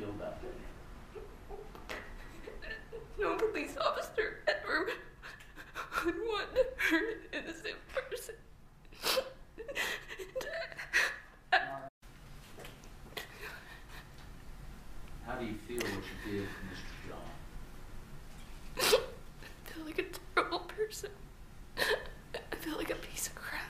[0.00, 0.48] feel that day?
[3.18, 4.88] No police officer ever
[6.04, 8.34] would want to hurt an innocent person.
[15.26, 16.92] How do you feel what you did to Mr.
[17.04, 17.18] Jean?
[18.78, 20.04] I feel like a
[20.34, 21.10] terrible person.
[21.76, 23.60] I feel like a piece of crap.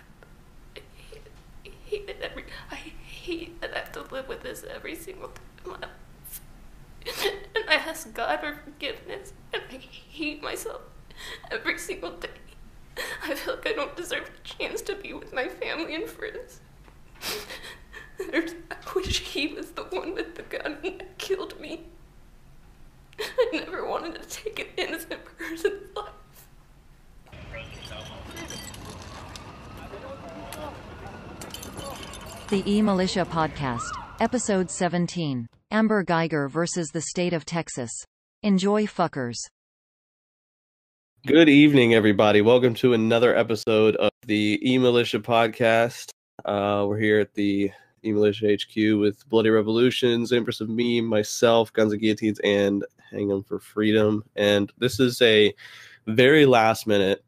[0.76, 1.32] I hate it.
[1.66, 2.44] I hate it every.
[2.70, 5.90] I hate that I have to live with this every single day of my life.
[7.54, 10.82] And I ask God for forgiveness, and I hate myself
[11.50, 12.28] every single day.
[13.24, 16.60] I feel like I don't deserve the chance to be with my family and friends.
[18.18, 21.86] There's, I wish he was the one with the gun that killed me.
[23.18, 26.06] I never wanted to take an innocent person's life.
[32.48, 37.88] The E Militia Podcast, Episode 17 Amber Guyger versus the State of Texas.
[38.42, 39.36] Enjoy, fuckers.
[41.24, 42.42] Good evening, everybody.
[42.42, 46.10] Welcome to another episode of the E Militia podcast.
[46.44, 47.70] Uh, we're here at the
[48.04, 53.30] E Militia HQ with Bloody Revolutions, Empress of Meme, myself, Guns and Guillotines, and Hang
[53.30, 54.24] 'em for Freedom.
[54.34, 55.54] And this is a
[56.08, 57.24] very last minute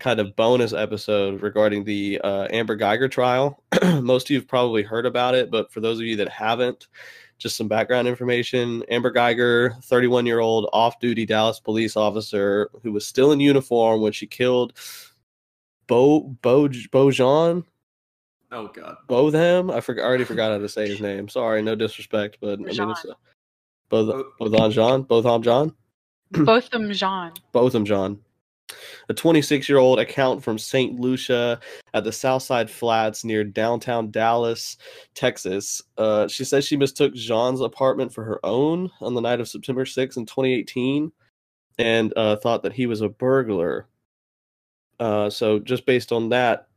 [0.00, 3.62] kind of bonus episode regarding the uh, Amber Guyger trial.
[4.00, 6.88] Most of you have probably heard about it, but for those of you that haven't,
[7.38, 8.82] just some background information.
[8.90, 14.00] Amber Guyger, 31 year old off duty Dallas police officer who was still in uniform
[14.00, 14.72] when she killed
[15.86, 17.64] Bo Bo Bojan
[18.52, 18.96] Oh God.
[19.06, 19.70] Botham.
[19.70, 20.02] I forgot.
[20.02, 21.28] I already forgot how to say his name.
[21.28, 23.10] Sorry, no disrespect, but I mean it's Bojan.
[23.10, 23.14] uh,
[23.88, 25.74] Both Botham John, Botham John,
[26.32, 27.32] Both of them Jean.
[27.52, 28.18] Botham John.
[29.08, 30.98] A 26 year old account from St.
[30.98, 31.60] Lucia
[31.94, 34.76] at the Southside Flats near downtown Dallas,
[35.14, 35.82] Texas.
[35.98, 39.84] Uh, she says she mistook Jean's apartment for her own on the night of September
[39.84, 41.12] 6th in 2018
[41.78, 43.86] and uh, thought that he was a burglar.
[44.98, 46.68] Uh, so, just based on that,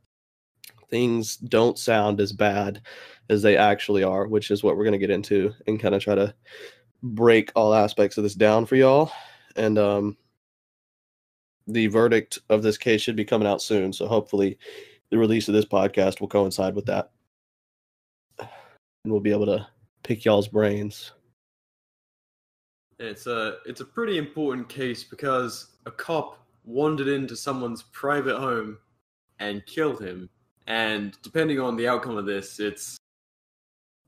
[0.88, 2.80] things don't sound as bad
[3.28, 6.02] as they actually are, which is what we're going to get into and kind of
[6.02, 6.34] try to
[7.02, 9.12] break all aspects of this down for y'all.
[9.56, 10.16] And, um,
[11.66, 13.92] the verdict of this case should be coming out soon.
[13.92, 14.58] So hopefully,
[15.10, 17.10] the release of this podcast will coincide with that,
[18.38, 18.48] and
[19.12, 19.66] we'll be able to
[20.02, 21.12] pick y'all's brains.
[22.98, 28.78] It's a it's a pretty important case because a cop wandered into someone's private home
[29.38, 30.28] and killed him.
[30.66, 32.96] And depending on the outcome of this, it's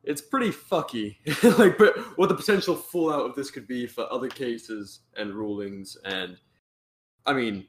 [0.05, 1.16] it's pretty fucky.
[1.59, 5.97] like, but what the potential fallout of this could be for other cases and rulings,
[6.05, 6.39] and
[7.27, 7.67] I mean,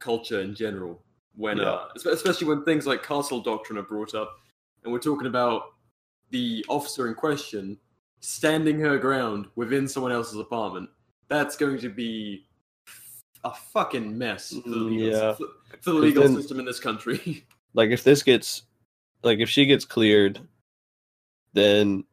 [0.00, 1.00] culture in general.
[1.36, 4.36] When uh, especially when things like castle doctrine are brought up,
[4.84, 5.62] and we're talking about
[6.30, 7.76] the officer in question
[8.20, 10.88] standing her ground within someone else's apartment,
[11.28, 12.46] that's going to be
[13.42, 15.32] a fucking mess for the Mm, legal, yeah.
[15.34, 15.46] for,
[15.80, 17.44] for the legal then- system in this country.
[17.76, 18.62] Like if this gets,
[19.24, 20.38] like if she gets cleared,
[21.54, 22.04] then,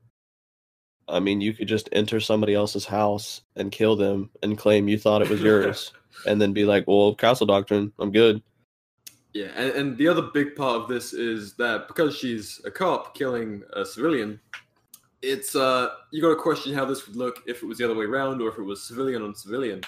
[1.08, 4.97] I mean, you could just enter somebody else's house and kill them and claim you
[4.97, 5.94] thought it was yours,
[6.27, 8.41] and then be like, "Well, castle doctrine, I'm good."
[9.33, 13.16] yeah, and, and the other big part of this is that because she's a cop
[13.16, 14.39] killing a civilian,
[15.22, 17.95] it's uh you got to question how this would look if it was the other
[17.95, 19.81] way around or if it was civilian on civilian.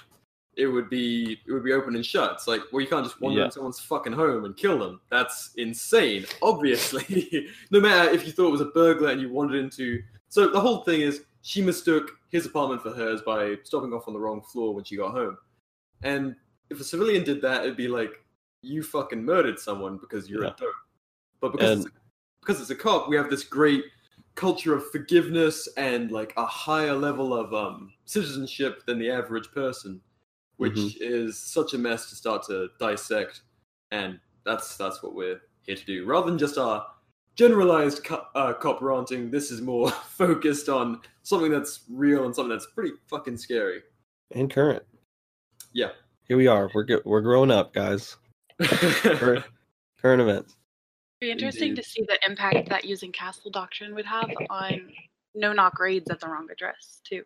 [0.56, 2.34] It would be it would be open and shut.
[2.34, 3.46] It's like well you can't just wander Yeah.
[3.46, 5.02] into someone's fucking home and kill them.
[5.10, 6.26] That's insane.
[6.42, 10.02] Obviously, no matter if you thought it was a burglar and you wandered into.
[10.30, 14.14] So the whole thing is she mistook his apartment for hers by stopping off on
[14.14, 15.38] the wrong floor when she got home.
[16.04, 16.36] And
[16.70, 18.12] if a civilian did that, it'd be like
[18.62, 20.52] you fucking murdered someone because you're Yeah.
[20.52, 20.74] a dope.
[21.42, 21.96] But because And- it's,
[22.42, 23.86] because it's a cop, we have this great
[24.36, 30.02] culture of forgiveness and like a higher level of um, citizenship than the average person,
[30.58, 30.98] which Mhm.
[31.00, 33.42] is such a mess to start to dissect.
[33.92, 36.86] And that's that's what we're here to do, rather than just our
[37.36, 39.30] generalized co- uh, cop ranting.
[39.32, 43.84] This is more focused on something that's real and something that's pretty fucking scary.
[44.32, 44.84] And current.
[45.74, 45.90] Yeah.
[46.28, 46.70] Here we are.
[46.74, 48.16] We're go- we're growing up, guys.
[48.62, 49.44] Current,
[50.02, 50.56] current events.
[51.22, 51.84] It'd be interesting Indeed.
[51.84, 54.92] to see the impact that using castle doctrine would have on
[55.36, 57.24] no knock raids at the wrong address too.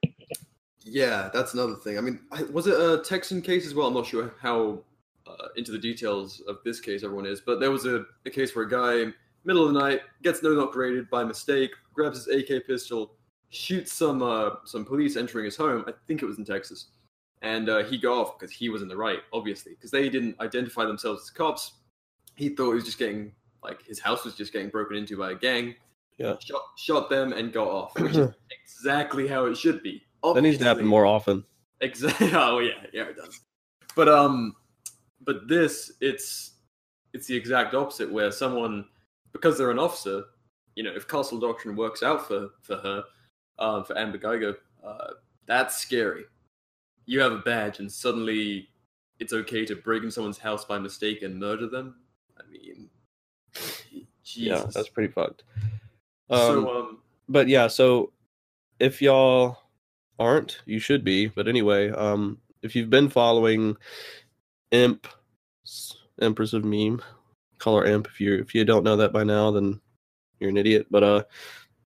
[0.80, 1.98] Yeah, that's another thing.
[1.98, 2.20] I mean,
[2.52, 3.88] was it a Texan case as well?
[3.88, 4.80] I'm not sure how
[5.28, 8.56] uh, into the details of this case everyone is, but there was a, a case
[8.56, 9.12] where a guy,
[9.44, 13.12] middle of the night, gets no knock raided by mistake, grabs his AK pistol,
[13.50, 15.84] shoots some uh, some police entering his home.
[15.88, 16.88] I think it was in Texas,
[17.42, 20.40] and uh, he got off because he was in the right, obviously, because they didn't
[20.40, 21.74] identify themselves as cops.
[22.36, 23.32] He thought he was just getting
[23.64, 25.76] like his house was just getting broken into by a gang,
[26.18, 26.36] Yeah.
[26.40, 28.00] shot, shot them, and got off.
[28.00, 28.30] Which is
[28.64, 30.04] exactly how it should be.
[30.24, 31.44] That needs to happen more often.
[31.82, 32.32] Exactly.
[32.34, 33.40] Oh yeah, yeah, it does.
[33.96, 34.56] But um,
[35.22, 36.54] but this it's
[37.14, 38.86] it's the exact opposite where someone
[39.32, 40.24] because they're an officer,
[40.76, 43.04] you know, if Castle Doctrine works out for for her,
[43.60, 45.14] um, for Amber Guyger, uh,
[45.46, 46.26] that's scary.
[47.08, 48.70] You have a badge, and suddenly
[49.20, 51.96] it's okay to break in someone's house by mistake and murder them.
[52.38, 52.90] I mean,
[54.24, 54.36] Jesus.
[54.36, 55.44] Yeah, that's pretty fucked.
[56.30, 56.98] Um, so um,
[57.30, 58.12] but yeah, so
[58.80, 59.58] if y'all
[60.20, 61.28] aren't, you should be.
[61.28, 63.78] But anyway, um, if you've been following
[64.72, 65.08] Imp,
[66.22, 67.02] Empress of Meme,
[67.58, 68.08] call her Imp.
[68.08, 69.80] If you if you don't know that by now, then
[70.40, 70.88] you're an idiot.
[70.92, 71.24] But uh,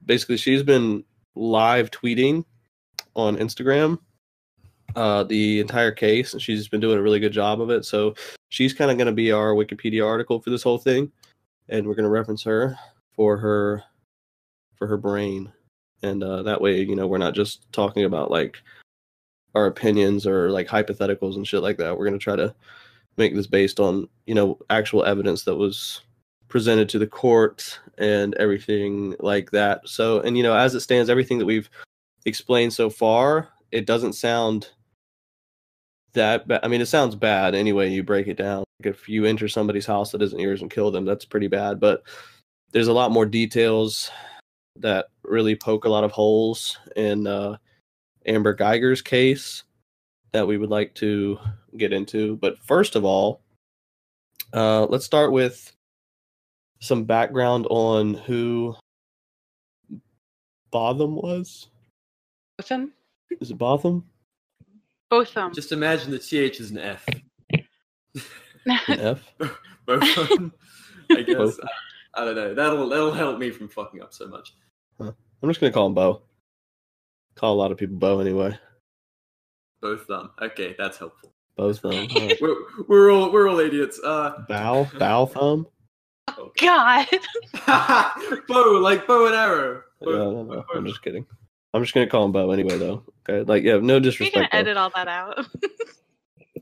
[0.06, 1.04] basically, she's been
[1.36, 2.44] live tweeting
[3.16, 4.00] on Instagram
[4.96, 7.86] uh the entire case and she's been doing a really good job of it.
[7.86, 8.16] So
[8.50, 11.12] she's kind of going to be our wikipedia article for this whole thing
[11.70, 12.78] and we're going to reference her
[13.14, 13.84] for her
[14.76, 15.52] for her brain.
[16.04, 18.62] And uh, that way you know we're not just talking about like
[19.56, 21.98] our opinions or like hypotheticals and shit like that.
[21.98, 22.56] We're going to try to
[23.18, 26.02] make this based on you know actual evidence that was
[26.48, 29.88] presented to the court and everything like that.
[29.88, 31.70] So and you know as it stands everything that we've
[32.26, 34.70] explained so far it doesn't sound
[36.14, 39.48] that i mean it sounds bad anyway you break it down like if you enter
[39.48, 42.04] somebody's house that isn't yours and kill them that's pretty bad but
[42.72, 44.12] there's a lot more details
[44.78, 47.58] that really poke a lot of holes in uh,
[48.26, 49.64] Amber Guyger's case
[50.32, 51.38] that we would like to
[51.78, 52.38] get into.
[52.38, 53.42] But first of all,
[54.54, 55.74] uh, let's start with
[56.80, 58.76] some background on who
[60.72, 61.68] Botham was.
[62.58, 62.94] Botham?
[63.40, 64.06] Is it Botham?
[65.12, 65.54] Botham.
[65.54, 67.06] just imagine the th is an f.
[68.88, 69.34] An F?
[69.86, 70.18] Both.
[70.18, 70.54] of them.
[71.12, 71.60] I guess.
[72.16, 72.54] I, I don't know.
[72.54, 74.54] That'll that'll help me from fucking up so much.
[75.00, 76.22] I'm just gonna call him Bo.
[77.36, 78.58] Call a lot of people Bo anyway.
[79.82, 80.32] Both them.
[80.42, 81.34] Okay, that's helpful.
[81.58, 82.08] Both of them.
[82.40, 82.56] We're,
[82.88, 84.00] we're all we're all idiots.
[84.04, 85.68] Uh, Bow, bow thumb.
[86.38, 86.66] okay.
[86.66, 87.08] God.
[88.48, 89.82] bow like bow and arrow.
[90.02, 91.26] Yeah, no, no, I'm just kidding.
[91.74, 93.04] I'm just gonna call him Bo anyway, though.
[93.30, 94.36] Okay, like yeah, no You're disrespect.
[94.36, 94.58] gonna though.
[94.72, 95.46] edit all that out.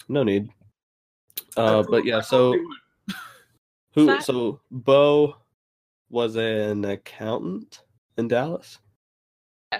[0.07, 0.49] No need.
[1.55, 2.55] Uh, but yeah, so
[3.93, 4.05] who?
[4.07, 5.35] that- So Bo
[6.09, 7.81] was an accountant
[8.17, 8.79] in Dallas.
[9.71, 9.79] Yeah.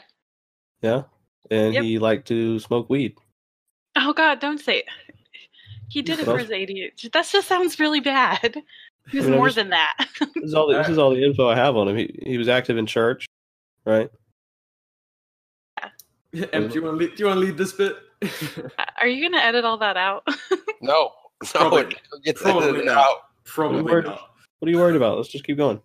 [0.84, 1.04] Yeah,
[1.50, 1.84] and Yep.
[1.84, 3.18] he liked to smoke weed.
[3.96, 4.86] oh God, don't say it.
[5.88, 7.12] He did it for his ADHD.
[7.12, 8.62] That just sounds really bad.
[9.10, 9.96] He was I mean, more just- than that.
[10.36, 10.68] This is all.
[10.68, 11.96] The, this is all the info I have on him.
[11.98, 13.26] He he was active in church,
[13.86, 14.12] right?
[16.54, 17.96] Em, do you want to lead, do you want to lead this bit?
[19.02, 20.28] Are you gonna edit all that out?
[20.82, 21.12] No,
[21.44, 22.98] no, Probably- it probably edited not.
[22.98, 23.18] out.
[23.44, 24.06] Probably Word.
[24.06, 24.32] not.
[24.60, 25.18] What are you worried about?
[25.18, 25.82] Let's just keep going.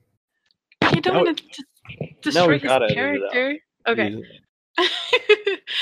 [0.95, 1.45] you don't want to
[2.01, 3.59] now destroy we his gotta it character.
[3.89, 4.23] Okay.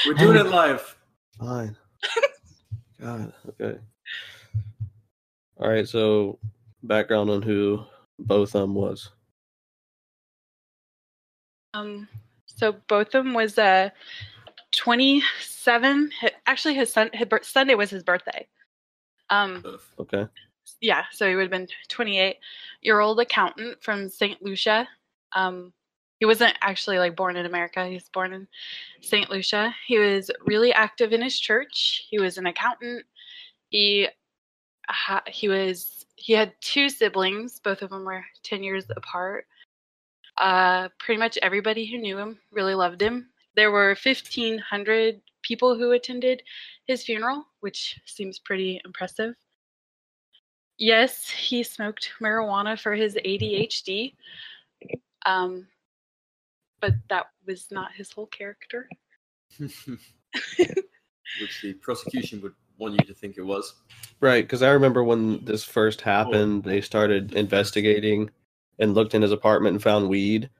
[0.06, 0.96] We're doing it live.
[1.38, 1.76] Fine.
[3.02, 3.32] God.
[3.60, 3.78] Okay.
[5.58, 5.86] All right.
[5.86, 6.38] So,
[6.82, 7.84] background on who
[8.18, 9.10] Botham was.
[11.74, 12.08] Um,
[12.46, 13.90] so Botham was uh,
[14.72, 16.10] 27.
[16.46, 18.46] Actually, his son, his Sunday was his birthday.
[19.30, 19.62] Um,
[19.98, 20.26] Okay.
[20.80, 22.36] yeah, so he would have been 28
[22.82, 24.42] year old accountant from St.
[24.42, 24.88] Lucia.
[25.34, 25.72] Um,
[26.20, 27.86] he wasn't actually like born in America.
[27.86, 28.46] He was born in
[29.00, 29.28] St.
[29.30, 29.74] Lucia.
[29.86, 32.06] He was really active in his church.
[32.10, 33.04] He was an accountant.
[33.70, 34.08] He
[35.26, 37.58] he was he had two siblings.
[37.58, 39.46] Both of them were 10 years apart.
[40.38, 43.28] Uh, pretty much everybody who knew him really loved him.
[43.54, 46.42] There were 1,500 people who attended
[46.86, 49.34] his funeral, which seems pretty impressive.
[50.78, 54.14] Yes, he smoked marijuana for his ADHD,
[55.26, 55.66] um,
[56.80, 58.88] but that was not his whole character.
[61.40, 63.74] Which the prosecution would want you to think it was.
[64.20, 64.44] Right.
[64.44, 68.30] Because I remember when this first happened, they started investigating
[68.78, 70.50] and looked in his apartment and found weed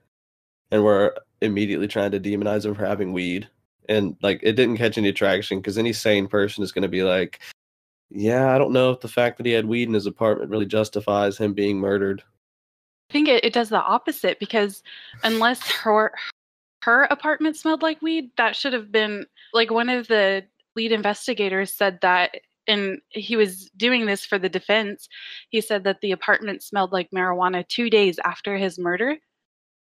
[0.71, 3.49] and were immediately trying to demonize him for having weed.
[3.89, 7.03] And like, it didn't catch any traction because any sane person is going to be
[7.03, 7.41] like,
[8.09, 10.65] yeah, I don't know if the fact that he had weed in his apartment really
[10.65, 12.23] justifies him being murdered.
[13.09, 14.83] I think it, it does the opposite because
[15.23, 16.13] unless her
[16.83, 20.43] her apartment smelled like weed, that should have been like one of the
[20.75, 22.35] lead investigators said that
[22.67, 25.07] and he was doing this for the defense.
[25.49, 29.17] He said that the apartment smelled like marijuana 2 days after his murder.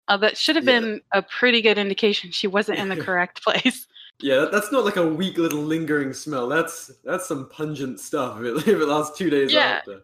[0.09, 0.81] Uh, that should have Yeah.
[0.81, 3.87] been a pretty good indication she wasn't in the correct place.
[4.21, 6.49] Yeah, that's not like a weak little lingering smell.
[6.49, 8.41] That's that's some pungent stuff.
[8.41, 9.79] If it, if it lasts two days Yeah.
[9.79, 10.03] after.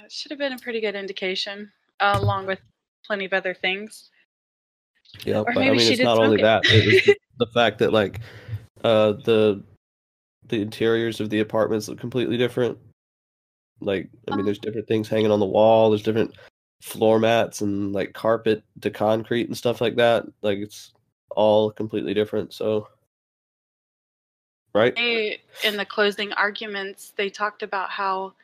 [0.00, 1.70] That should have been a pretty good indication,
[2.00, 2.58] uh, along with
[3.06, 4.10] plenty of other things.
[5.24, 6.84] Yeah, Or but I maybe mean, she it's did not only smoke that; it.
[6.84, 8.20] it was the, the fact that like
[8.82, 9.62] uh the
[10.48, 12.76] the interiors of the apartments look completely different.
[13.80, 14.44] Like, I mean, Oh.
[14.44, 15.90] there's different things hanging on the wall.
[15.90, 16.34] There's different
[16.84, 20.26] floor mats and like carpet to concrete and stuff like that.
[20.42, 20.92] Like, it's
[21.30, 22.52] all completely different.
[22.52, 22.88] So,
[24.74, 24.94] right?
[24.94, 28.34] They, in the closing arguments, they talked about how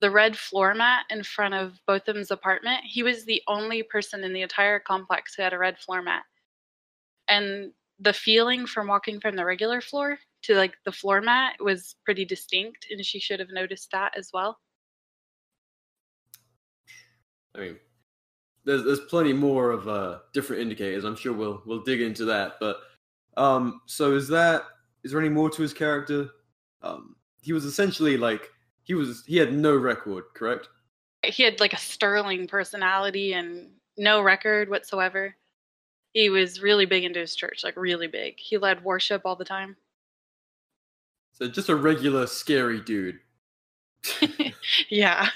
[0.00, 4.32] the red floor mat in front of Botham's apartment, he was the only person in
[4.32, 6.22] the entire complex who had a red floor mat.
[7.28, 11.96] And the feeling from walking from the regular floor to like the floor mat was
[12.06, 14.58] pretty distinct, and she should have noticed that as well.
[17.54, 17.78] I mean,
[18.64, 21.04] there's there's plenty more of uh different indicators.
[21.04, 22.54] I'm sure we'll we'll dig into that.
[22.60, 22.78] But
[23.36, 24.62] um, so is that
[25.04, 26.28] is there any more to his character?
[26.82, 28.50] Um, he was essentially like
[28.82, 30.68] he was he had no record, correct?
[31.24, 35.34] He had like a sterling personality and no record whatsoever.
[36.12, 38.34] He was really big into his church, like really big.
[38.38, 39.76] He led worship all the time.
[41.32, 43.20] So just a regular scary dude.
[44.88, 45.28] yeah,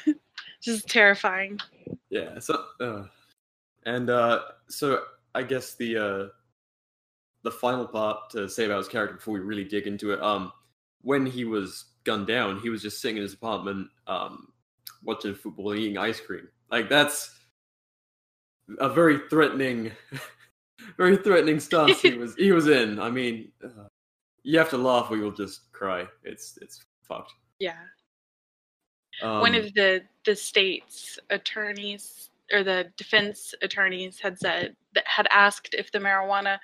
[0.65, 1.61] just terrifying.
[2.11, 2.39] Yeah.
[2.39, 3.05] So, uh,
[3.87, 5.03] and uh, so
[5.35, 6.27] I guess the uh,
[7.43, 10.23] the final part to say about his character before we really dig into it.
[10.23, 10.53] Um,
[11.03, 14.49] when he was gunned down, he was just sitting in his apartment, um,
[15.03, 16.49] watching football and eating ice cream.
[16.71, 17.39] Like that's
[18.79, 19.93] a very threatening,
[20.97, 22.99] very threatening stance he was he was in.
[22.99, 23.89] I mean, uh,
[24.43, 26.07] you have to laugh or you'll just cry.
[26.23, 27.33] It's it's fucked.
[27.61, 27.77] Yeah.
[29.23, 35.27] Um, One of the the state's attorneys or the defense attorneys had said that had
[35.31, 36.59] asked if the marijuana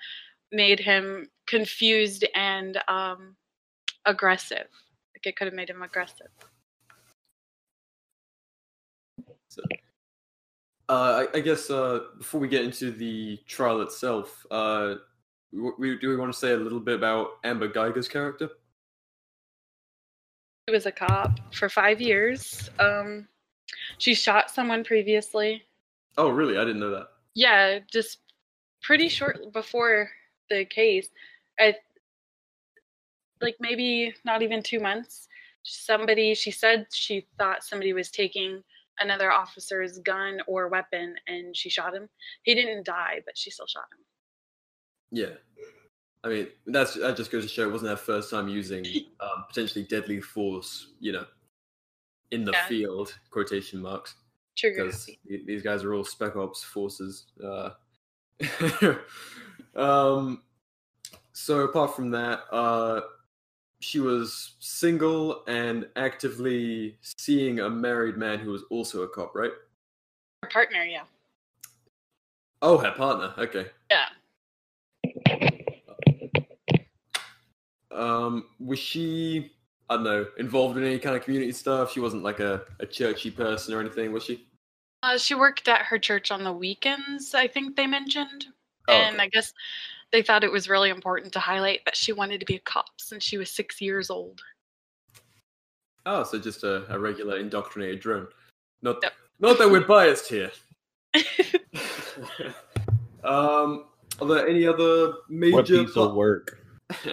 [0.53, 3.37] made him confused and um,
[4.05, 4.67] aggressive.
[5.15, 6.29] Like it could have made him aggressive.
[9.49, 9.63] So,
[10.89, 14.95] uh, I, I guess uh, before we get into the trial itself, uh,
[15.53, 18.51] we, do we want to say a little bit about Amber Guyger's character?
[20.71, 22.71] She was a cop for five years.
[22.79, 23.27] Um,
[23.99, 25.65] she shot someone previously.
[26.17, 26.57] Oh, really?
[26.57, 27.09] I didn't know that.
[27.35, 28.19] Yeah, just
[28.81, 30.09] pretty short before
[30.49, 31.09] the case.
[31.59, 31.75] I
[33.41, 35.27] like maybe not even two months.
[35.65, 38.63] Somebody she said she thought somebody was taking
[39.01, 42.09] another officer's gun or weapon and she shot him.
[42.45, 44.05] He didn't die, but she still shot him.
[45.19, 45.65] Yeah.
[46.23, 48.85] I mean, that's that just goes to show it wasn't her first time using
[49.21, 51.25] um, potentially deadly force, you know,
[52.31, 52.67] in the Yeah.
[52.67, 54.15] field, quotation marks.
[54.63, 57.25] Because these guys are all spec ops forces.
[57.43, 57.71] Uh,
[59.75, 60.43] um,
[61.33, 63.01] so apart from that, uh,
[63.81, 69.53] she was single and actively seeing a married man who was also a cop, right?
[70.43, 71.05] Her partner, yeah.
[72.61, 73.33] Oh, her partner.
[73.39, 73.69] Okay.
[73.91, 74.07] Yeah.
[78.01, 79.53] Um, was she?
[79.91, 81.93] I don't know, involved in any kind of community stuff.
[81.93, 84.47] She wasn't like a, a churchy person or anything, was she?
[85.03, 88.47] Uh, she worked at her church on the weekends, I think they mentioned.
[88.89, 89.25] Oh, and okay.
[89.25, 89.53] I guess
[90.13, 92.87] they thought it was really important to highlight that she wanted to be a cop
[92.99, 94.41] since she was six years old.
[96.07, 98.29] Oh, so just a, a regular indoctrinated drone.
[98.83, 99.13] Not Yep.
[99.41, 100.53] not that we're biased here.
[103.25, 103.87] um,
[104.21, 105.57] are there any other major?
[105.57, 106.65] What piece pl- of work?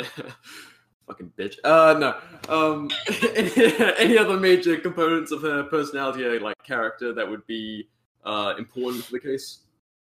[1.07, 1.55] Fucking bitch.
[1.63, 2.53] Uh, no.
[2.53, 2.89] Um,
[3.35, 7.87] any, any other major components of her personality, or, like character, that would be
[8.25, 9.59] uh important for the case?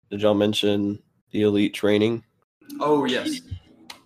[0.10, 1.00] Did y'all mention
[1.32, 2.24] the elite training?
[2.80, 3.42] Oh yes.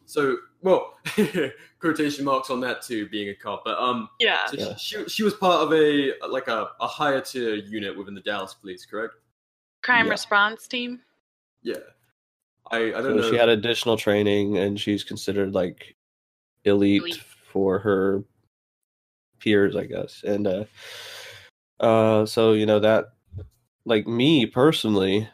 [0.06, 0.98] So, well,
[1.80, 3.64] quotation marks on that too, being a cop.
[3.64, 4.46] But um, Yeah.
[4.48, 4.76] so Yeah.
[4.76, 8.22] she, she she was part of a like a, a higher tier unit within the
[8.22, 9.14] Dallas Police, correct?
[9.82, 10.12] Crime Yeah.
[10.12, 11.00] response team.
[11.64, 11.76] Yeah.
[12.70, 13.30] I I don't know.
[13.32, 15.96] she had additional training, and she's considered like
[16.66, 17.24] elite, Elite.
[17.52, 18.24] for her
[19.40, 20.24] peers, I guess.
[20.24, 20.66] And uh,
[21.80, 23.06] uh, so you know that,
[23.86, 25.28] like me personally,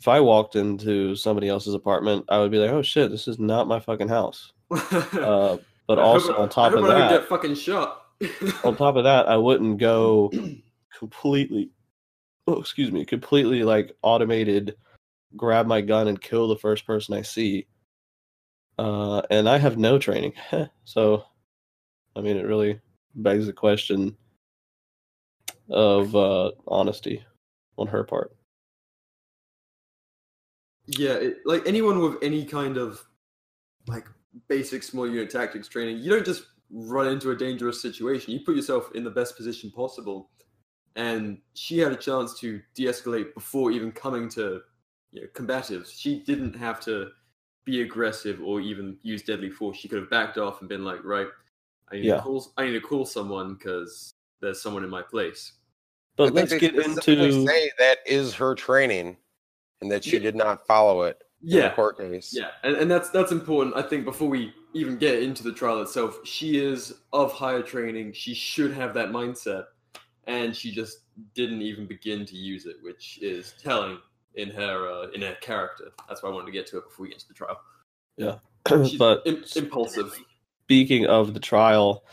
[0.00, 3.38] if I walked into somebody else's apartment, I would be like, "Oh shit, this is
[3.38, 4.52] not my fucking house."
[5.12, 8.04] Uh, but also on top of that, get fucking shot.
[8.64, 10.30] on top of that, I wouldn't go
[10.96, 11.70] completely,
[12.46, 14.76] oh, excuse me, completely like automated,
[15.36, 17.66] grab my gun and kill the first person I see.
[18.80, 20.32] Uh, and I have no training,
[20.84, 21.24] so
[22.16, 22.80] I mean, it really
[23.14, 24.16] begs the question
[25.68, 27.22] of uh, honesty
[27.76, 28.34] on her part.
[30.86, 33.04] Yeah, it, like anyone with any kind of
[33.86, 34.06] like
[34.48, 38.32] basic small unit tactics training, you don't just run into a dangerous situation.
[38.32, 40.30] You put yourself in the best position possible.
[40.96, 44.62] And she had a chance to de-escalate before even coming to
[45.12, 45.86] you know, combative.
[45.86, 47.10] She didn't have to
[47.70, 49.78] be aggressive or even use deadly force.
[49.78, 51.28] She could have backed off and been like, right,
[51.90, 52.16] I need Yeah.
[52.16, 55.52] to call I need to call someone because there's someone in my place.
[56.16, 59.16] But I let's get specifically into say that is her training,
[59.80, 60.22] and that she Yeah.
[60.22, 61.74] did not follow it in the Yeah.
[61.74, 62.34] court case.
[62.34, 63.76] Yeah, and, and that's that's important.
[63.76, 68.12] I think before we even get into the trial itself, she is of higher training.
[68.12, 69.66] She should have that mindset,
[70.26, 71.00] and she just
[71.34, 73.98] didn't even begin to use it, which is telling
[74.34, 75.90] in her uh, in her character.
[76.08, 77.60] That's why I wanted to get to it before we get to the trial.
[78.18, 80.18] She's but im- impulsive.
[80.64, 82.04] speaking of the trial,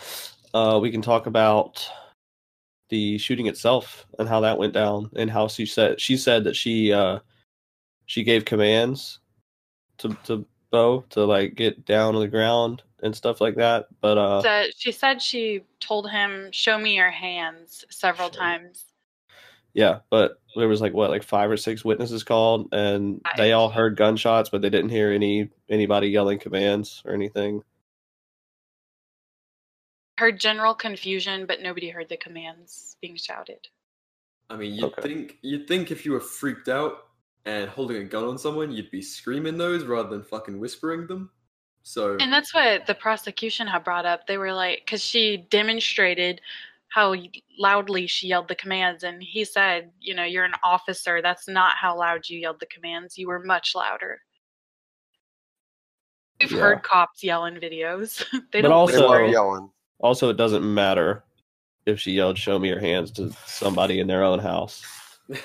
[0.54, 1.88] uh, we can talk about
[2.90, 6.56] the shooting itself and how that went down and how she said she said that
[6.56, 7.20] she uh,
[8.06, 9.20] she gave commands
[9.98, 13.88] to to Bo to like get down on the ground and stuff like that.
[14.02, 18.38] But uh, So she said she told him, "Show me your hands" several Show me-
[18.40, 18.86] times.
[19.78, 23.70] Yeah, but there was like what like five or six witnesses called and they all
[23.70, 27.64] heard gunshots, but they didn't hear any anybody yelling commands or anything.
[30.18, 33.68] Heard general confusion, but nobody heard the commands being shouted.
[34.50, 35.02] I mean, you'd Okay.
[35.02, 37.10] think you'd think if you were freaked out
[37.46, 41.32] and holding a gun on someone, you'd be screaming those rather than fucking whispering them.
[41.84, 44.28] So And that's what the prosecution had brought up.
[44.28, 46.42] They were like, because she demonstrated
[46.90, 47.16] how
[47.60, 51.22] loudly she yelled the commands, and he said, you know, you're an officer.
[51.22, 53.18] That's not how loud you yelled the commands.
[53.18, 54.20] You were much louder.
[56.40, 56.60] We've Yeah.
[56.60, 58.24] heard cops yell in videos.
[58.52, 59.70] they But don't also- They were yelling.
[60.00, 61.24] Also, it doesn't matter
[61.88, 64.84] if she yelled "Show me your hands" to somebody in their own house.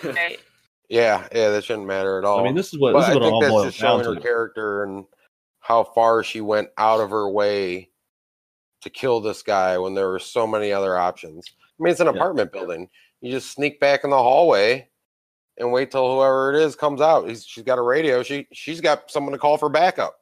[0.03, 0.39] Right.
[0.89, 2.41] Yeah, yeah, that shouldn't matter at all.
[2.41, 3.79] I mean, this is what But this is what it think all that's boils just
[3.79, 4.21] showing down her to.
[4.21, 5.07] character and
[5.61, 7.89] how far she went out of her way
[8.83, 11.47] to kill this guy when there were so many other options.
[11.79, 12.13] I mean, it's an Yeah.
[12.15, 12.89] apartment building.
[13.21, 14.89] You just sneak back in the hallway
[15.59, 17.29] and wait till whoever it is comes out.
[17.29, 18.23] He's, she's got a radio.
[18.23, 20.19] She she's got someone to call for backup.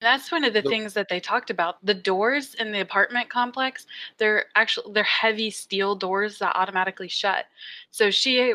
[0.00, 1.84] That's one of the The- things that they talked about.
[1.84, 3.86] The doors in the apartment complex,
[4.18, 7.46] they're actually they're heavy steel doors that automatically shut.
[7.90, 8.54] So she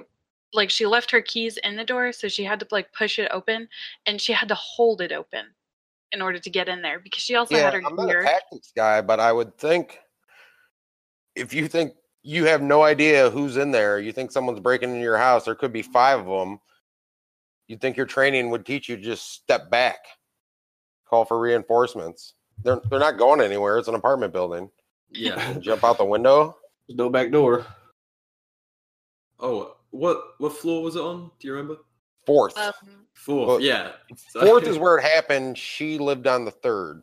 [0.53, 3.29] like she left her keys in the door, so she had to like push it
[3.31, 3.69] open
[4.05, 5.45] and she had to hold it open
[6.15, 8.21] in order to get in there because she also yeah, had her I'm not gear.
[8.21, 9.99] a tactics guy, but I would think
[11.35, 15.01] if you think you have no idea who's in there, you think someone's breaking into
[15.01, 16.59] your house, there could be five of them.
[17.67, 19.97] You'd think your training would teach you to just step back,
[21.07, 22.33] call for reinforcements.
[22.63, 23.77] They're they're not going anywhere.
[23.77, 24.69] It's an apartment building.
[25.11, 25.53] yeah.
[25.59, 26.55] Jump out the window.
[26.87, 27.65] There's no back door.
[29.39, 31.31] Oh, what what floor was it on?
[31.39, 31.77] Do you remember?
[32.25, 32.57] Fourth.
[32.57, 32.73] Um,
[33.13, 33.47] Fourth.
[33.47, 33.91] Well, yeah.
[34.29, 35.57] So- Fourth is where it happened.
[35.57, 37.01] She lived on the third.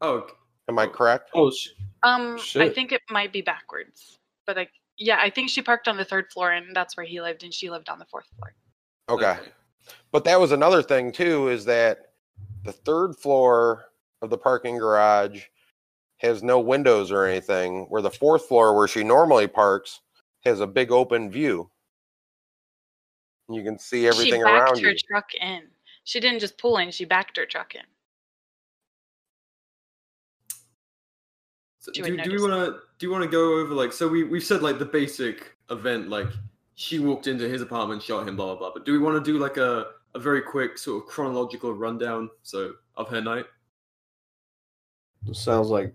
[0.00, 0.34] Oh, okay.
[0.68, 1.30] Am I correct?
[1.34, 1.68] Oh, sh-
[2.04, 4.18] um I think it might be backwards.
[4.46, 7.20] But I yeah, I think she parked on the third floor and that's where he
[7.20, 8.54] lived and she lived on the fourth floor.
[9.08, 9.38] Okay.
[10.12, 12.12] But that was another thing too, is that
[12.64, 13.86] the third floor
[14.20, 15.44] of the parking garage
[16.18, 20.00] has no windows or anything, where the fourth floor where she normally parks
[20.44, 21.68] has a big open view.
[23.48, 24.50] You can see everything around.
[24.50, 24.98] she backed around her you.
[25.08, 25.62] truck in.
[26.04, 27.82] She didn't just pull in, she backed her truck in.
[31.80, 34.22] So do, do we want to do you want to go over like so we
[34.22, 36.28] we've said like the basic event like
[36.76, 39.32] she walked into his apartment shot him blah blah blah but do we want to
[39.32, 43.46] do like a a very quick sort of chronological rundown so of her night
[45.32, 45.94] sounds like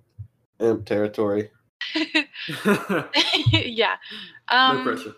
[0.59, 1.49] imp territory.
[3.51, 3.95] yeah.
[4.49, 5.13] Um, pressure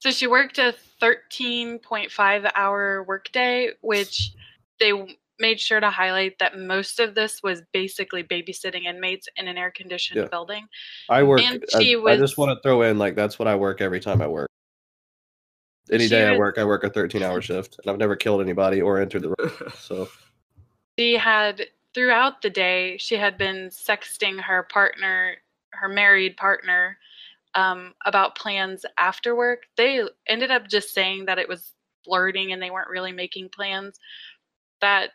[0.00, 4.32] So she worked a 13.5 hour workday, which
[4.78, 4.92] they
[5.38, 9.70] made sure to highlight that most of this was basically babysitting inmates in an air
[9.70, 10.28] conditioned Yeah.
[10.28, 10.66] building.
[11.10, 11.42] I work.
[11.42, 14.00] And I, she I just want to throw in like that's what I work every
[14.00, 14.48] time I work.
[15.90, 18.40] Any She day I work, I work a 13 hour shift, and I've never killed
[18.40, 19.72] anybody or entered the room.
[19.78, 20.08] So
[20.98, 25.36] She had, throughout the day, she had been sexting her partner,
[25.72, 26.96] her married partner,
[27.54, 29.64] um, about plans after work.
[29.76, 31.72] They ended up just saying that it was
[32.04, 33.98] flirting and they weren't really making plans.
[34.80, 35.10] That,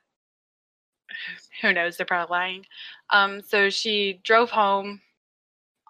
[1.62, 2.66] who knows, they're probably lying.
[3.12, 5.02] Um, so she drove home.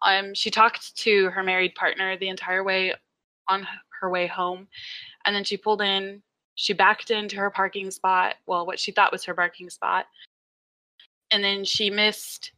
[0.06, 2.94] Um, she talked to her married partner the entire way
[3.48, 3.68] on
[4.02, 4.68] her way home.
[5.26, 6.22] And then she pulled in,
[6.56, 10.06] she backed into her parking spot, well, what she thought was her parking spot.
[11.32, 12.52] And then she missed,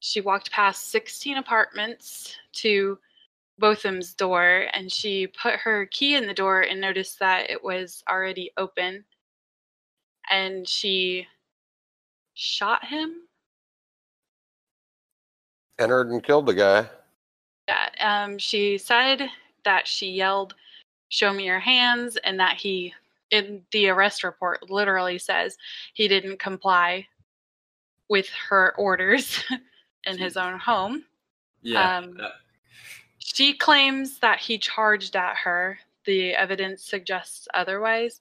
[0.00, 2.98] she walked past 16 apartments to
[3.58, 8.02] Botham's door and she put her key in the door and noticed that it was
[8.08, 9.04] already open.
[10.30, 11.26] And she
[12.34, 13.28] shot him.
[15.78, 16.88] Entered and killed the guy.
[17.68, 19.28] That um, she said
[19.64, 20.54] that she yelled,
[21.08, 22.92] "Show me your hands," and that he
[23.30, 25.56] in the arrest report literally says
[25.94, 27.06] he didn't comply
[28.08, 29.42] with her orders
[30.06, 31.04] in his own home.
[31.62, 31.98] Yeah.
[31.98, 32.16] Um,
[33.18, 35.78] She claims that he charged at her.
[36.06, 38.20] The evidence suggests otherwise.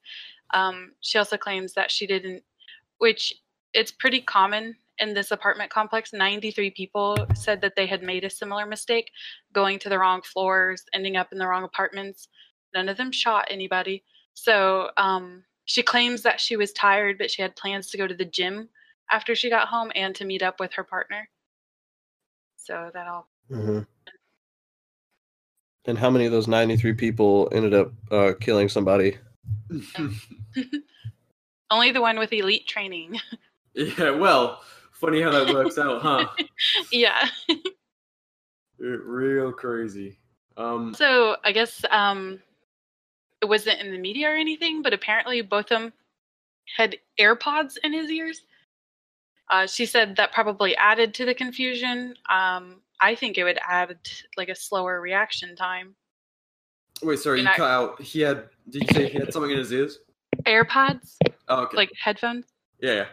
[0.54, 2.44] Um, she also claims that she didn't,
[2.98, 3.34] which
[3.74, 6.12] it's pretty common in this apartment complex.
[6.12, 9.10] 93 people said that they had made a similar mistake,
[9.54, 12.28] going to the wrong floors, ending up in the wrong apartments.
[12.76, 14.04] None of them shot anybody.
[14.34, 18.16] So um, she claims that she was tired, but she had plans to go to
[18.16, 18.70] the gym
[19.12, 21.30] after she got home and to meet up with her partner.
[22.70, 23.80] So that all hmm
[25.86, 29.18] And how many of those 93 people ended up uh, killing somebody?
[31.72, 33.20] Only the one with elite training.
[33.74, 36.28] yeah, well, funny how that works out, huh?
[36.92, 37.28] yeah.
[38.78, 40.20] Real crazy.
[40.56, 42.40] Um, So I guess um,
[43.42, 45.94] it wasn't in the media or anything, but apparently both of them
[46.78, 48.44] had AirPods in his ears.
[49.50, 52.14] Uh, she said that probably added to the confusion.
[52.30, 53.98] Um, I think it would add
[54.38, 55.96] like a slower reaction time.
[57.02, 58.02] wait, sorry, and you I- cut out.
[58.02, 58.50] He had.
[58.70, 60.00] Did you say he had something in his ears?
[60.46, 61.16] AirPods,
[61.48, 61.76] Oh, okay.
[61.78, 62.46] like headphones.
[62.80, 63.06] yeah, yeah.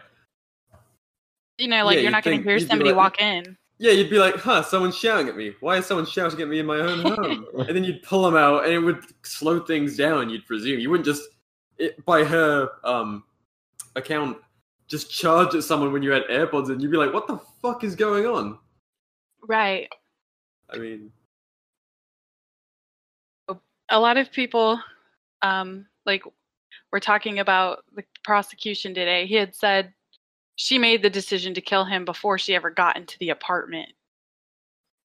[1.57, 3.57] You know, like Yeah, you're not going to hear somebody like- walk in.
[3.79, 5.53] Yeah, you'd be like, huh, someone's shouting at me.
[5.59, 7.45] Why is someone shouting at me in my own home?
[7.59, 10.79] and then you'd pull them out, and it would slow things down, you'd presume.
[10.79, 11.21] You wouldn't just,
[11.77, 13.23] it, by her um,
[13.95, 14.37] account,
[14.87, 17.83] just charge at someone when you had AirPods and You'd be like, what the fuck
[17.83, 18.57] is going on?
[19.47, 19.89] Right.
[20.69, 21.11] I mean,
[23.89, 24.79] a lot of people
[25.41, 26.23] um like
[26.91, 29.93] were talking about the prosecution today he had said
[30.55, 33.89] she made the decision to kill him before she ever got into the apartment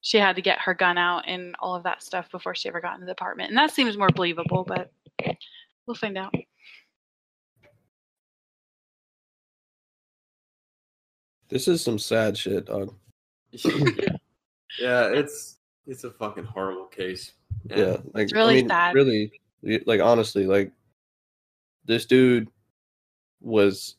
[0.01, 2.81] she had to get her gun out and all of that stuff before she ever
[2.81, 4.91] got into the apartment and that seems more believable but
[5.87, 6.35] we'll find out
[11.53, 12.95] This is some sad shit, dog.
[13.51, 13.69] yeah.
[14.81, 17.33] yeah, it's it's a fucking horrible case.
[17.69, 18.95] And Yeah, like It's really I mean, sad.
[18.95, 19.31] really,
[19.85, 20.73] like honestly, like
[21.85, 22.49] this dude
[23.43, 23.97] was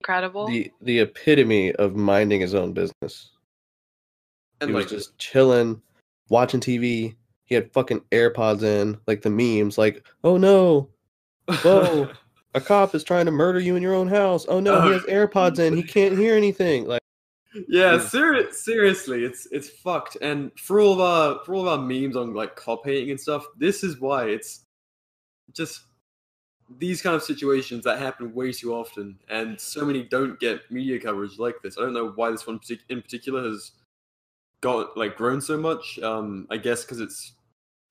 [0.00, 3.30] incredible the the epitome of minding his own business.
[4.60, 5.82] And he like, was just chilling,
[6.28, 7.16] watching TV.
[7.46, 10.88] He had fucking AirPods in, like the memes, like, "Oh no,
[11.64, 12.12] whoa,
[12.54, 14.44] a cop is trying to murder you in your own house.
[14.48, 14.92] Oh no, he Oh.
[14.92, 17.00] has AirPods in, he can't hear anything." Like,
[17.68, 20.16] Yeah, seri- seriously, it's it's fucked.
[20.22, 23.20] And for all of our for all of our memes on like cop hating and
[23.20, 24.64] stuff, this is why it's
[25.52, 25.82] just
[26.78, 30.98] these kind of situations that happen way too often, and so many don't get media
[30.98, 31.76] coverage like this.
[31.76, 33.72] I don't know why this one in particular has
[34.62, 35.98] got like grown so much.
[35.98, 37.32] Um, I guess because it's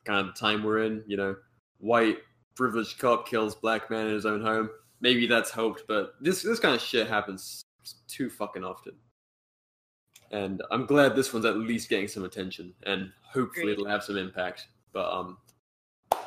[0.06, 1.04] kind of the time we're in.
[1.06, 1.36] You know,
[1.78, 2.20] white
[2.62, 4.70] privileged cop kills black man in his own home.
[5.00, 7.64] Maybe that's hoped, but this this kind of shit happens
[8.08, 8.94] too fucking often
[10.32, 13.74] and I'm glad this one's at least getting some attention, and hopefully Agreed.
[13.74, 14.68] it'll have some impact.
[14.94, 15.38] But um,
[16.12, 16.22] after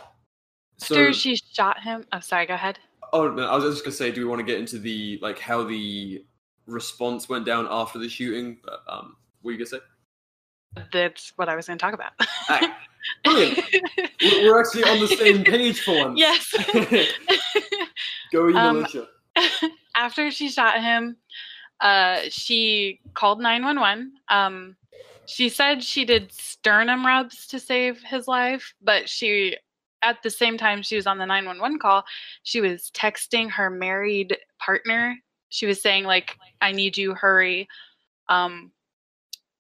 [0.77, 2.79] so she shot him oh sorry go ahead
[3.13, 5.39] oh no, I was just gonna say, do we want to get into the like
[5.39, 6.25] how the
[6.67, 8.59] response went down after the shooting?
[8.65, 9.79] But um, what were you gonna say?
[10.93, 12.11] that's what i was going to talk about
[12.49, 12.79] Ah,
[13.25, 13.59] brilliant.
[14.23, 16.19] We're actually on the same page for once.
[16.19, 16.55] yes
[18.33, 19.07] Go eat Um, militia.
[19.95, 21.17] after she shot him,
[21.81, 24.13] uh, she called 911.
[24.29, 24.77] Um,
[25.27, 29.57] she said she did sternum rubs to save his life, but she,
[30.03, 32.05] at the same time she was on the 911 call,
[32.43, 35.17] she was texting her married partner.
[35.49, 37.69] She was saying, like, I need you, hurry.
[38.29, 38.71] Um,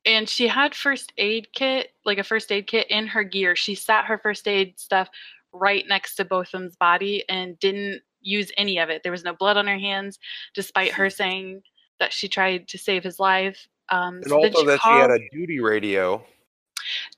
[0.07, 3.57] and she had first aid kit, like a first aid kit in her gear.
[3.57, 5.09] She sat her first aid stuff
[5.53, 9.03] right next to Botham's body and didn't use any of it.
[9.03, 10.19] There was no blood on her hands,
[10.55, 11.63] despite her saying
[12.01, 13.67] that she tried to save his life.
[13.91, 16.25] Um, And so also that she had a duty radio.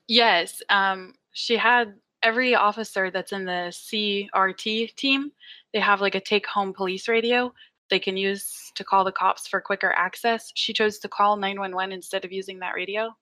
[0.07, 5.31] Yes, um, she had every officer that's in the CRT team.
[5.73, 7.53] They have like a take-home police radio
[7.89, 10.51] they can use to call the cops for quicker access.
[10.55, 13.15] She chose to call 911 instead of using that radio,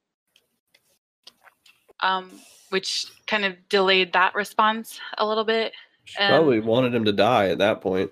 [2.02, 2.32] um,
[2.70, 5.74] which kind of delayed that response a little bit.
[6.06, 8.12] she Um, probably wanted him to die at that point.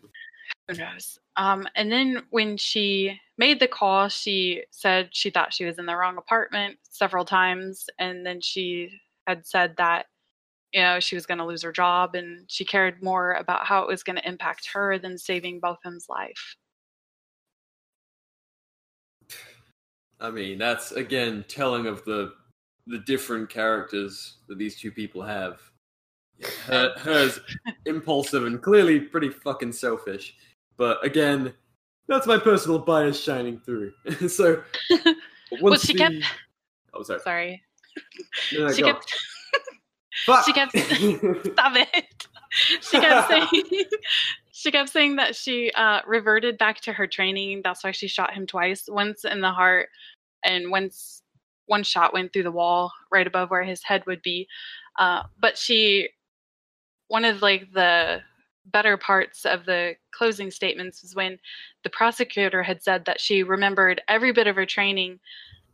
[0.68, 1.20] Who knows?
[1.36, 5.86] Um, and then when she made the call, she said she thought she was in
[5.86, 7.90] the wrong apartment several times.
[7.98, 10.06] And then she had said that,
[10.74, 13.84] you know, she was going to lose her job and she cared more about how
[13.84, 16.56] it was going to impact her than saving Botham's life.
[20.20, 22.34] I mean, that's again telling of the
[22.88, 25.60] the different characters that these two people have.
[26.66, 27.40] Her, hers
[27.86, 30.36] impulsive and clearly pretty fucking selfish.
[30.78, 31.54] But again,
[32.08, 33.94] that's my personal bias shining through.
[34.28, 34.64] so
[35.62, 36.00] Well, she the...
[36.00, 36.16] kept.
[36.94, 37.20] Oh, sorry.
[37.20, 37.64] Sorry.
[38.54, 39.14] No, no, she kept.
[40.26, 40.46] Fuck!
[40.46, 42.28] she kept- Stop it.
[42.82, 43.64] She kept saying.
[44.52, 47.62] She kept saying that she uh, reverted back to her training.
[47.64, 48.86] That's why she shot him twice.
[48.88, 49.90] Once in the heart,
[50.44, 51.22] and once
[51.66, 54.48] one shot went through the wall right above where his head would be.
[55.00, 56.10] Uh, but she,
[57.08, 58.22] one of like the
[58.68, 61.38] better parts of the closing statements was when
[61.84, 65.20] the prosecutor had said that she remembered every bit of her training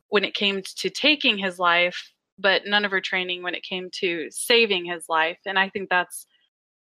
[0.09, 3.89] when it came to taking his life, but none of her training when it came
[3.99, 5.37] to saving his life.
[5.45, 6.25] And I think that's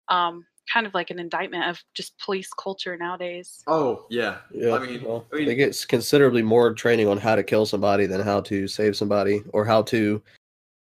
[0.09, 3.63] um, kind of like an indictment of just police culture nowadays.
[3.67, 4.39] oh, yeah.
[4.53, 7.67] Yeah, I mean, well, I mean- they get considerably more training on how to kill
[7.67, 10.23] somebody than how to save somebody or how to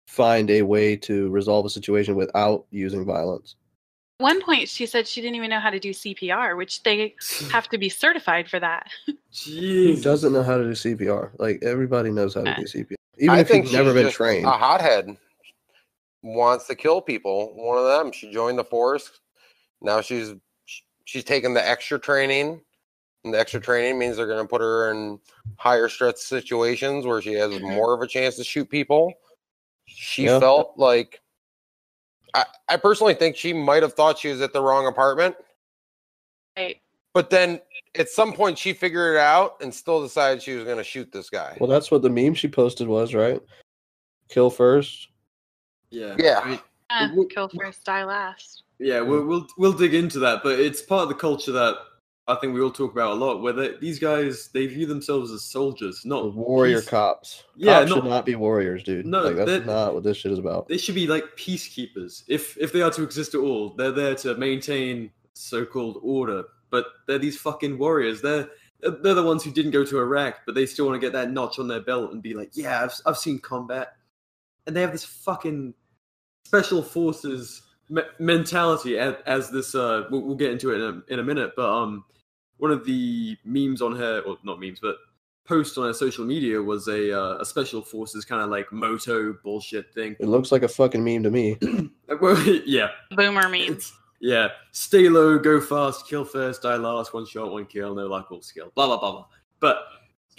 [0.07, 3.55] find a way to resolve a situation without using violence.
[4.19, 7.13] one point, she said she didn't even know how to do CPR, which they
[7.51, 8.87] have to be certified for that.
[9.05, 10.01] Who Jeez.
[10.01, 11.31] doesn't know how to do CPR?
[11.37, 14.11] Like everybody knows how to Uh, do CPR, even I if think you've never been
[14.11, 14.45] trained.
[14.45, 15.17] A hothead
[16.23, 17.53] wants to kill people.
[17.55, 18.11] One of them.
[18.11, 19.09] She joined the force.
[19.81, 20.33] Now she's
[21.05, 22.61] she's taking the extra training.
[23.23, 25.19] And the extra training means they're going to put her in
[25.57, 27.61] higher stress situations where she has Mhm.
[27.61, 29.13] more of a chance to shoot people.
[29.85, 30.39] She Yeah.
[30.39, 31.21] felt like
[32.33, 35.35] I, I personally think she might have thought she was at the wrong apartment,
[36.57, 36.81] Right.
[37.13, 37.61] but then
[37.99, 41.11] at some point she figured it out and still decided she was going to shoot
[41.11, 41.57] this guy.
[41.59, 43.41] Well, that's what the meme she posted was, right?
[44.29, 45.07] Kill first.
[45.89, 46.15] Yeah.
[46.19, 46.41] Yeah.
[46.43, 48.63] I mean, Uh, w- kill first, die last.
[48.79, 51.75] Yeah, we'll, we'll we'll dig into that, but it's part of the culture that
[52.27, 53.41] I think we all talk about a lot.
[53.41, 57.43] Where they, these guys they view themselves as soldiers, not warrior peace- cops.
[57.55, 59.05] Yeah, cops not- should not be warriors, dude.
[59.05, 60.67] No, like that's not what this shit is about.
[60.67, 62.23] They should be like peacekeepers.
[62.27, 66.43] If if they are to exist at all, they're there to maintain so-called order.
[66.69, 68.21] But they're these fucking warriors.
[68.21, 68.49] They're
[68.79, 71.31] they're the ones who didn't go to Iraq, but they still want to get that
[71.31, 73.93] notch on their belt and be like, yeah, I've I've seen combat,
[74.65, 75.73] and they have this fucking
[76.45, 79.75] special forces me- mentality as, as this.
[79.75, 82.05] Uh, we'll, we'll get into it in a, in a minute, but um,
[82.57, 84.97] one of the memes on her, or not memes, but
[85.47, 89.33] post on her social media was a uh, a special forces kind of like moto
[89.43, 90.15] bullshit thing.
[90.19, 91.57] It looks like a fucking meme to me.
[92.21, 93.79] Well, yeah, Boomer meme.
[94.19, 94.49] Yeah.
[94.71, 97.13] Stay low, go fast, kill first, die last.
[97.13, 98.71] One shot, one kill, no luck, all skill.
[98.75, 99.25] Blah blah blah blah.
[99.59, 99.85] But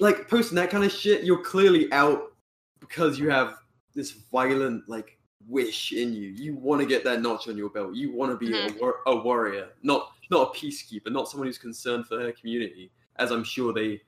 [0.01, 2.33] like posting that kind of shit, you're clearly out
[2.81, 3.59] because you have
[3.95, 6.29] this violent like wish in you.
[6.29, 7.95] You want to get that notch on your belt.
[7.95, 11.59] You want to be a, war- a warrior, not not a peacekeeper, not someone who's
[11.59, 14.01] concerned for her community, as I'm sure they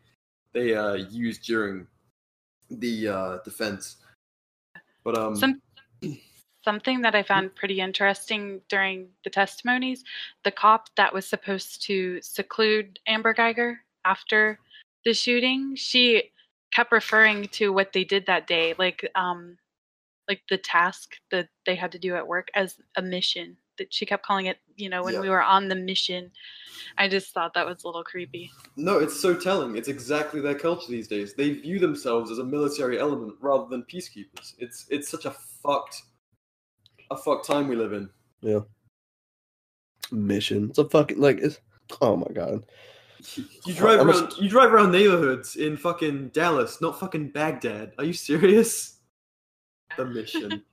[0.52, 1.86] they uh, used during
[2.70, 3.96] the uh, defense.
[5.02, 5.62] But um, Some,
[6.62, 10.04] something that I found pretty interesting during the testimonies
[10.44, 14.58] the cop that was supposed to seclude Amber Guyger after
[15.04, 16.30] the shooting, she
[16.72, 19.56] kept referring to what they did that day, like um,
[20.28, 23.56] like the task that they had to do at work as a mission.
[23.78, 25.20] That she kept calling it, you know, when Yeah.
[25.20, 26.30] we were on the mission.
[26.98, 28.50] I just thought that was a little creepy.
[28.76, 29.76] No, it's so telling.
[29.76, 31.34] It's exactly their culture these days.
[31.34, 34.54] They view themselves as a military element rather than peacekeepers.
[34.58, 36.02] It's it's such a fucked
[37.10, 38.08] a fuck time we live in.
[38.40, 38.60] Yeah.
[40.10, 40.70] Mission.
[40.70, 41.38] It's a fucking like.
[41.38, 41.58] It's,
[42.00, 42.66] oh my god.
[43.66, 47.92] You drive I'm a around you drive around neighborhoods in fucking Dallas, not fucking Baghdad.
[47.98, 48.98] Are you serious?
[49.96, 50.62] The mission.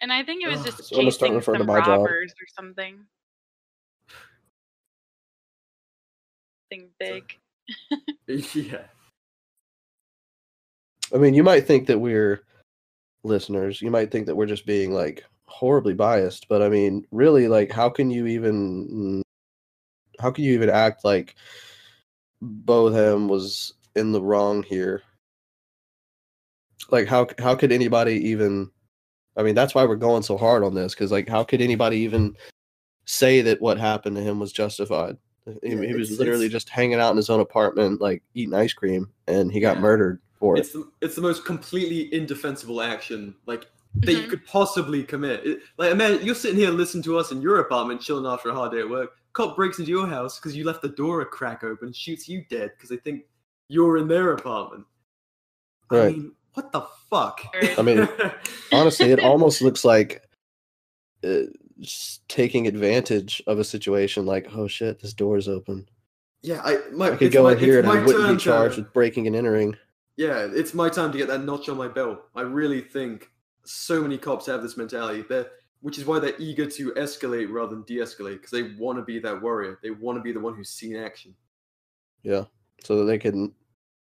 [0.00, 1.80] And I think it was just So I'm gonna start chasing referring to some my
[1.80, 1.98] job.
[1.98, 3.00] robbers or something.
[6.70, 7.24] Thing big.
[8.54, 8.82] yeah.
[11.12, 12.44] I mean, you might think that we're
[13.24, 13.82] listeners.
[13.82, 17.72] You might think that we're just being like horribly biased, but I mean, really, like,
[17.72, 19.22] how can you even,
[20.20, 21.34] how can you even act like
[22.40, 25.02] Botham was in the wrong here?
[26.90, 28.70] Like, how how could anybody even?
[29.36, 31.98] I mean, that's why we're going so hard on this because, like, how could anybody
[31.98, 32.36] even
[33.04, 35.16] say that what happened to him was justified?
[35.62, 38.72] He, Yeah, he was literally just hanging out in his own apartment, like eating ice
[38.72, 39.82] cream, and he got Yeah.
[39.82, 40.60] murdered for it.
[40.60, 43.66] It's the, it's the most completely indefensible action like
[44.00, 44.28] that you Mhm.
[44.30, 45.44] could possibly commit.
[45.46, 48.54] It, like man, you're sitting here listening to us in your apartment, chilling after a
[48.54, 49.12] hard day at work.
[49.32, 52.44] Cop breaks into your house because you left the door a crack open, shoots you
[52.50, 53.24] dead because they think
[53.68, 54.84] you're in their apartment.
[55.90, 56.16] I Right.
[56.16, 57.40] mean, what the fuck?
[57.78, 58.08] I mean,
[58.72, 60.22] Honestly, it almost looks like
[61.24, 61.42] uh,
[62.28, 64.26] taking advantage of a situation.
[64.26, 65.88] Like, oh shit, this door is open.
[66.42, 68.82] yeah, I my I could go my, in here and I wouldn't be charged to-
[68.82, 69.76] with breaking and entering.
[70.18, 72.24] Yeah, it's my time to get that notch on my belt.
[72.34, 73.30] I really think
[73.64, 75.24] so many cops have this mentality.
[75.28, 75.46] They're
[75.80, 79.20] which is why they're eager to escalate rather than de-escalate because they want to be
[79.20, 79.78] that warrior.
[79.80, 81.36] They want to be the one who's seen action.
[82.24, 82.46] Yeah,
[82.82, 83.54] so that they can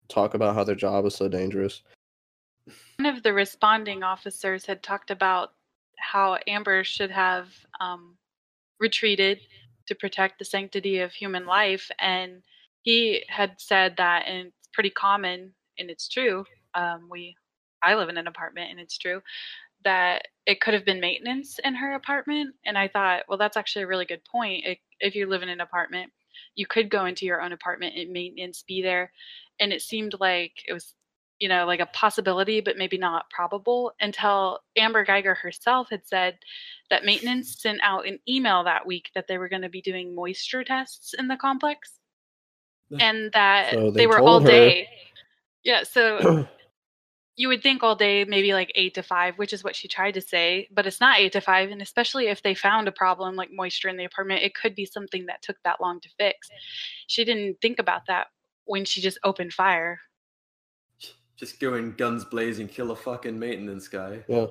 [0.09, 1.83] talk about how their job is so dangerous.
[2.99, 5.55] One of the responding officers had talked about
[5.99, 7.49] how Amber should have
[7.81, 8.17] um,
[8.79, 9.41] retreated
[9.87, 12.43] to protect the sanctity of human life, and
[12.83, 16.45] he had said that, and it's pretty common, and it's true.
[16.75, 17.37] Um, we,
[17.83, 19.21] I live in an apartment, and it's true
[19.85, 22.55] that it could have been maintenance in her apartment.
[22.65, 24.65] And I thought, well, that's actually a really good point.
[24.65, 26.11] It, if you live in an apartment,
[26.57, 29.13] you could go into your own apartment and maintenance be there.
[29.61, 30.95] And it seemed like it was,
[31.39, 36.39] you know, like a possibility, but maybe not probable until Amber Guyger herself had said
[36.91, 40.15] that maintenance sent out an email that week that they were going to be doing
[40.15, 41.99] moisture tests in the complex
[43.01, 44.89] and that So they, they were all her- day.
[45.65, 46.47] Yeah, so
[47.37, 50.13] you would think all day, maybe like eight to five, which is what she tried
[50.15, 51.71] to say, but it's not eight to five.
[51.71, 54.85] And especially if they found a problem like moisture in the apartment, it could be
[54.87, 56.49] something that took that long to fix.
[57.09, 58.29] She didn't think about that
[58.67, 59.99] when she just opened fire.
[61.37, 64.23] Just go in guns blazing, kill a fucking maintenance guy.
[64.29, 64.47] Yeah.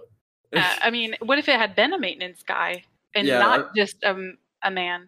[0.54, 2.84] Uh, I mean, what if it had been a maintenance guy
[3.15, 5.08] and Yeah, not I- just um, a man?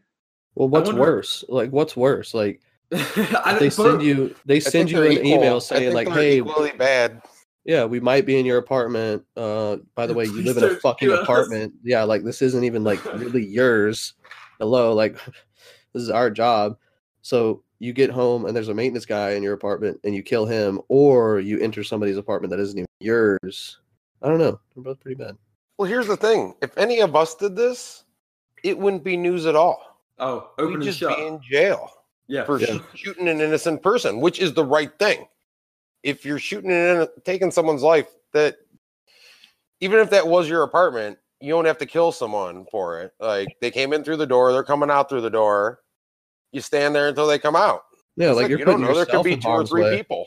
[0.56, 1.44] Well, what's wonder- worse?
[1.50, 2.34] Like, what's worse?
[2.34, 5.26] Like, I they send you, they send you an equal.
[5.28, 7.22] email saying like, "Hey, equally bad.
[7.64, 9.24] yeah, we might be in your apartment.
[9.36, 11.74] Uh, by the way, you live in a fucking us." apartment.
[11.84, 14.14] Yeah, like this isn't even like really yours.
[14.60, 15.14] Hello, like
[15.94, 16.78] this is our job.
[17.22, 20.46] So you get home and there's a maintenance guy in your apartment and you kill
[20.46, 23.80] him, or you enter somebody's apartment that isn't even yours.
[24.22, 24.60] I don't know.
[24.76, 25.36] They're both pretty bad.
[25.78, 28.04] Well, here's the thing: if any of us did this,
[28.64, 30.00] it wouldn't be news at all.
[30.20, 31.18] Oh, open We'd just shut.
[31.18, 31.90] be in jail
[32.28, 32.44] yeah.
[32.46, 32.80] for Yeah.
[32.94, 35.28] shooting an innocent person, which is the right thing.
[36.04, 38.58] If you're shooting and taking someone's life, that
[39.82, 43.14] even if that was your apartment, you don't have to kill someone for it.
[43.20, 45.82] Like they came in through the door, they're coming out through the door.
[46.52, 47.82] You stand there until they come out.
[48.16, 48.94] Yeah, It's like, you're you don't know.
[48.94, 49.98] There could be two or three way.
[49.98, 50.26] people.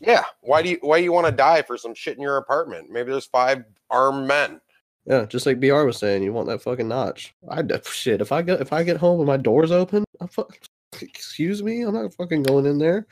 [0.00, 0.24] Yeah.
[0.42, 2.90] Why do you why you want to die for some shit in your apartment?
[2.90, 4.60] Maybe there's five armed men.
[5.06, 7.34] Yeah, just like Br was saying, you want that fucking notch.
[7.48, 8.20] I d- shit.
[8.20, 10.58] If I get if I get home and my door's open, I fuck.
[11.00, 13.06] Excuse me, I'm not fucking going in there.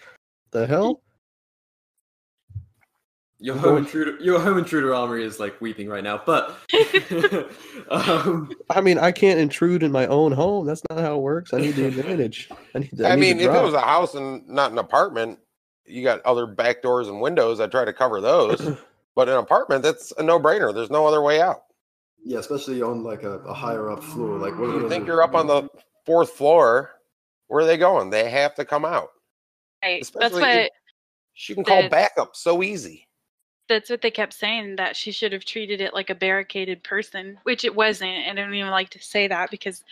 [0.51, 1.03] The hell?
[3.39, 6.23] Your home intruder, your home intruder armory is like weeping right now.
[6.25, 6.57] But
[7.91, 10.65] um, I mean, I can't intrude in my own home.
[10.65, 11.53] That's not how it works.
[11.53, 12.49] I need the advantage.
[12.75, 12.91] I need.
[12.95, 15.39] The, I, need mean, the if it was a house and not an apartment,
[15.85, 17.61] you got other back doors and windows.
[17.61, 18.75] I try to cover those.
[19.15, 20.75] but an apartment, that's a no brainer.
[20.75, 21.65] There's no other way out.
[22.25, 24.39] yeah, especially on like a, a higher up floor.
[24.39, 25.69] Like, what You think you're up on the
[26.07, 26.96] fourth floor?
[27.49, 28.11] Where are they going?
[28.11, 29.11] They have to come out.
[29.83, 30.01] Right.
[30.03, 30.71] That's Especially what
[31.35, 33.03] She can call The- backup so easy.
[33.69, 37.37] that's what they kept saying that she should have treated it like a barricaded person,
[37.43, 38.09] which it wasn't.
[38.09, 39.83] And I don't even like to say that because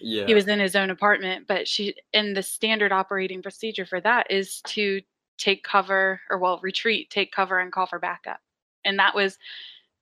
[0.00, 0.26] Yeah.
[0.26, 1.46] he was in his own apartment.
[1.48, 5.02] But she, and the standard operating procedure for that is to
[5.38, 8.40] take cover or well retreat, take cover, and call for backup.
[8.84, 9.38] And that was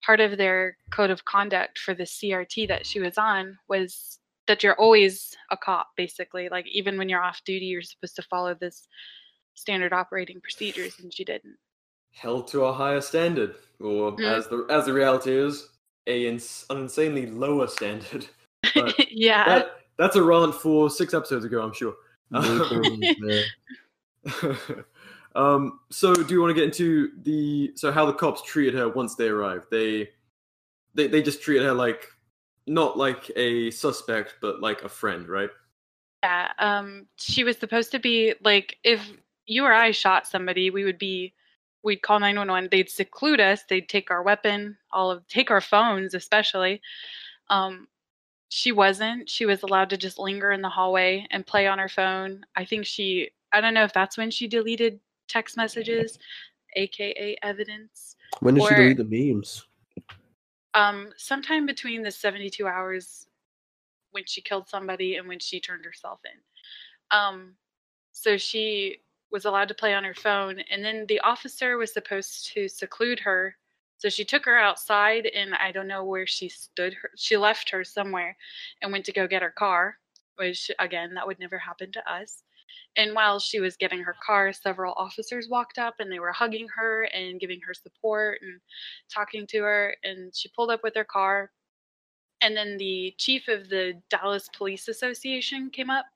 [0.04, 4.62] part of their code of conduct for the CRT that she was on was that
[4.62, 6.48] you're always a cop, basically.
[6.48, 8.86] Like even when you're off duty, you're supposed to follow this
[9.54, 11.56] standard operating procedures, and she didn't.
[12.12, 14.24] held to a higher standard, or Mm.
[14.36, 15.68] as the as the reality is,
[16.06, 18.26] a ins- an insanely lower standard.
[18.74, 19.44] But yeah.
[19.44, 19.66] that,
[19.98, 21.94] that's a rant for six episodes ago, I'm sure.
[25.36, 28.88] Um, so do you want to get into the so how the cops treated her
[28.88, 29.66] once they arrived?
[29.68, 30.10] They
[30.94, 32.06] they they just treated her like
[32.66, 35.50] not like a suspect, but like a friend, right?
[36.22, 39.12] Yeah, um, she was supposed to be like if
[39.46, 41.34] you or I shot somebody, we would be
[41.82, 42.70] we'd call 911.
[42.70, 43.62] They'd seclude us.
[43.68, 46.80] They'd take our weapon, all of take our phones, especially.
[47.50, 47.88] Um,
[48.48, 49.28] she wasn't.
[49.28, 52.44] She was allowed to just linger in the hallway and play on her phone.
[52.56, 53.30] I think she.
[53.52, 54.98] I don't know if that's when she deleted
[55.28, 56.18] text messages,
[56.76, 58.16] aka evidence.
[58.40, 59.66] When did she delete the memes?
[60.74, 63.26] Um, sometime between the 72 hours
[64.10, 67.18] when she killed somebody and when she turned herself in.
[67.18, 67.54] Um,
[68.12, 68.98] so she
[69.30, 73.20] was allowed to play on her phone, and then the officer was supposed to seclude
[73.20, 73.56] her.
[73.98, 76.94] So she took her outside, and I don't know where she stood.
[76.94, 78.36] Her, she left her somewhere
[78.82, 79.98] and went to go get her car,
[80.36, 82.44] which, again, that would never happen to us.
[82.96, 86.68] And while she was getting her car, several officers walked up and they were hugging
[86.76, 88.60] her and giving her support and
[89.12, 89.96] talking to her.
[90.04, 91.50] And she pulled up with her car.
[92.40, 96.06] And then the chief of the Dallas Police Association came up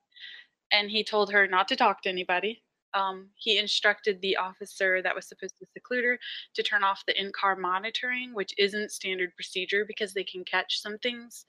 [0.71, 2.63] and he told her not to talk to anybody.
[2.93, 6.19] um, he instructed the officer that was supposed to seclude her
[6.55, 10.97] to turn off the in-car monitoring, which isn't standard procedure because they can catch some
[10.99, 11.45] things.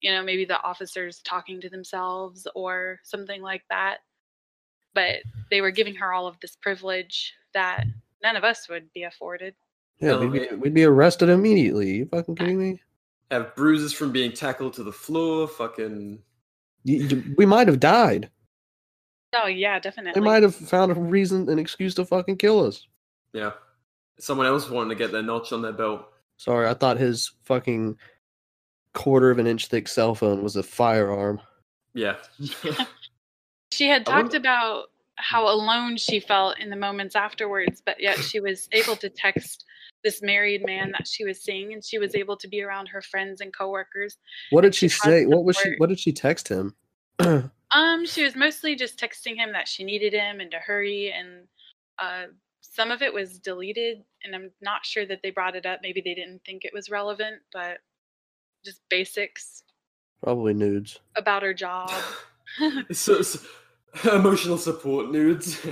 [0.00, 3.98] You know, maybe the officers talking to themselves or something like that.
[4.96, 5.16] But
[5.50, 7.84] they were giving her all of this privilege that
[8.22, 9.54] none of us would be afforded.
[10.00, 11.96] Yeah, we'd be, we'd be arrested immediately.
[11.98, 12.80] You fucking kidding me?
[13.30, 15.46] Have bruises from being tackled to the floor.
[15.48, 16.18] Fucking.
[16.84, 18.30] You- you- we might have died.
[19.34, 20.18] Oh yeah, definitely.
[20.18, 22.86] They might have found a reason, an excuse to fucking kill us.
[23.34, 23.52] Yeah.
[24.18, 26.06] Someone else wanting to get their notch on their belt.
[26.38, 27.98] Sorry, I thought his fucking
[28.94, 31.40] quarter of an inch thick cell phone was a firearm.
[31.92, 32.16] Yeah.
[33.76, 38.40] She had talked about how alone she felt in the moments afterwards, but yet she
[38.40, 39.66] was able to text
[40.02, 43.02] this married man that she was seeing, and she was able to be around her
[43.02, 44.16] friends and coworkers.
[44.48, 45.26] What did she she say?
[45.26, 45.74] What was she?
[45.76, 46.74] What did she text him?
[47.72, 51.48] Um, she was mostly just texting him that she needed him and to hurry, and
[51.98, 52.26] uh,
[52.60, 55.80] some of it was deleted, and I'm not sure that they brought it up.
[55.82, 57.78] Maybe they didn't think it was relevant, but
[58.64, 59.64] just basics
[60.22, 61.00] Probably nudes.
[61.16, 61.90] about her job.
[62.92, 63.40] so, so-
[64.12, 65.64] emotional support nudes.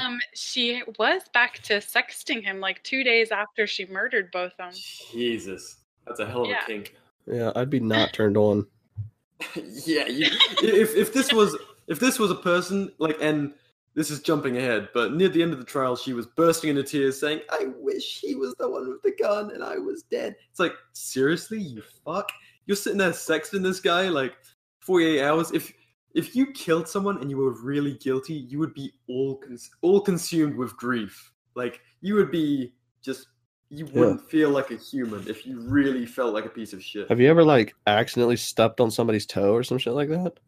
[0.00, 4.56] um, she was back to sexting him like two days after she murdered both of
[4.58, 4.72] them.
[5.12, 5.76] Jesus.
[6.06, 6.62] That's a hell of Yeah.
[6.62, 6.94] a kink.
[7.26, 8.66] Yeah, I'd be not turned on.
[9.84, 10.28] yeah, you,
[10.62, 11.56] if if this was
[11.88, 13.52] if this was a person like and
[13.94, 16.82] this is jumping ahead, but near the end of the trial, she was bursting into
[16.82, 20.36] tears, saying, "I wish he was the one with the gun and I was dead."
[20.50, 22.30] It's like seriously, you fuck.
[22.66, 24.34] You're sitting there sexting this guy like
[24.80, 25.50] 48 hours.
[25.52, 25.72] If
[26.16, 30.00] if you killed someone and you were really guilty, you would be all cons- all
[30.00, 31.32] consumed with grief.
[31.54, 33.28] Like you would be just
[33.68, 37.08] you wouldn't feel like a human if you really felt like a piece of shit.
[37.10, 40.38] Have you ever like accidentally stepped on somebody's toe or some shit like that?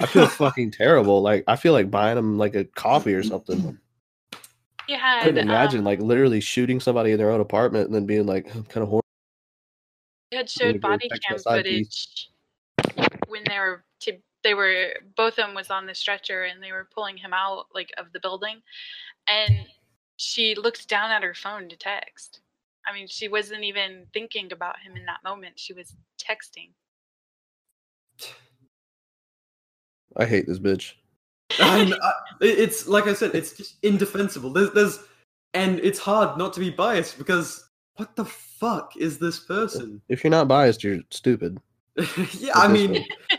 [0.00, 1.22] I feel fucking terrible.
[1.22, 3.78] Like I feel like buying them like a coffee or something.
[4.88, 8.06] He I couldn't imagine um, like literally shooting somebody in their own apartment and then
[8.06, 9.02] being like, I'm kind of horrible.
[10.32, 11.86] They had showed body cam my side piece.
[11.86, 12.30] footage
[13.28, 14.16] when they were to,
[14.46, 17.66] they were both of them was on the stretcher and they were pulling him out
[17.74, 18.62] like of the building
[19.26, 19.66] and
[20.16, 22.40] she looked down at her phone to text.
[22.86, 25.58] I mean, she wasn't even thinking about him in that moment.
[25.58, 26.70] She was texting.
[30.16, 30.92] I hate this bitch.
[31.60, 34.50] and I, it's like I said, it's just indefensible.
[34.50, 35.00] There's, there's,
[35.54, 40.00] and it's hard not to be biased because what the fuck is this person?
[40.08, 41.58] If you're not biased, you're stupid.
[42.38, 43.08] yeah, I mean, way.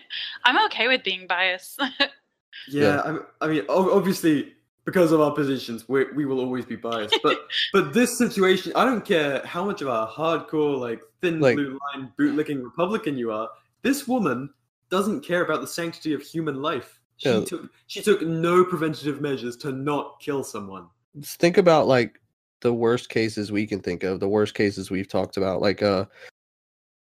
[0.48, 1.80] I'm okay with being biased.
[2.70, 3.02] yeah,
[3.42, 4.54] I, I mean, obviously
[4.86, 7.20] because of our positions, we we will always be biased.
[7.22, 7.40] But
[7.74, 11.78] but this situation, I don't care how much of a hardcore, like thin Like- blue
[11.94, 13.50] line bootlicking Republican you are.
[13.82, 14.50] This woman
[14.90, 17.00] doesn't care about the sanctity of human life.
[17.18, 17.44] She Yeah.
[17.44, 20.88] took she took no preventative measures to not kill someone.
[21.22, 22.22] Think about like
[22.62, 26.06] the worst cases we can think of, the worst cases we've talked about, like uh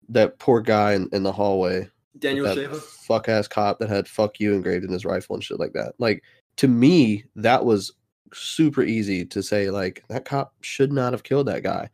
[0.09, 1.91] that poor guy in, in the hallway.
[2.19, 2.77] Daniel Shaver.
[2.77, 5.95] fuck ass cop that had fuck you engraved in his rifle and shit like that.
[5.99, 6.23] Like
[6.57, 7.93] to me, that was
[8.33, 11.89] super easy to say like that cop should not have killed that guy.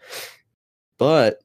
[0.98, 1.40] But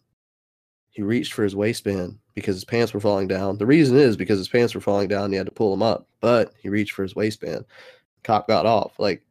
[0.90, 3.58] he reached for his waistband because his pants were falling down.
[3.58, 5.84] The reason is because his pants were falling down and he had to pull them
[5.84, 6.08] up.
[6.20, 7.66] But he reached for his waistband.
[8.24, 9.00] Cop got off.
[9.00, 9.26] Like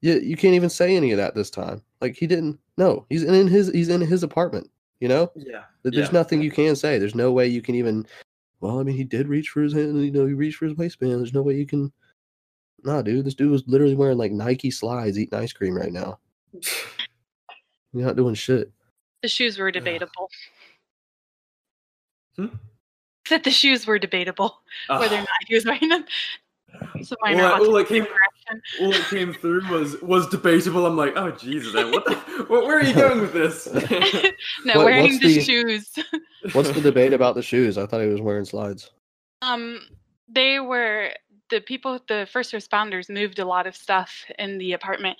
[0.00, 1.82] you, you can't even say any of that this time.
[2.00, 4.70] Like he didn't no, he's in his he's in his apartment,
[5.00, 5.30] you know?
[5.34, 5.62] Yeah.
[5.82, 6.08] There's yeah.
[6.12, 6.98] nothing you can say.
[6.98, 8.06] There's no way you can even.
[8.60, 10.02] Well, I mean, he did reach for his hand.
[10.02, 11.12] You know, he reached for his waistband.
[11.12, 11.92] There's no way you can.
[12.84, 16.18] Nah, dude, this dude was literally wearing like Nike slides, eating ice cream right now.
[17.92, 18.70] You're not doing shit.
[19.22, 20.30] the shoes were debatable.
[22.36, 22.46] Hmm?
[23.30, 26.04] That the shoes were debatable whether or not he was wearing them.
[27.02, 28.35] So all, minor that, all, that autistic came, correction.
[28.80, 30.86] All that came through was was debatable.
[30.86, 32.14] I'm like, oh Jesus, what the,
[32.48, 33.66] where, where are you going with this?
[34.64, 35.92] no, What- wearing the, the- shoes.
[36.52, 37.76] What's the debate about the shoes?
[37.76, 38.90] I thought he was wearing slides.
[39.42, 39.80] Um,
[40.28, 41.10] they were
[41.50, 45.16] the people, the first responders moved a lot of stuff in the apartment,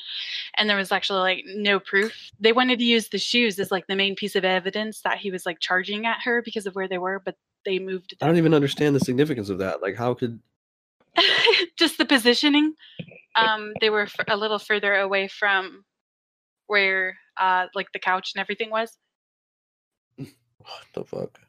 [0.56, 2.12] and there was actually like no proof.
[2.40, 5.30] They wanted to use the shoes as like the main piece of evidence that he
[5.30, 8.36] was like charging at her because of where they were, but they moved I don't
[8.36, 9.82] even understand the significance of that.
[9.82, 10.40] Like, how could
[11.78, 12.74] Just the positioning.
[13.34, 15.84] Um, they were a little further away from
[16.68, 18.96] where uh like the couch and everything was.
[20.16, 21.40] what the fuck?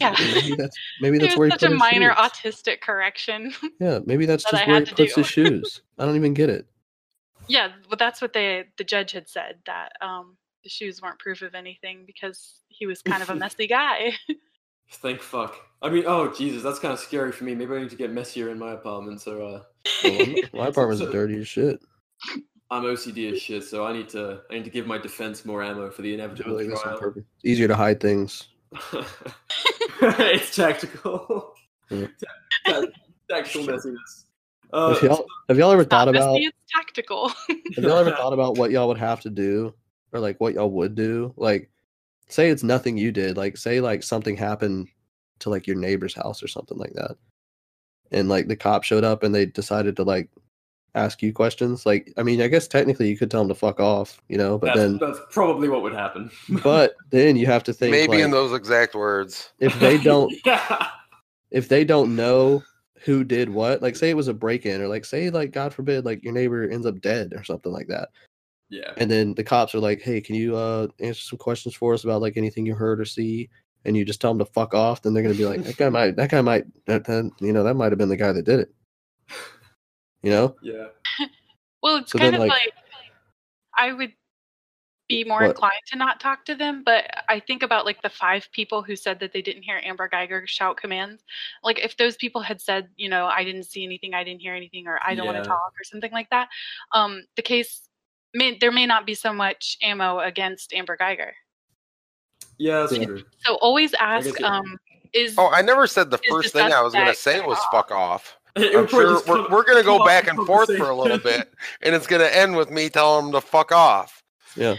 [0.00, 0.14] Yeah.
[0.18, 2.54] Maybe that's maybe that's where he such a minor shoes.
[2.54, 3.52] autistic correction.
[3.80, 5.20] Yeah, maybe that's that just I where he puts do.
[5.20, 5.82] his shoes.
[5.98, 6.66] I don't even get it.
[7.48, 11.42] Yeah, well, that's what they the judge had said that um, the shoes weren't proof
[11.42, 14.12] of anything because he was kind of a messy guy.
[14.90, 15.56] Thank fuck.
[15.80, 17.54] I mean, oh Jesus, that's kind of scary for me.
[17.54, 19.20] Maybe I need to get messier in my apartment.
[19.20, 19.62] So, uh,
[20.04, 21.80] Well, my apartment's So- dirty as shit.
[22.70, 25.62] I'm OCD as shit, so I need to I need to give my defense more
[25.62, 26.98] ammo for the inevitable Like, trial.
[26.98, 27.24] purpose.
[27.44, 28.48] Easier to hide things.
[30.02, 31.54] it's tactical.
[31.90, 32.06] Yeah.
[32.66, 32.82] Ta-
[33.30, 34.24] tactical messiness.
[34.72, 37.28] Uh, have, y'all, have y'all ever thought about Obviously, it's tactical.
[37.28, 39.74] have y'all ever thought about what y'all would have to do
[40.12, 41.34] or like what y'all would do?
[41.36, 41.70] Like
[42.32, 43.36] say it's nothing you did.
[43.36, 44.88] Like say like something happened
[45.40, 47.16] to like your neighbor's house or something like that.
[48.10, 50.28] And like the cop showed up and they decided to like
[50.94, 51.86] ask you questions.
[51.86, 54.58] Like I mean, I guess technically you could tell them to fuck off, you know,
[54.58, 56.30] but that's, then that's probably what would happen.
[56.62, 59.52] but then you have to think Maybe like, in those exact words.
[59.58, 60.88] if they don't yeah.
[61.50, 62.62] if they don't know
[63.04, 65.74] who did what, like say it was a break in or like say like God
[65.74, 68.10] forbid like your neighbor ends up dead or something like that.
[68.72, 68.92] Yeah.
[68.96, 72.04] And then the cops are like, "Hey, can you uh answer some questions for us
[72.04, 73.50] about like anything you heard or see?"
[73.84, 75.02] And you just tell them to fuck off.
[75.02, 77.64] Then they're gonna be like, "That guy might, that guy might, that, that you know,
[77.64, 78.74] that might have been the guy that did it."
[80.22, 80.56] You know?
[80.62, 80.86] Yeah.
[81.82, 82.72] Well, it's So kind then, of like- like,
[83.76, 84.12] I would
[85.08, 85.50] be more What?
[85.50, 88.94] inclined to not talk to them, but I think about like the five people who
[88.94, 91.24] said that they didn't hear Amber Guyger shout commands.
[91.64, 94.54] Like if those people had said, you know, I didn't see anything, I didn't hear
[94.54, 96.48] anything, or I don't want to talk, or something like that,
[96.92, 97.82] um, the case
[98.34, 101.30] may there may not be so much ammo against Amber Guyger.
[102.58, 103.04] Yeah, that's Yeah.
[103.06, 103.22] true.
[103.40, 104.78] So always ask, um,
[105.12, 107.70] is Oh, I never said the first thing I was going to say was off?
[107.70, 108.38] fuck off.
[108.56, 111.52] I'm sure we're, we're going to go back and forth for a little bit,
[111.82, 114.22] and it's going to end with me telling them to fuck off.
[114.56, 114.76] Yeah.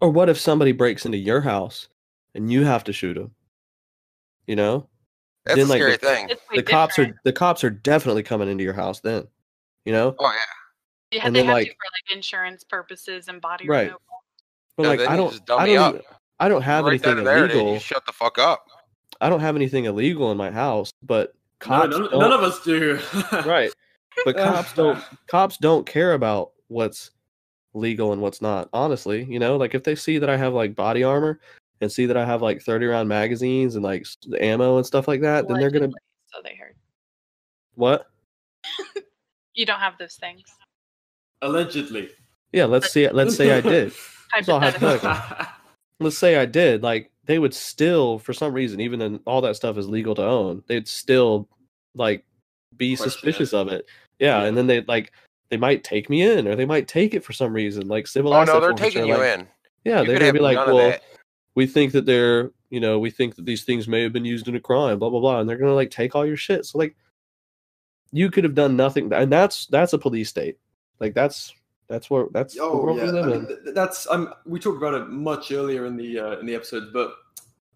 [0.00, 1.88] or what if somebody breaks into your house
[2.34, 3.34] and you have to shoot them?
[4.46, 4.88] You know,
[5.44, 6.30] That's Then, a like, scary the- thing.
[6.54, 7.16] the cops different.
[7.16, 9.28] are the cops are definitely coming into your house then.
[9.84, 10.38] You know, Oh yeah.
[11.10, 13.86] Yeah, and they have like- to for like insurance purposes and body Right.
[13.86, 14.00] removal.
[14.76, 16.02] but No, like I don't, I don't, up.
[16.38, 17.74] I don't have right anything there, illegal.
[17.74, 18.64] you shut the fuck up.
[19.20, 22.62] I don't have anything illegal in my house, but No, cops none, none of us
[22.64, 22.98] do.
[23.44, 23.70] right
[24.24, 27.10] but cops don't cops don't care about what's
[27.74, 30.74] legal and what's not honestly you know like if they see that i have like
[30.74, 31.38] body armor
[31.80, 34.04] and see that i have like 30 round magazines and like
[34.40, 35.88] ammo and stuff like that then they're gonna
[36.32, 36.74] So they heard.
[37.74, 38.06] what
[39.54, 40.42] You don't have those things.
[41.42, 42.10] Allegedly.
[42.52, 43.92] yeah let's see let's say i did
[44.36, 45.16] It's all hypothetical.
[46.00, 49.56] let's say i did like they would still for some reason even then all that
[49.56, 51.48] stuff is legal to own they'd still
[51.94, 52.24] like
[52.76, 53.56] be Question suspicious it.
[53.56, 53.86] of it
[54.18, 54.46] yeah, Yeah.
[54.48, 55.12] and then they like
[55.48, 58.32] they might take me in or they might take it for some reason like civil
[58.32, 59.48] Oh asset no, they're forfeiture, taking you like, in.
[59.84, 60.96] Yeah, You they're gonna be like, well,
[61.56, 64.46] we think that they're, you know, we think that these things may have been used
[64.46, 66.66] in a crime, blah blah blah, and they're gonna like take all your shit.
[66.66, 66.94] So like,
[68.12, 70.58] you could have done nothing, and that's that's a police state.
[71.00, 71.52] Like that's
[71.88, 73.46] that's where that's the Oh world yeah, we I live mean, in.
[73.46, 76.86] th- that's um, we talked about it much earlier in the uh, in the episodes,
[76.92, 77.14] but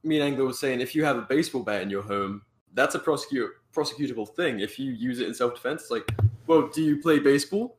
[0.04, 2.42] me and Anglo was saying if you have a baseball bat in your home,
[2.74, 4.60] that's a prosecute prosecutable thing.
[4.60, 6.08] If you use it in self defense, it's like,
[6.46, 7.78] well, do you play baseball?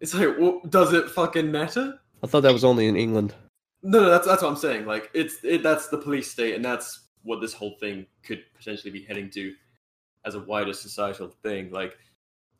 [0.00, 1.98] It's like, well, does it fucking matter?
[2.22, 3.34] I thought that was only in England.
[3.82, 4.84] No, no, that's that's what I'm saying.
[4.86, 8.90] Like, it's it, that's the police state, and that's what this whole thing could potentially
[8.90, 9.54] be heading to,
[10.24, 11.70] as a wider societal thing.
[11.70, 11.96] Like,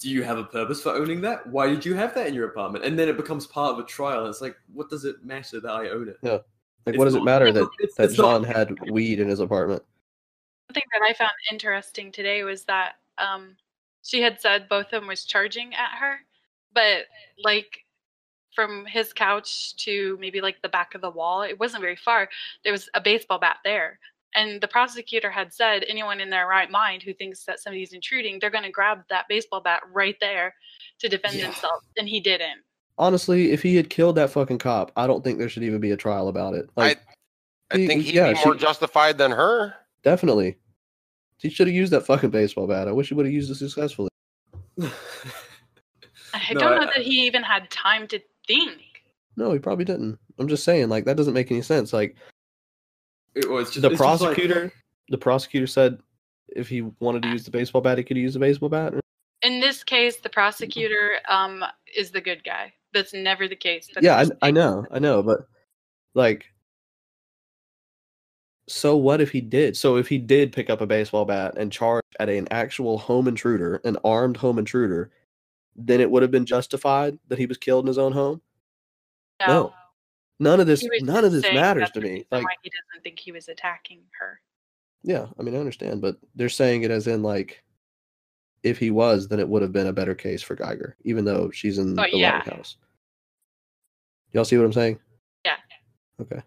[0.00, 1.46] do you have a purpose for owning that?
[1.46, 2.84] Why did you have that in your apartment?
[2.84, 4.20] And then it becomes part of a trial.
[4.20, 6.16] And it's like, what does it matter that I own it?
[6.22, 6.38] Yeah.
[6.86, 9.28] Like, It's what does it matter that it's- that it's not- Jean had weed in
[9.28, 9.82] his apartment?
[10.70, 13.56] Something that I found interesting today was that um,
[14.02, 16.20] she had said Botham was charging at her,
[16.72, 17.04] but
[17.42, 17.84] like
[18.54, 22.28] from his couch to maybe like the back of the wall, it wasn't very far.
[22.64, 23.98] There was a baseball bat there.
[24.34, 28.38] And the prosecutor had said anyone in their right mind who thinks that somebody's intruding,
[28.38, 30.54] they're going to grab that baseball bat right there
[31.00, 31.46] to defend Yeah.
[31.46, 31.84] themselves.
[31.98, 32.60] And he didn't.
[32.98, 35.90] Honestly, if he had killed that fucking cop, I don't think there should even be
[35.90, 36.68] a trial about it.
[36.76, 37.00] Like,
[37.72, 39.74] I he- think he'd yeah, be more she- justified than her.
[40.04, 40.58] definitely,
[41.38, 42.86] he should have used that fucking baseball bat.
[42.88, 44.10] I wish he would have used it successfully.
[44.80, 44.90] I
[46.54, 48.80] No, don't I- know that he even had time to think.
[49.36, 50.18] No, he probably didn't.
[50.38, 51.92] I'm just saying, like that doesn't make any sense.
[51.92, 52.16] Like
[53.34, 54.72] It was just the it's just like- prosecutor,
[55.08, 56.00] the prosecutor said
[56.48, 58.94] if he wanted to use the baseball bat, he could use the baseball bat.
[59.42, 61.64] In this case, the prosecutor um,
[61.96, 62.72] is the good guy.
[62.92, 63.88] That's never the case.
[63.94, 65.46] That's yeah, just I, I know, I know, but
[66.14, 66.46] like,
[68.68, 69.76] so what if he did?
[69.76, 73.28] So if he did pick up a baseball bat and charge at an actual home
[73.28, 75.10] intruder, an armed home intruder,
[75.76, 78.40] then it would have been justified that he was killed in his own home.
[79.46, 79.72] no.
[80.40, 82.24] None of this, none of this matters to me.
[82.30, 84.40] Like, why he doesn't think he was attacking her.
[85.02, 87.62] yeah, I mean, I understand, but they're saying it as in like,
[88.62, 91.50] if he was, then it would have been a better case for Guyger, even though
[91.50, 92.38] she's in Oh, the yeah.
[92.38, 92.76] White House.
[94.32, 94.98] Y'all see what I'm saying?
[95.44, 95.56] Yeah.
[96.20, 96.42] Okay.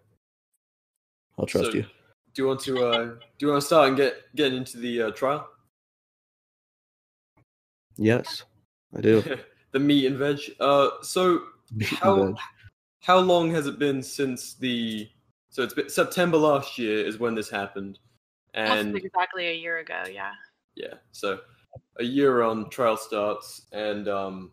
[1.38, 1.82] I'll trust So, you.
[2.34, 5.02] Do you want to uh, do you want to start and get get into the
[5.02, 5.48] uh, trial?
[7.96, 8.42] Yes,
[8.96, 9.22] I do.
[9.72, 10.40] the meat and veg.
[10.58, 11.42] Uh, so
[11.92, 12.34] how
[13.04, 15.08] how long has it been since the?
[15.50, 17.98] So it's been September last year is when this happened,
[18.54, 20.04] and exactly a year ago.
[20.10, 20.32] Yeah.
[20.74, 21.40] yeah, so
[22.00, 24.52] a year on trial starts, and um,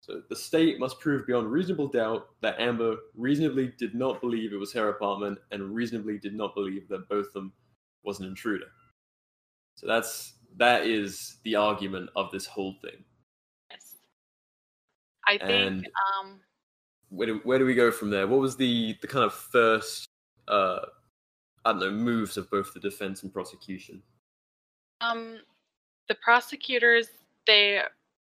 [0.00, 4.58] so the state must prove beyond reasonable doubt that Amber reasonably did not believe it
[4.58, 7.52] was her apartment, and reasonably did not believe that Botham
[8.02, 8.66] was an intruder.
[9.76, 13.04] So that's that is the argument of this whole thing.
[13.70, 13.94] Yes.
[15.26, 15.86] I think And-
[16.20, 16.40] um
[17.10, 18.26] where do, where do we go from there?
[18.26, 20.06] What was the the kind of first
[20.48, 20.80] uh
[21.64, 24.02] I don't know moves of both the defense and prosecution?
[25.00, 25.38] um
[26.08, 27.08] the prosecutors
[27.46, 27.80] they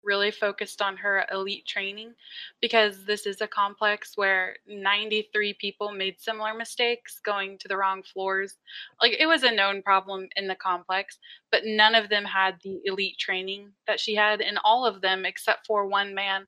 [0.04, 2.12] really focused on her elite training
[2.60, 8.02] because this is a complex where 93 people made similar mistakes going to the wrong
[8.02, 8.56] floors.
[9.00, 11.20] Like it was a known problem in the complex,
[11.52, 15.24] but none of them had the elite training that she had and all of them
[15.24, 16.48] except for one man,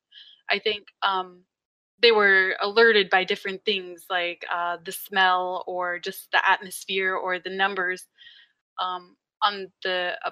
[0.49, 1.41] I think um
[2.04, 7.39] they were alerted by different things like uh, the smell or just the atmosphere or
[7.39, 8.08] the numbers
[8.78, 10.32] um, on the uh,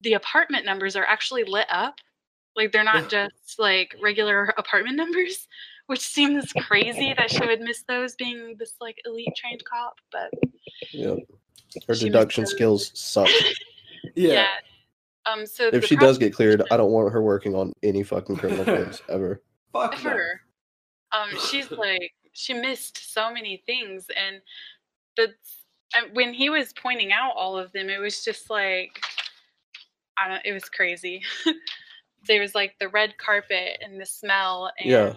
[0.00, 1.96] the apartment numbers are actually lit up
[2.56, 5.46] like they're not just like regular apartment numbers
[5.86, 10.30] which seems crazy that she would miss those being this like elite trained cop but
[10.90, 11.16] Yeah.
[11.88, 13.28] Her deduction skills suck.
[14.14, 14.46] yeah,
[15.26, 18.04] um so If the she does get cleared, I don't want her working on any
[18.04, 19.42] fucking criminal case ever.
[19.72, 20.10] Fuck no.
[20.12, 20.40] ever.
[21.14, 24.40] Um, she's like she missed so many things, and
[25.16, 25.32] the
[25.94, 29.00] and when he was pointing out all of them, it was just like
[30.18, 30.42] I don't.
[30.44, 31.22] It was crazy.
[32.26, 34.70] there was like the red carpet and the smell.
[34.78, 35.14] And Yeah.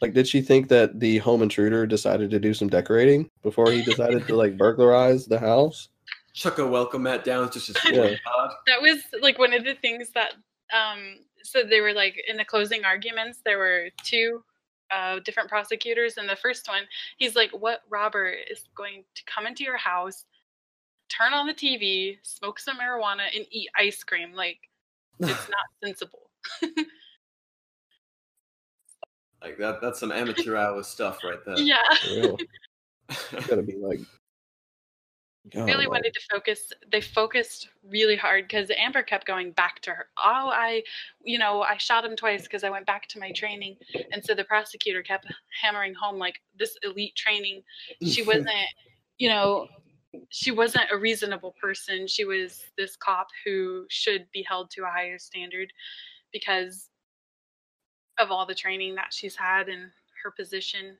[0.00, 3.82] Like, did she think that the home intruder decided to do some decorating before he
[3.82, 5.88] decided to like burglarize the house?
[6.34, 8.16] Chuck a welcome mat down just as Yeah.
[8.24, 8.50] hard.
[8.66, 10.32] that was like one of the things that
[10.74, 14.42] um so they were like in the closing arguments there were two
[14.92, 16.82] uh different prosecutors and the first one
[17.18, 20.24] he's like what robber is going to come into your house
[21.08, 24.58] turn on the tv smoke some marijuana and eat ice cream like
[25.20, 26.30] it's not sensible
[29.42, 31.58] Like that that's some amateur hour stuff right there.
[31.58, 31.82] yeah
[33.10, 34.00] For gotta be like.
[35.50, 39.80] God, really like- wanted to focus they focused really hard because amber kept going back
[39.80, 40.82] to her oh i
[41.24, 43.76] you know i shot him twice because i went back to my training.
[44.12, 45.26] And so the prosecutor kept
[45.60, 47.62] hammering home like this elite training
[48.06, 48.48] she wasn't
[49.18, 49.68] you know
[50.28, 52.06] she wasn't a reasonable person.
[52.06, 55.72] She was this cop who should be held to a higher standard
[56.32, 56.90] because
[58.18, 59.90] of all the training that she's had and
[60.22, 60.96] her position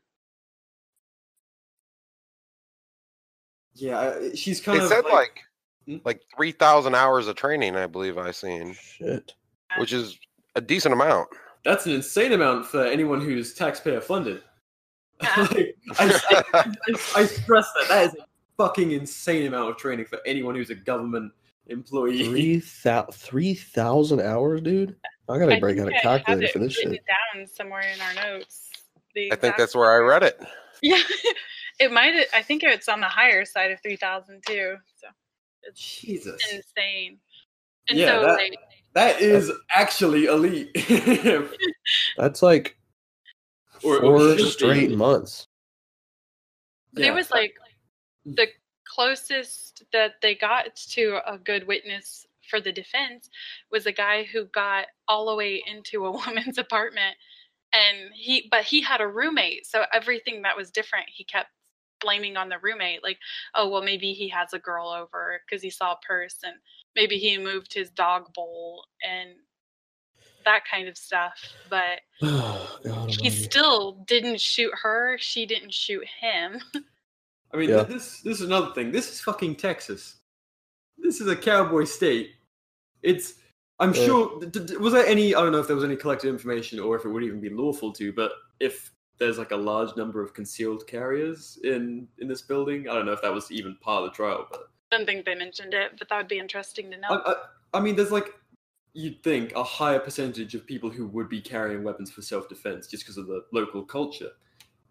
[3.74, 5.40] Yeah, she's kind They of said like
[5.86, 5.96] Hmm?
[6.04, 9.32] like three thousand hours of training, I believe I seen, Shit.
[9.78, 10.16] which is
[10.54, 11.28] a decent amount.
[11.64, 14.42] that's an insane amount for anyone who's taxpayer funded.
[15.36, 16.74] Like, I, I,
[17.16, 20.74] I stress that that is a fucking insane amount of training for anyone who's a
[20.76, 21.32] government
[21.68, 22.24] employee.
[22.26, 24.94] Three thou- three thousand hours, dude.
[25.28, 27.00] I gotta I break out a a I calculator for this shit.
[27.34, 28.68] down somewhere in our notes
[29.32, 30.40] I think that's where I read it.
[30.84, 30.98] Yeah,
[31.82, 32.24] it might.
[32.34, 34.76] I think it's on the higher side of three thousand too.
[34.96, 35.08] So
[35.62, 36.40] it's Jesus.
[36.52, 37.18] insane.
[37.88, 38.54] And Yeah, so that- like,
[38.94, 40.70] That is actually elite.
[42.16, 42.76] That's like
[43.82, 44.50] Or- or four should be.
[44.50, 45.46] straight months.
[46.94, 47.06] Yeah.
[47.06, 47.54] it was like
[48.26, 48.48] the
[48.86, 53.30] closest that they got to a good witness for the defense
[53.70, 57.16] was a guy who got all the way into a woman's apartment
[57.72, 61.48] and he but he had a roommate so everything that was different he kept
[62.02, 63.18] blaming on the roommate like
[63.54, 66.54] oh well maybe he has a girl over because he saw a purse and
[66.96, 69.30] maybe he moved his dog bowl and
[70.44, 71.34] that kind of stuff
[71.70, 76.60] but Oh, God he still didn't shoot her she didn't shoot him
[77.54, 77.82] I mean, Yeah.
[77.82, 78.90] this this is another thing.
[78.92, 80.16] This is fucking Texas.
[80.96, 82.30] This is a cowboy state.
[83.02, 83.34] It's.
[83.78, 84.06] I'm Yeah.
[84.06, 84.40] sure.
[84.40, 85.34] d- d- Was there any?
[85.34, 87.50] I don't know if there was any collected information or if it would even be
[87.50, 88.10] lawful to.
[88.10, 88.90] But if
[89.22, 93.12] there's like a large number of concealed carriers in in this building, I don't know
[93.12, 94.48] if that was even part of the trial.
[94.50, 97.08] But I don't think they mentioned it, but that would be interesting to know.
[97.10, 97.34] I, I,
[97.74, 98.34] I mean, there's like
[98.94, 102.86] you'd think a higher percentage of people who would be carrying weapons for self defense
[102.86, 104.30] just because of the local culture.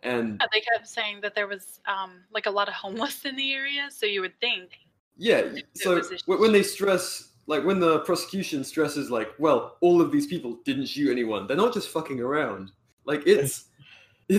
[0.04, 3.54] And they kept saying that there was um, like a lot of homeless in the
[3.54, 4.72] area, so you would think.
[5.18, 5.44] Yeah,
[5.76, 10.26] so a- when they stress, like when the prosecution stresses, like, well, all of these
[10.26, 12.72] people didn't shoot anyone, they're not just fucking around.
[13.06, 13.66] Like it's, it,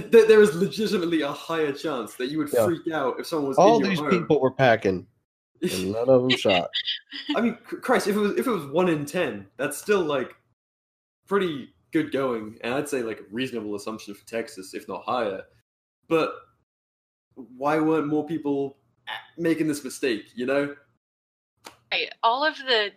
[0.00, 2.64] there there is legitimately a higher chance that you would Yeah.
[2.64, 4.10] freak out if someone was All in your these home.
[4.10, 5.06] people were packing,
[5.62, 6.70] and none of them shot.
[7.36, 10.34] I mean, Christ, if it was if it was one in ten, that's still like
[11.26, 15.42] pretty good going, and I'd say like a reasonable assumption for Texas, if not higher.
[16.08, 16.34] But
[17.34, 18.76] why weren't more people
[19.36, 20.26] making this mistake?
[20.34, 20.76] You know?
[22.22, 22.92] All of the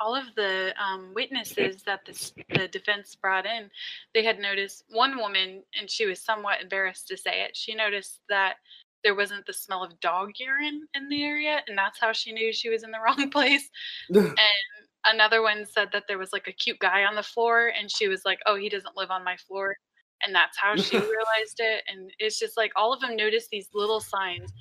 [0.00, 3.70] all of the um, witnesses that the, the defense brought in,
[4.14, 7.56] they had noticed one woman, and she was somewhat embarrassed to say it.
[7.56, 8.54] She noticed that
[9.02, 12.52] there wasn't the smell of dog urine in the area, and that's how she knew
[12.52, 13.68] she was in the wrong place.
[14.16, 17.90] And another one said that there was like a cute guy on the floor, and
[17.90, 19.76] she was like, "Oh, he doesn't live on my floor."
[20.24, 21.84] And that's how she realized it.
[21.88, 24.52] And it's just like all of them noticed these little signs,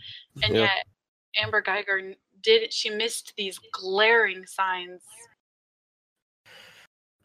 [0.44, 0.62] and Yeah.
[0.62, 0.86] yet
[1.38, 2.72] Amber Guyger did.
[2.74, 5.02] She missed these glaring signs.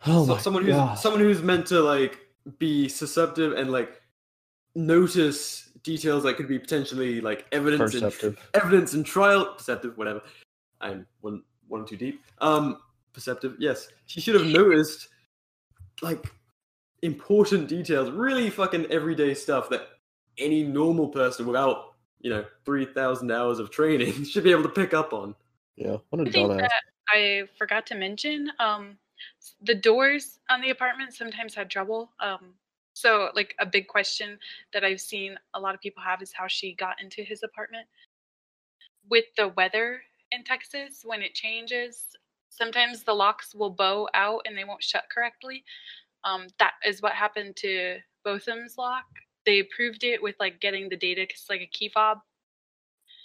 [0.06, 2.18] Oh So- my someone who's someone who's meant to like
[2.58, 4.00] be susceptible and like
[4.74, 8.50] notice details that could be potentially like evidence in Perceptive.
[8.54, 10.22] evidence and trial perceptive whatever
[10.80, 12.78] i'm one one too deep um
[13.12, 15.08] perceptive yes she should have noticed
[16.02, 16.26] like
[17.02, 19.88] important details really fucking everyday stuff that
[20.38, 24.94] any normal person without you know 3000 hours of training should be able to pick
[24.94, 25.34] up on
[25.76, 28.98] Yeah, what a I think that I forgot to mention um,
[29.62, 32.10] the doors on the apartment sometimes had trouble.
[32.20, 32.54] Um,
[32.92, 34.38] so, like a big question
[34.72, 37.86] that I've seen a lot of people have is how she got into his apartment.
[39.08, 40.02] With the weather
[40.32, 42.04] in Texas, when it changes,
[42.50, 45.64] sometimes the locks will bow out and they won't shut correctly.
[46.24, 49.06] Um, that is what happened to Botham's lock.
[49.48, 52.18] They proved it with like getting the data, cause like a key fob.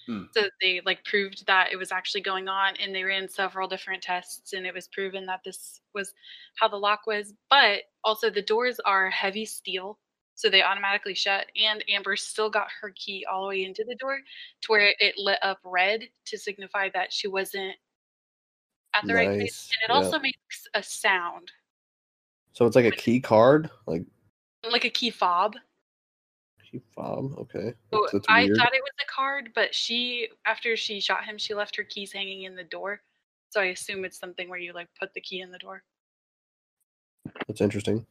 [0.07, 0.23] Hmm.
[0.33, 4.01] So they like proved that it was actually going on and they ran several different
[4.01, 6.13] tests and it was proven that this was
[6.55, 7.33] how the lock was.
[7.49, 9.99] But also the doors are heavy steel
[10.35, 13.95] so they automatically shut and amber still got her key all the way into the
[13.95, 14.19] door
[14.61, 17.75] to where it lit up red to signify that she wasn't
[18.93, 19.69] at the right place.
[19.73, 20.05] And it yeah.
[20.05, 21.51] also makes a sound.
[22.53, 24.03] So it's like a key card, like
[24.71, 25.55] like a key fob
[26.73, 27.37] key fob.
[27.39, 28.57] Okay, So that's, that's I weird.
[28.57, 32.11] thought it was a card, but she, after she shot him, she left her keys
[32.11, 33.01] hanging in the door.
[33.49, 35.83] So I assume it's something where you like put the key in the door.
[37.47, 38.05] That's interesting.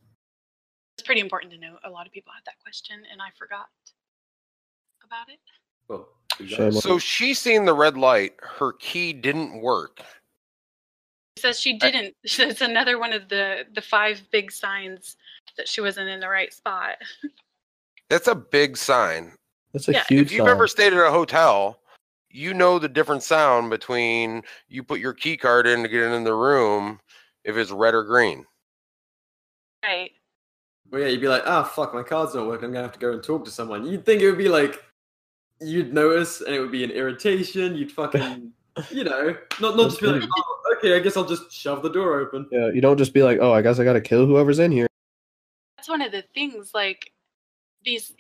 [0.97, 1.77] It's pretty important to know.
[1.85, 3.67] A lot of people had that question, and I forgot
[5.05, 5.41] about it.
[5.89, 6.09] well
[6.39, 6.77] who Shame knows?
[6.77, 8.35] on- So she seen the red light.
[8.41, 10.01] Her key didn't work.
[11.37, 12.15] It says she didn't.
[12.25, 15.17] It's another one of the the five big signs
[15.57, 16.97] that she wasn't in the right spot.
[18.13, 19.33] That's a big sign.
[19.73, 20.27] That's a Yeah, if huge.
[20.27, 20.51] If you've sign.
[20.51, 21.81] ever stayed at a hotel,
[22.29, 26.23] you know the different sound between you put your key card in to get in
[26.23, 27.01] the room
[27.43, 28.45] if it's red or green.
[29.83, 30.11] Right.
[30.91, 32.67] Well, yeah, you'd be like, ah, fuck, my card's not working.
[32.67, 33.87] I'm gonna have to go and talk to someone.
[33.87, 34.85] You'd think it would be like,
[35.63, 37.75] you'd notice, and it would be an irritation.
[37.75, 38.53] You'd fucking,
[38.91, 41.89] you know, not not just be like, oh, okay, I guess I'll just shove the
[41.89, 42.47] door open.
[42.53, 44.71] yeah, you don't just be like, oh, I guess I got to kill whoever's in
[44.71, 44.87] here.
[45.79, 46.73] That's one of the things.
[46.75, 47.11] Like
[47.85, 48.13] these,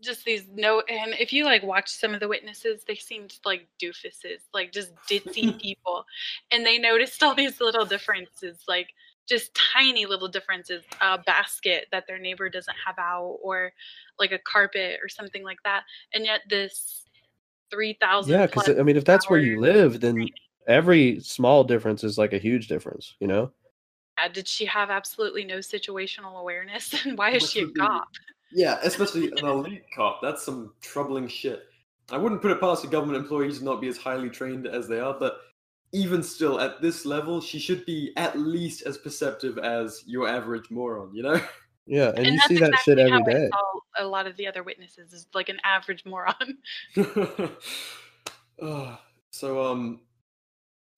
[0.00, 0.82] just these no.
[0.88, 4.92] And if you like watch some of the witnesses, they seemed like doofuses, like just
[5.10, 6.04] ditzy people,
[6.50, 8.88] and they noticed all these little differences, like
[9.28, 10.82] just tiny little differences.
[11.00, 13.72] A basket that their neighbor doesn't have out, or
[14.18, 17.04] like a carpet or something like that, and yet this
[17.70, 18.32] three thousand.
[18.32, 20.28] Yeah, because I mean, if that's where you live, then
[20.66, 23.14] every small difference is like a huge difference.
[23.20, 23.52] You know?
[24.32, 26.94] Did she have absolutely no situational awareness?
[27.06, 28.08] And why is she a cop?
[28.52, 30.20] Yeah, especially an elite cop.
[30.22, 31.64] That's some troubling shit.
[32.10, 34.88] I wouldn't put it past a government employee to not be as highly trained as
[34.88, 35.38] they are, but
[35.92, 40.70] even still, at this level, she should be at least as perceptive as your average
[40.70, 41.40] moron, you know?
[41.86, 44.36] Yeah, and, you that's see that shit exactly every how I saw a lot of
[44.36, 46.58] the other witnesses is like an average moron.
[48.62, 50.00] Ah, so um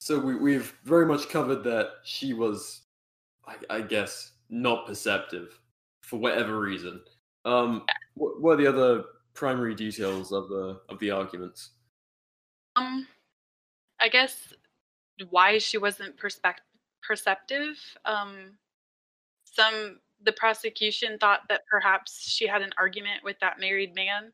[0.00, 2.82] so we, we've very much covered that she was
[3.46, 5.60] I, I guess not perceptive
[6.02, 7.00] for whatever reason
[7.44, 7.84] um
[8.14, 11.70] what, what are the other primary details of the of the arguments
[12.76, 13.06] Um,
[14.00, 14.52] I guess
[15.30, 16.64] why she wasn't perspec-
[17.02, 17.76] perceptive.
[18.04, 18.58] Um,
[19.44, 24.32] some the prosecution thought that perhaps she had an argument with that married man,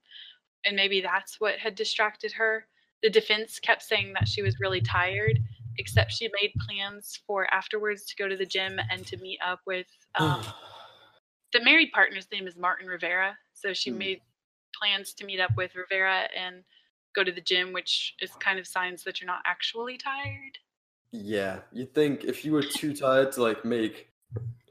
[0.64, 2.66] and maybe that's what had distracted her.
[3.02, 5.38] The defense kept saying that she was really tired,
[5.78, 9.60] except she made plans for afterwards to go to the gym and to meet up
[9.66, 9.86] with
[10.18, 10.42] um,
[11.52, 13.36] the married partner's name is Martin Rivera.
[13.54, 13.98] So she Hmm.
[13.98, 14.20] made
[14.74, 16.62] plans to meet up with Rivera and
[17.14, 20.58] go to the gym, which is kind of signs that you're not actually tired.
[21.10, 24.10] yeah you'd think if you were too tired to like make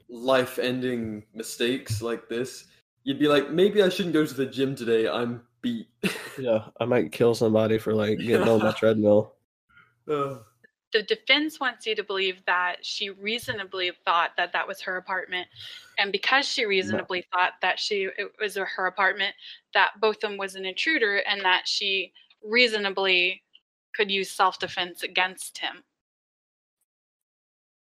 [0.08, 2.66] life-ending mistakes like this
[3.02, 5.88] you'd be like maybe i shouldn't go to the gym today i'm beat
[6.38, 9.34] Yeah, I might kill somebody for like getting on my treadmill.
[10.08, 10.44] Ugh.
[10.92, 15.46] The defense wants you to believe that she reasonably thought that that was her apartment.
[15.98, 19.34] And because she reasonably thought that she it was her apartment
[19.74, 22.12] that botham was an intruder and that she
[22.42, 23.42] reasonably
[23.94, 25.82] could use self-defense against him.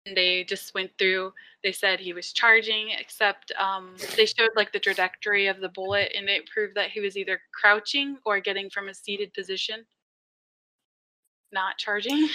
[0.07, 1.33] And they just went through
[1.63, 6.13] they said he was charging except um, they showed like the trajectory of the bullet
[6.17, 9.85] and it proved that he was either crouching or getting from a seated position.
[11.53, 12.29] Not charging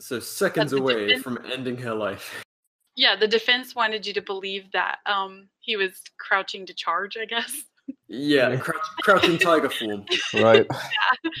[0.00, 2.42] So seconds away defense- from ending her life.
[2.96, 7.24] Yeah, the defense wanted you to believe that um he was crouching to charge, I
[7.24, 7.64] guess.
[8.06, 10.06] Yeah, crouch, crouching tiger form.
[10.34, 10.64] Right.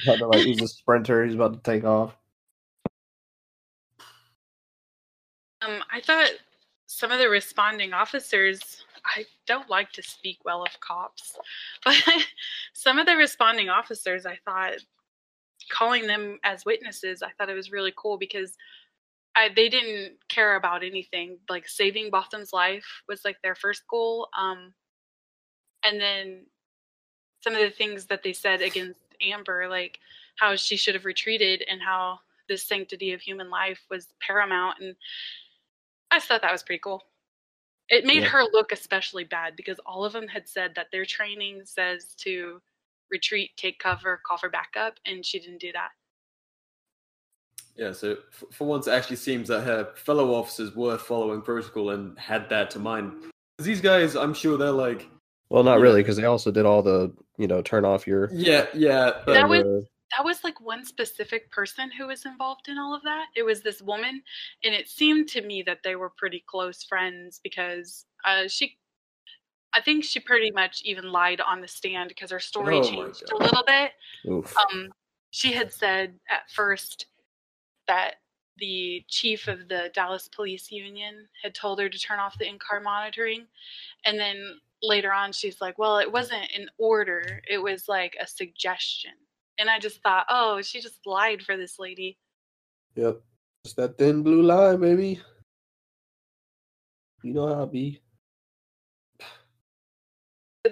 [0.02, 1.24] About to, like he's a sprinter.
[1.24, 2.16] He's about to take off.
[5.62, 6.30] Um I thought
[6.86, 8.84] some of the responding officers
[9.16, 11.38] I don't like to speak well of cops,
[11.84, 11.94] but
[12.72, 14.74] some of the responding officers I thought
[15.70, 18.56] calling them as witnesses, I thought it was really cool because
[19.36, 21.38] I, they didn't care about anything.
[21.48, 24.28] Like saving Botham's life was like their first goal.
[24.38, 24.72] Um,
[25.84, 26.46] and then
[27.40, 29.98] some of the things that they said against Amber, like
[30.36, 34.78] how she should have retreated and how the sanctity of human life was paramount.
[34.80, 34.94] And
[36.10, 37.04] I just thought that was pretty cool.
[37.88, 38.28] It made Yeah.
[38.28, 42.62] her look especially bad because all of them had said that their training says to
[43.10, 45.90] retreat, take cover, call for backup, and she didn't do that.
[47.76, 48.16] Yeah, so
[48.52, 52.70] for once, it actually seems that her fellow officers were following protocol and had that
[52.70, 53.12] to mind.
[53.58, 55.08] these guys, I'm sure they're like,
[55.50, 58.28] Well, not really, because they also did all the you know turn off your.
[58.32, 59.86] yeah, yeah, but That was-
[60.16, 63.26] that was like one specific person who was involved in all of that.
[63.34, 64.22] It was this woman,
[64.62, 68.76] and it seemed to me that they were pretty close friends because uh, she,
[69.74, 73.24] I think she pretty much even lied on the stand because her story Oh changed
[73.30, 73.92] a little bit.
[74.28, 74.88] Um,
[75.30, 77.06] she had said at first
[77.88, 78.16] that
[78.58, 82.80] the chief of the Dallas Police Union had told her to turn off the in-car
[82.80, 83.46] monitoring,
[84.04, 88.26] and then later on she's like, "Well, it wasn't an order; it was like a
[88.26, 89.12] suggestion."
[89.58, 92.16] And I just thought, "Oh, she just lied for this lady."
[92.94, 93.20] Yep.
[93.64, 95.20] It's that thin blue line, baby.
[97.24, 98.03] You know how I be.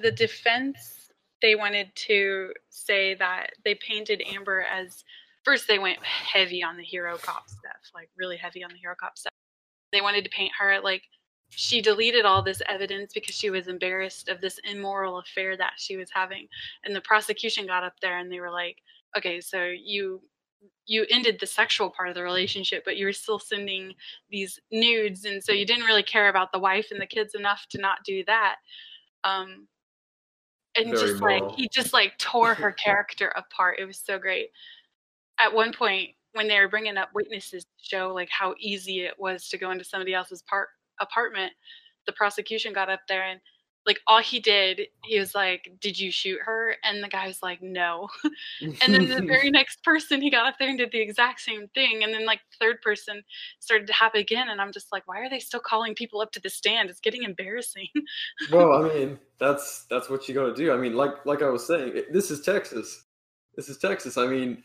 [0.01, 1.11] The defense
[1.43, 5.05] they wanted to say that they painted amber as
[5.45, 8.95] first they went heavy on the hero cop stuff like really heavy on the hero
[8.99, 9.33] cop stuff.
[9.93, 11.03] They wanted to paint her like
[11.51, 15.97] she deleted all this evidence because she was embarrassed of this immoral affair that she
[15.97, 16.49] was having
[16.85, 18.79] and the prosecution got up there and they were like
[19.17, 20.23] okay so you
[20.87, 23.93] you ended the sexual part of the relationship but you were still sending
[24.31, 27.67] these nudes and so you didn't really care about the wife and the kids enough
[27.69, 28.57] to not do that.
[29.25, 29.69] Um
[30.77, 31.49] and Very just moral.
[31.49, 34.49] like he just like tore her character apart it was so great
[35.39, 39.15] at one point when they were bringing up witnesses to show like how easy it
[39.19, 40.69] was to go into somebody else's part
[41.01, 41.53] apartment
[42.07, 43.41] the prosecution got up there and
[43.87, 47.43] like all he did he was like did you shoot her and the guy was
[47.43, 48.09] like no
[48.61, 51.67] and then the very next person he got up there and did the exact same
[51.75, 53.23] thing and then like the third person
[53.59, 56.31] started to happen again and i'm just like why are they still calling people up
[56.33, 57.89] to the stand it's getting embarrassing
[58.51, 60.73] well, I mean, that's that's what you got to do.
[60.73, 63.05] I mean, like like I was saying, it- this is Texas.
[63.57, 64.17] This is Texas.
[64.17, 64.63] I mean,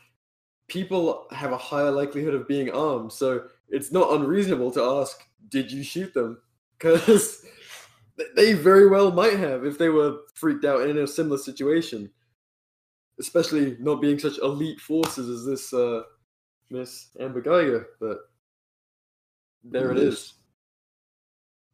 [0.67, 5.71] people have a higher likelihood of being armed, so it's not unreasonable to ask, "Did
[5.71, 6.41] you shoot them?"
[6.77, 7.45] Because
[8.35, 12.09] they very well might have if they were freaked out in a similar situation.
[13.19, 16.03] Especially not being such elite forces as this uh,
[16.69, 18.17] Miss Amber Guyger, but
[19.63, 20.33] there it is.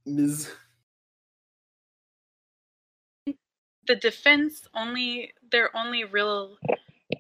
[0.06, 0.50] Ms.
[3.88, 6.58] the defense only their only real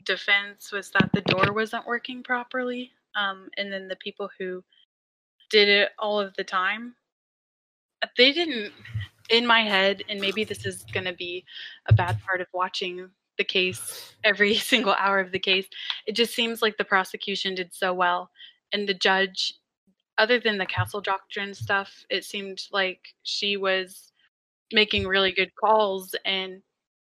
[0.05, 4.63] defense was that the door wasn't working properly um, and then the people who
[5.49, 6.95] did it all of the time
[8.17, 8.73] they didn't
[9.33, 11.43] in my head and maybe this is going to be
[11.87, 15.67] a bad part of watching the case every single hour of the case.
[16.05, 18.29] It just seems like the prosecution did so well
[18.71, 19.55] and the judge
[20.17, 24.11] other than the castle doctrine stuff it seemed like she was
[24.71, 26.61] making really good calls and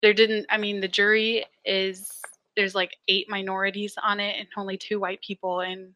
[0.02, 2.20] there didn't i mean the jury is
[2.56, 5.92] there's like eight minorities on it and only two white people and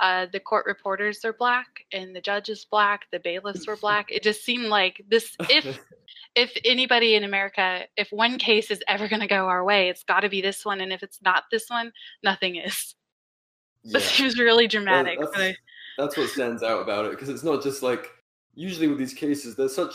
[0.00, 4.10] uh, the court reporters are black and the judge is black the bailiffs were black
[4.10, 5.78] it just seemed like this if
[6.34, 10.02] if anybody in america if one case is ever going to go our way it's
[10.02, 11.92] got to be this one and if it's not this one
[12.22, 12.94] nothing is
[13.84, 13.98] Yeah.
[13.98, 15.56] it was really dramatic that's- I-
[15.96, 18.10] that's what stands out about it because it's not just like
[18.54, 19.94] usually with these cases there's such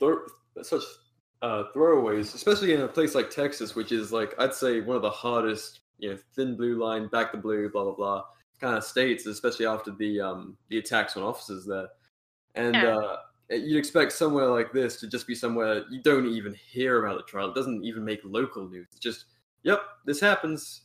[0.00, 0.26] thro-
[0.62, 0.82] such
[1.42, 5.02] uh, throwaways, especially in a place like Texas, which is like I'd say one of
[5.02, 8.24] the hardest, you know, thin blue line, back the blue, blah blah blah.
[8.60, 11.88] Kind of states, especially after the um the attacks on officers there.
[12.54, 12.96] And Yeah.
[12.96, 13.16] uh,
[13.50, 17.24] you'd expect somewhere like this to just be somewhere you don't even hear about the
[17.24, 17.50] trial.
[17.50, 18.88] It doesn't even make local news.
[18.90, 19.26] It's just,
[19.62, 20.82] yep, this happens.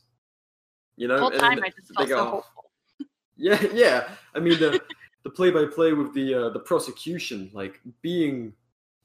[0.96, 2.64] You know, The whole time I just felt go so hopeful.
[3.36, 4.10] Yeah, yeah.
[4.34, 4.80] I mean the
[5.24, 8.52] the play by play with the uh, the prosecution, like being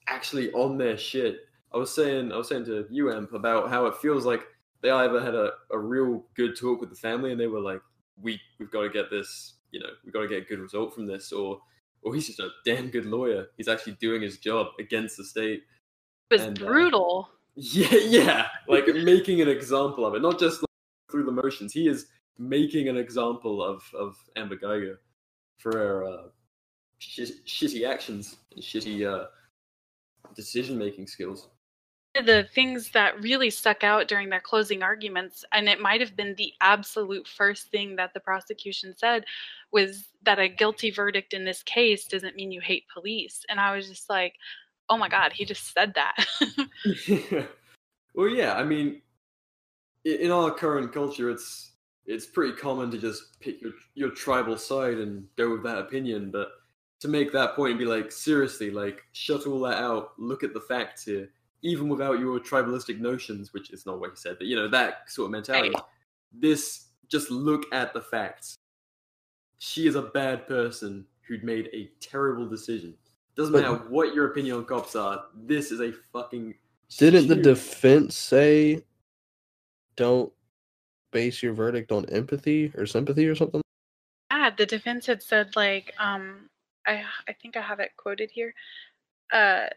[0.07, 1.41] actually on their shit.
[1.74, 4.45] I was saying I was saying to UM about how it feels like
[4.82, 7.82] they either had a, a real good talk with the family and they were like,
[8.22, 10.93] We we've got to get this, you know, we've got to get a good result
[10.93, 11.59] from this or
[12.01, 13.47] or he's just a damn good lawyer.
[13.57, 15.63] He's actually doing his job against the state.
[16.30, 17.30] It was And, uh, brutal.
[17.55, 18.47] Yeah, yeah.
[18.68, 20.22] Like making an example of it.
[20.22, 20.68] Not just like,
[21.11, 21.74] through the motions.
[21.74, 22.07] He is
[22.38, 24.97] making an example of, of Amber Guyger
[25.57, 26.24] for her uh,
[26.99, 29.26] shi shitty actions and shitty uh,
[30.36, 31.49] decision making skills.
[32.22, 36.36] The things that really stuck out during their closing arguments, and it might have been
[36.36, 39.26] the absolute first thing that the prosecution said,
[39.72, 43.43] was that a guilty verdict in this case doesn't mean you hate police.
[43.49, 44.36] And I was just like,
[44.89, 47.47] oh my God, he just said that.
[48.13, 48.55] well, yeah.
[48.55, 49.01] I mean,
[50.05, 51.72] in our current culture, it's
[52.05, 56.32] it's pretty common to just pick your your tribal side and go with that opinion.
[56.32, 56.49] But
[57.01, 60.13] to make that point and be like, seriously, like, shut all that out.
[60.18, 61.30] Look at the facts here,
[61.62, 65.10] even without your tribalistic notions, which is not what he said, but you know that
[65.10, 65.70] sort of mentality.
[65.70, 65.84] Right.
[66.34, 68.55] This just look at the facts.
[69.60, 72.95] She is a bad person who'd made a terrible decision.
[73.36, 75.26] Doesn't But- matter what your opinion on cops are.
[75.36, 76.55] This is a fucking.
[76.97, 78.84] Didn't the defense say
[79.95, 80.32] don't
[81.12, 83.62] base your verdict on empathy or sympathy or something?
[84.32, 86.49] yeah, the defense had said like, um,
[86.86, 88.53] I I think I have it quoted here.
[89.34, 89.68] Uh,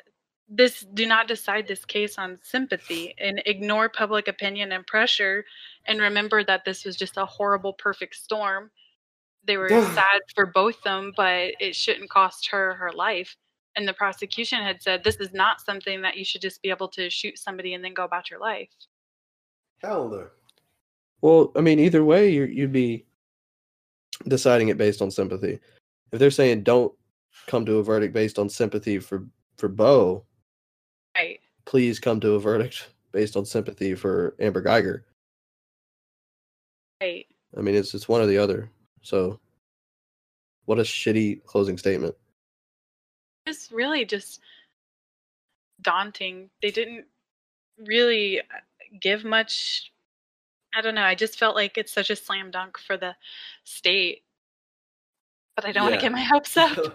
[0.50, 5.44] this do not decide this case on sympathy and ignore public opinion and pressure,
[5.86, 8.70] and remember that this was just a horrible perfect storm.
[9.44, 13.36] They were sad for both them, but it shouldn't cost her her life.
[13.76, 16.88] And the prosecution had said this is not something that you should just be able
[16.88, 18.68] to shoot somebody and then go about your life.
[19.78, 20.26] Hell no.
[21.22, 23.06] Well, I mean, either way, you're, you'd be
[24.26, 25.60] deciding it based on sympathy.
[26.12, 26.92] If they're saying don't
[27.46, 29.24] come to a verdict based on sympathy for
[29.56, 30.24] for Bo,
[31.16, 31.40] Right.
[31.64, 35.02] please come to a verdict based on sympathy for Amber Guyger.
[37.00, 37.26] Right.
[37.56, 38.70] I mean, it's it's one or the other.
[39.02, 39.40] So,
[40.66, 42.14] what a shitty closing statement.
[43.46, 44.40] It's really just
[45.82, 46.50] daunting.
[46.62, 47.06] They didn't
[47.78, 48.44] really uh,
[49.00, 49.92] give much.
[50.74, 51.02] I don't know.
[51.02, 53.16] I just felt like it's such a slam dunk for the
[53.64, 54.22] state.
[55.56, 56.78] But I don't want to get my hopes up.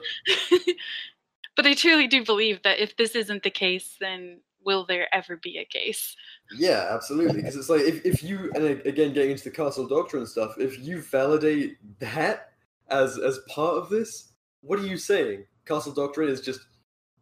[1.55, 5.37] but I truly do believe that if this isn't the case, then will there ever
[5.37, 6.15] be a case?
[6.57, 7.41] Yeah, absolutely.
[7.41, 10.79] Because it's like if, if you and again getting into the castle doctrine stuff, if
[10.79, 12.49] you validate that
[12.89, 15.45] as as part of this, what are you saying?
[15.65, 16.61] Castle doctrine is just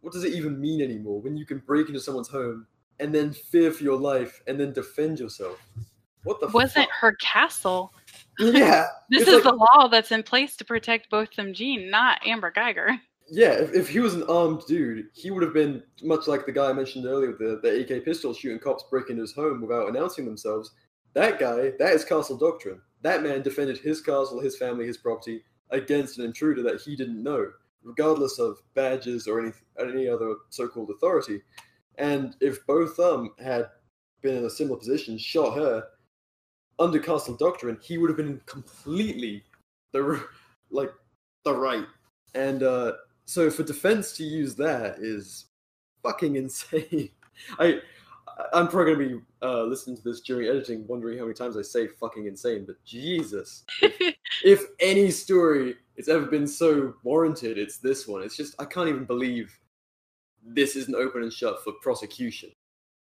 [0.02, 2.68] what does it even mean anymore when you can break into someone's home
[3.00, 5.58] and then fear for your life and then defend yourself?
[6.24, 6.90] What the Wasn't fuck?
[7.00, 7.94] her castle.
[8.40, 8.88] Yeah.
[9.10, 13.00] This is like- the law that's in place to protect Botham Jean, not Amber Guyger.
[13.36, 16.52] Yeah, if, if he was an armed dude, he would have been much like the
[16.52, 19.90] guy I mentioned earlier with the, the AK pistol shooting cops breaking his home without
[19.90, 20.70] announcing themselves.
[21.16, 22.80] That guy, that is castle doctrine.
[23.02, 27.24] That man defended his castle, his family, his property against an intruder that he didn't
[27.24, 27.48] know,
[27.82, 31.42] regardless of badges or any any other so-called authority.
[31.98, 33.66] And if Botham had
[34.22, 35.84] been in a similar position, shot her
[36.78, 39.44] under castle doctrine, he would have been completely
[39.92, 40.24] the
[40.70, 40.92] like
[41.46, 41.88] the right.
[42.36, 42.94] And uh,
[43.26, 45.46] so for defense to use that is
[46.02, 47.10] fucking insane.
[47.60, 47.80] I
[48.52, 51.62] I'm probably gonna be uh, listening to this during editing, wondering how many times I
[51.62, 52.66] say fucking insane.
[52.66, 53.64] But Jesus,
[54.44, 58.24] if any story it's ever been so warranted, it's this one.
[58.24, 59.58] It's just I can't even believe
[60.46, 62.52] this isn't open and shut for prosecution.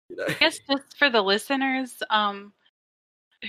[0.08, 0.24] You know?
[0.28, 2.52] I guess just for the listeners, um,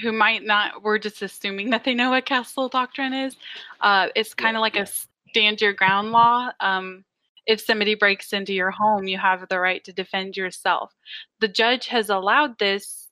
[0.02, 3.36] who might not, we're just assuming that they know what castle doctrine is.
[3.82, 4.88] Uh, it's kind of like a
[5.30, 6.50] stand your ground law.
[6.60, 7.06] Um,
[7.46, 10.94] if somebody breaks into your home, you have the right to defend yourself.
[11.40, 13.10] The judge has allowed this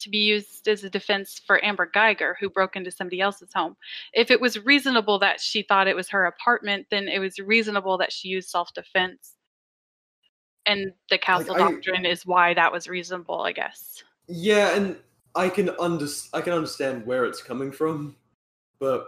[0.00, 3.76] to be used as a defense for Amber Guyger, who broke into somebody else's home.
[4.12, 7.98] If it was reasonable that she thought it was her apartment, then it was reasonable
[7.98, 9.34] that she used self defense.
[10.66, 14.02] And the castle I- doctrine is why that was reasonable, I guess.
[14.28, 14.96] Yeah, and
[15.34, 18.16] I can under I can understand where it's coming from,
[18.78, 19.06] but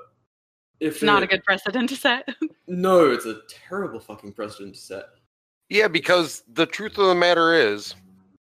[0.80, 2.28] if It's not it- a good precedent to set.
[2.70, 5.04] No, it's a terrible fucking precedent to set.
[5.70, 7.94] Yeah, because the truth of the matter is,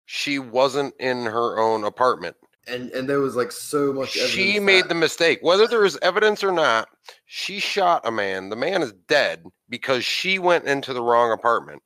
[0.06, 2.36] she wasn't in her own apartment.
[2.68, 4.10] and and there was like so much.
[4.10, 4.20] She
[4.58, 5.40] evidence made that- the mistake.
[5.42, 6.90] Whether there is evidence or not,
[7.26, 8.50] she shot a man.
[8.50, 11.82] The man is dead because she went into the wrong apartment.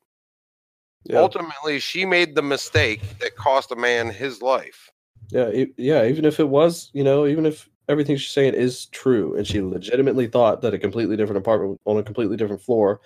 [1.03, 4.89] Yeah, Ultimately, she made the mistake that cost a man his life.
[5.29, 6.05] yeah, e- yeah.
[6.05, 9.59] Even if it was, you know, even if everything she's saying is true, and she
[9.59, 9.73] mm-hmm.
[9.73, 13.01] legitimately thought that a completely different apartment on a completely different floor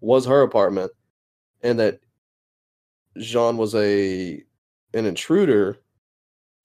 [0.00, 0.92] was her apartment,
[1.62, 2.00] and that
[3.18, 4.42] Jean was a
[4.94, 5.78] an intruder,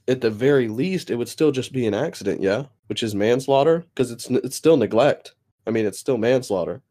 [0.07, 3.85] at the very least, it would still just be an accident, yeah, which is manslaughter
[3.93, 5.33] because it's it's still neglect.
[5.65, 6.81] I mean, it's still manslaughter.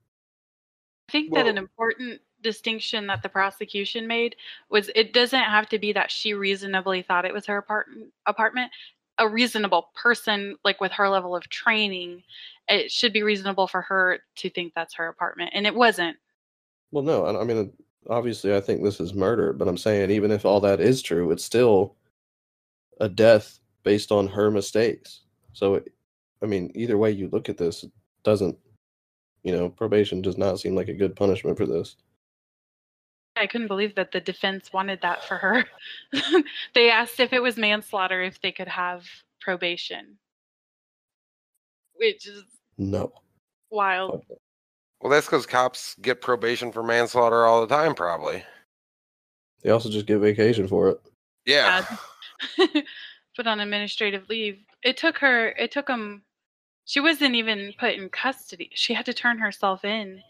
[1.08, 4.36] I think that an important distinction that the prosecution made
[4.68, 7.88] was it doesn't have to be that she reasonably thought it was her apart-
[8.26, 8.70] apartment.
[9.18, 12.22] A reasonable person, like with her level of training,
[12.68, 16.16] it should be reasonable for her to think that's her apartment, and it wasn't.
[16.90, 17.72] Well, no, I I mean,
[18.08, 21.30] obviously, I think this is murder, but I'm saying even if all that is true,
[21.30, 21.96] it's still
[23.00, 25.22] a death based on her mistakes.
[25.52, 25.92] So, it,
[26.42, 27.92] I mean, either way you look at this, it
[28.22, 28.56] doesn't,
[29.42, 31.96] you know, probation does not seem like a good punishment for this.
[33.36, 35.64] I couldn't believe that the defense wanted that for her.
[36.74, 39.04] they asked if it was manslaughter if they could have
[39.40, 40.16] probation,
[41.94, 42.44] which is
[42.78, 43.12] No.
[43.70, 44.24] wild.
[45.00, 48.42] Well, that's because cops get probation for manslaughter all the time, probably.
[49.62, 51.00] They also just get vacation for it.
[51.44, 51.84] Yeah.
[53.36, 54.60] put on administrative leave.
[54.82, 55.48] It took her.
[55.48, 56.22] It took him.
[56.84, 58.70] She wasn't even put in custody.
[58.74, 60.22] She had to turn herself in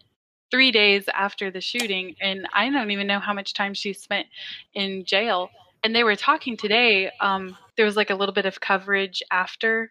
[0.55, 4.28] three days after the shooting, and I don't even know how much time she spent
[4.74, 5.50] in jail.
[5.82, 7.11] And they were talking today.
[7.20, 9.90] Um, there was like a little bit of coverage after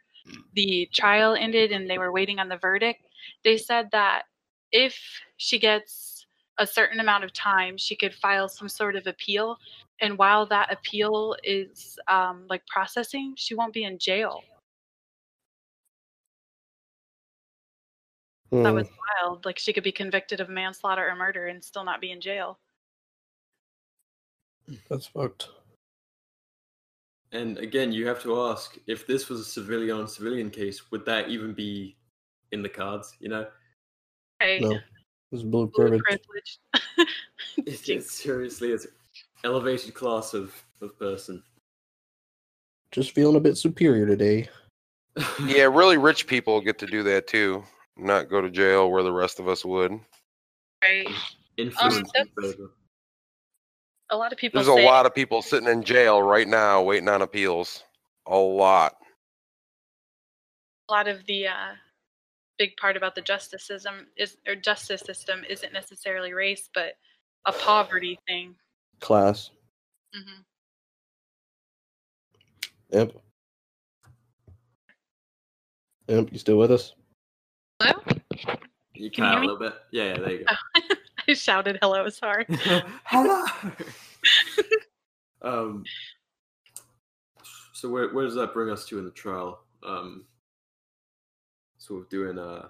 [0.54, 3.02] the trial ended, and they were waiting on the verdict.
[3.44, 4.24] They said that
[4.72, 4.98] if
[5.36, 6.26] she gets
[6.58, 9.58] a certain amount of time, she could file some sort of appeal
[10.02, 14.42] and while that appeal is um, like processing, she won't be in jail.
[18.62, 18.88] That Hmm, was
[19.22, 19.46] wild.
[19.46, 22.60] Like she could be convicted of manslaughter or murder and still not be in jail.
[24.90, 25.50] that's fucked.
[27.32, 31.04] And again, you have to ask if this was a civilian on civilian case, would
[31.06, 31.98] that even be
[32.52, 33.16] in the cards?
[33.20, 33.48] You know,
[34.40, 34.80] Hey, No,
[35.32, 36.02] it's blue blue privilege.
[36.04, 36.60] privilege.
[37.66, 38.86] it's, it's seriously it's
[39.44, 41.42] elevated class of of person.
[42.92, 44.48] Just feeling a bit superior today.
[45.46, 47.64] Yeah, really rich people get to do that too.
[47.98, 50.00] Not go to jail where the rest of us would.
[50.84, 51.08] right.
[51.58, 52.72] influence Um, in that's- favor.
[54.10, 57.08] A lot of people There's a lot of people sitting in jail right now waiting
[57.10, 57.84] on appeals.
[58.28, 58.96] A lot.
[60.90, 61.74] a lot of the uh,
[62.60, 66.94] big part about the justice system is or justice system isn't necessarily race, but
[67.46, 68.56] a poverty thing.
[69.00, 69.50] Class.
[70.14, 70.42] hmm
[72.92, 73.14] Imp.
[76.10, 76.94] Imp, you still with us?
[77.84, 78.02] Hello?
[78.08, 79.74] You Can you cut out a little bit.
[79.92, 80.54] Yeah, yeah, there you go.
[81.28, 82.08] I shouted hello.
[82.10, 82.46] Sorry.
[83.06, 83.46] Hello.
[85.42, 85.84] um.
[87.74, 89.60] So where where does that bring us to in the trial?
[89.86, 90.26] Um.
[91.78, 92.68] Sort of doing uh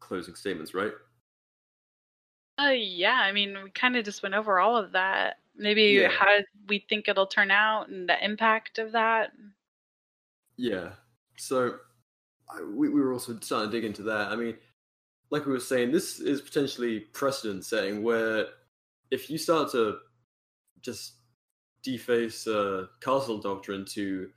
[0.00, 0.92] closing statements, right?
[2.58, 5.38] Uh, yeah, I mean, we kind of just went over all of that.
[5.56, 6.08] Maybe Yeah.
[6.08, 9.32] how we think it'll turn out and the impact of that.
[10.56, 10.92] Yeah.
[11.36, 11.78] So
[12.74, 14.28] we we were also starting to dig into that.
[14.28, 14.56] I mean,
[15.30, 18.46] like we were saying, this is potentially precedent setting where
[19.10, 19.98] if you start to
[20.80, 21.14] just
[21.82, 24.30] deface uh, castle doctrine to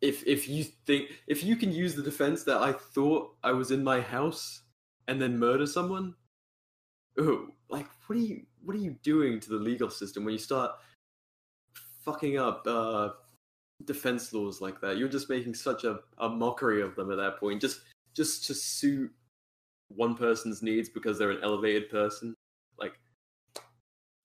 [0.00, 3.70] if if you think if you can use the defense that I thought I was
[3.70, 4.62] in my house
[5.08, 6.14] and then murder someone,
[7.18, 10.38] oh, like what are you what are you doing to the legal system when you
[10.38, 10.72] start
[12.04, 13.10] fucking up uh,
[13.86, 14.96] defense laws like that?
[14.96, 17.60] You're just making such a, a mockery of them at that point.
[17.60, 17.80] Just
[18.14, 19.10] just to suit
[19.88, 22.34] one person's needs because they're an elevated person,
[22.78, 22.92] like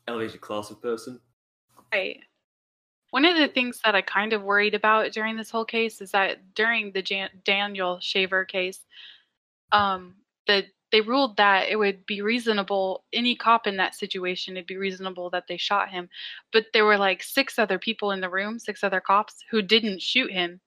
[0.07, 1.19] elevated class of person.
[1.93, 2.19] Right.
[3.11, 6.11] One of the things that I kind of worried about during this whole case is
[6.11, 8.85] that during the Jan- Daniel Shaver case,
[9.71, 10.15] um,
[10.47, 14.77] that they ruled that it would be reasonable any cop in that situation it'd be
[14.77, 16.09] reasonable that they shot him
[16.53, 20.01] but there were like six other people in the room six other cops who didn't
[20.01, 20.59] shoot him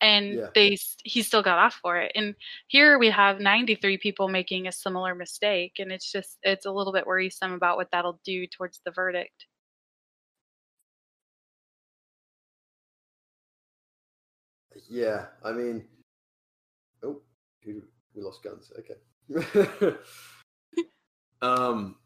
[0.00, 0.48] and Yeah.
[0.54, 2.34] they he still got off for it and
[2.68, 6.92] here we have 93 people making a similar mistake and it's just it's a little
[6.92, 9.46] bit worrisome about what that'll do towards the verdict
[14.88, 15.86] Yeah, I mean,
[17.02, 17.20] oh,
[17.64, 17.82] we
[18.14, 18.72] we lost guns.
[18.78, 18.96] Okay.
[21.42, 21.96] um,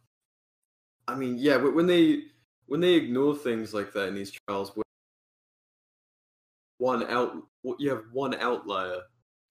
[1.06, 2.24] I mean, yeah, but when they
[2.66, 4.84] when they ignore things like that in these trials, where
[6.78, 7.34] one out
[7.78, 9.00] you have one outlier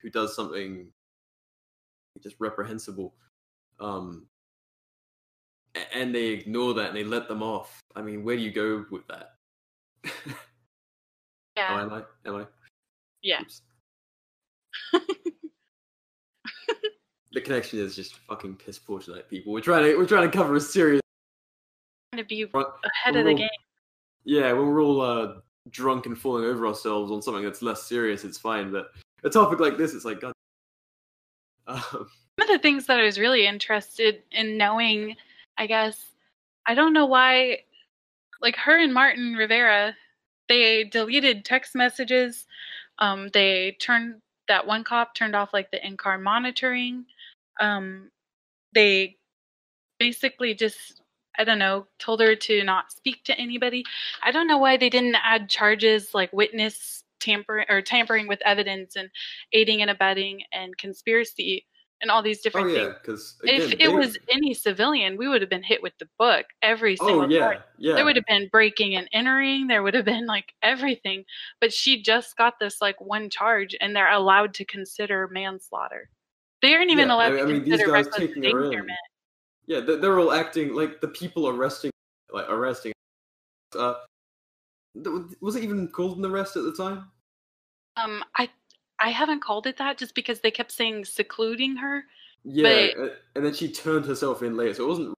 [0.00, 0.88] who does something
[2.22, 3.14] just reprehensible
[3.78, 4.26] um
[5.94, 7.78] and they ignore that and they let them off.
[7.94, 9.34] I mean where do you go with that?
[11.70, 11.82] Oh, Yeah.
[11.82, 12.02] am i?
[12.24, 12.46] Am i?
[13.20, 13.42] Yeah.
[17.32, 20.36] The connection is just fucking piss poor tonight people we're trying to we're trying to
[20.36, 21.00] cover a serious
[22.12, 23.48] Trying to be ahead of the game.
[24.24, 25.34] yeah when we're all uh
[25.70, 28.88] drunk and falling over ourselves on something that's less serious it's fine but
[29.24, 30.32] a topic like this it's like god
[31.66, 32.08] um, One
[32.40, 35.16] of the things that I was really interested in knowing,
[35.58, 36.02] I guess,
[36.66, 37.58] I don't know why,
[38.40, 39.94] like her and Martin Rivera,
[40.48, 42.46] they deleted text messages.
[43.00, 47.04] Um, they turned that one cop turned off like the in-car monitoring.
[47.60, 48.10] Um,
[48.74, 49.16] they
[49.98, 51.02] basically just,
[51.38, 53.84] I don't know, told her to not speak to anybody.
[54.22, 58.96] I don't know why they didn't add charges like witness tampering or tampering with evidence
[58.96, 59.10] and
[59.52, 61.66] aiding and abetting and conspiracy
[62.00, 62.94] and all these different oh yeah things.
[63.02, 66.96] because If it was any civilian, we would have been hit with the book every
[66.96, 67.62] single oh yeah time.
[67.76, 69.66] yeah There would have been breaking and entering.
[69.66, 71.24] There would have been like everything.
[71.60, 76.08] But she just got this like one charge, and they're allowed to consider manslaughter.
[76.62, 78.88] They aren't even Yeah, allowed I- to I mean, these guys taking her in.
[79.66, 81.90] Yeah, they're, they're all acting like the people arresting,
[82.32, 82.92] like arresting.
[83.76, 83.94] Uh,
[85.40, 87.10] was it even called an arrest at the time?
[87.96, 88.48] Um, I
[88.98, 92.04] I haven't called it that just because they kept saying secluding her.
[92.44, 95.14] Yeah, uh, and then she turned herself in later, so it wasn't.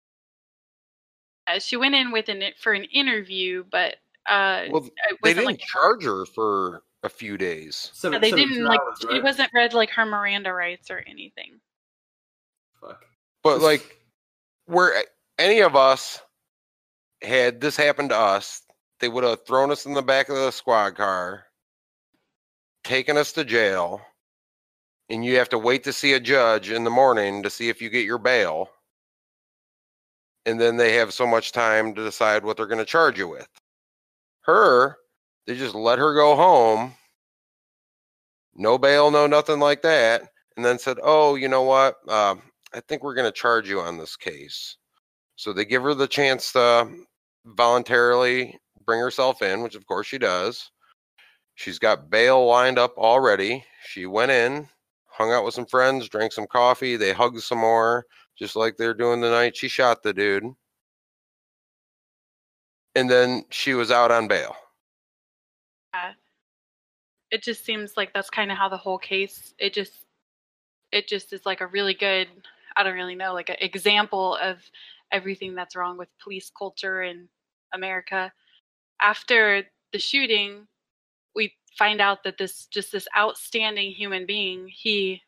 [1.47, 3.97] Uh, she went in with an for an interview, but
[4.27, 4.93] uh, Well, it
[5.23, 7.91] they wasn't didn't like charge her for a few days.
[7.95, 9.23] Seven, Yeah, they 72 didn't like hours, she right?
[9.23, 11.61] wasn't read like her Miranda rights or anything.
[12.81, 13.05] Fuck.
[13.43, 13.99] But like,
[14.67, 15.03] where eh,
[15.39, 16.21] any of us
[17.23, 18.63] had this happen to us,
[19.01, 21.45] they would have thrown us in the back of the squad car,
[22.85, 24.01] taken us to jail,
[25.09, 27.81] and you have to wait to see a judge in the morning to see if
[27.83, 28.71] you get your bail.
[30.47, 33.29] And then they have so much time to decide what they're going to charge you
[33.29, 33.49] with.
[34.43, 34.97] Her,
[35.51, 36.95] they just let her go home.
[38.55, 40.23] No bail, no nothing like that.
[40.57, 41.97] And then said, oh, you know what?
[42.09, 44.77] Um, I think we're going to charge you on this case.
[45.35, 46.89] So they give her the chance to
[47.47, 50.71] voluntarily bring herself in, which of course she does.
[51.57, 53.65] She's got bail lined up already.
[53.89, 54.69] She went in,
[55.07, 56.95] hung out with some friends, drank some coffee.
[56.95, 58.07] They hugged some more,
[58.39, 60.45] just like they're doing the night she shot the dude.
[62.95, 64.55] And then she was out on bail.
[67.31, 69.55] It just seems like that's kind of how the whole case.
[69.59, 69.93] It just,
[70.93, 72.29] it just is like a really good.
[72.77, 74.59] I don't really know, like an example of
[75.13, 77.29] everything that's wrong with police culture in
[77.75, 78.33] America.
[79.01, 80.67] After the shooting,
[81.35, 85.23] we find out that this just this outstanding human being, he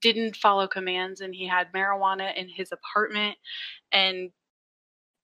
[0.00, 3.36] didn't follow commands and he had marijuana in his apartment
[3.90, 4.30] and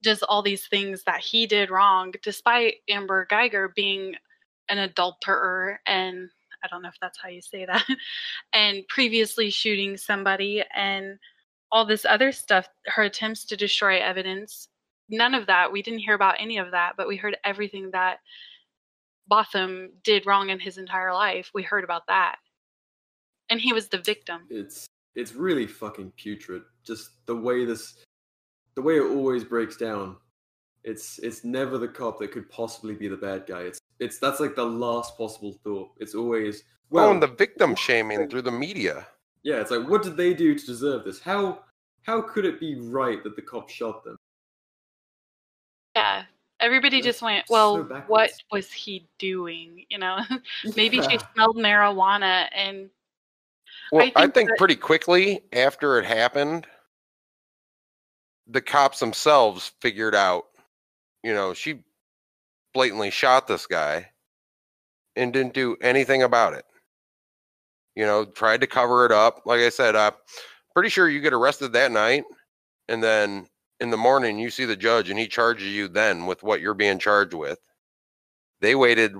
[0.02, 4.14] just all these things that he did wrong despite Amber Guyger being
[4.70, 6.28] an adulterer and
[6.62, 7.86] I don't know if that's how you say that
[8.52, 11.18] and previously shooting somebody and
[11.72, 14.68] all this other stuff her attempts to destroy evidence
[15.08, 18.18] none of that we didn't hear about any of that but we heard everything that
[19.28, 22.36] Botham did wrong in his entire life we heard about that
[23.48, 26.62] and he was the victim It's it's really fucking putrid.
[26.84, 27.94] Just the way this,
[28.74, 30.16] the way it always breaks down.
[30.84, 33.62] It's it's never the cop that could possibly be the bad guy.
[33.62, 35.90] It's it's that's like the last possible thought.
[35.98, 39.06] It's always Well, well, and the victim shaming through the media.
[39.44, 39.60] yeah.
[39.60, 41.20] It's like what did they do to deserve this?
[41.20, 41.60] How
[42.02, 44.16] how could it be right that the cop shot them?
[45.96, 46.22] yeah
[46.60, 50.18] everybody That's just went so well what was he doing you know
[50.76, 52.90] maybe she smelled marijuana and
[53.90, 56.66] Well, I think think, that- pretty quickly after it happened,
[58.46, 60.44] the cops themselves figured out,
[61.24, 61.82] you know, she
[62.74, 64.10] blatantly shot this guy
[65.16, 66.64] and didn't do anything about it.
[67.96, 69.42] You know, tried to cover it up.
[69.46, 70.12] Like I said, I'm
[70.74, 72.24] pretty sure you get arrested that night,
[72.88, 73.48] and then
[73.80, 76.74] in the morning you see the judge and he charges you then with what you're
[76.74, 77.58] being charged with.
[78.60, 79.16] They waited,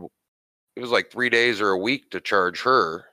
[0.76, 3.06] it was like three days or a week to charge her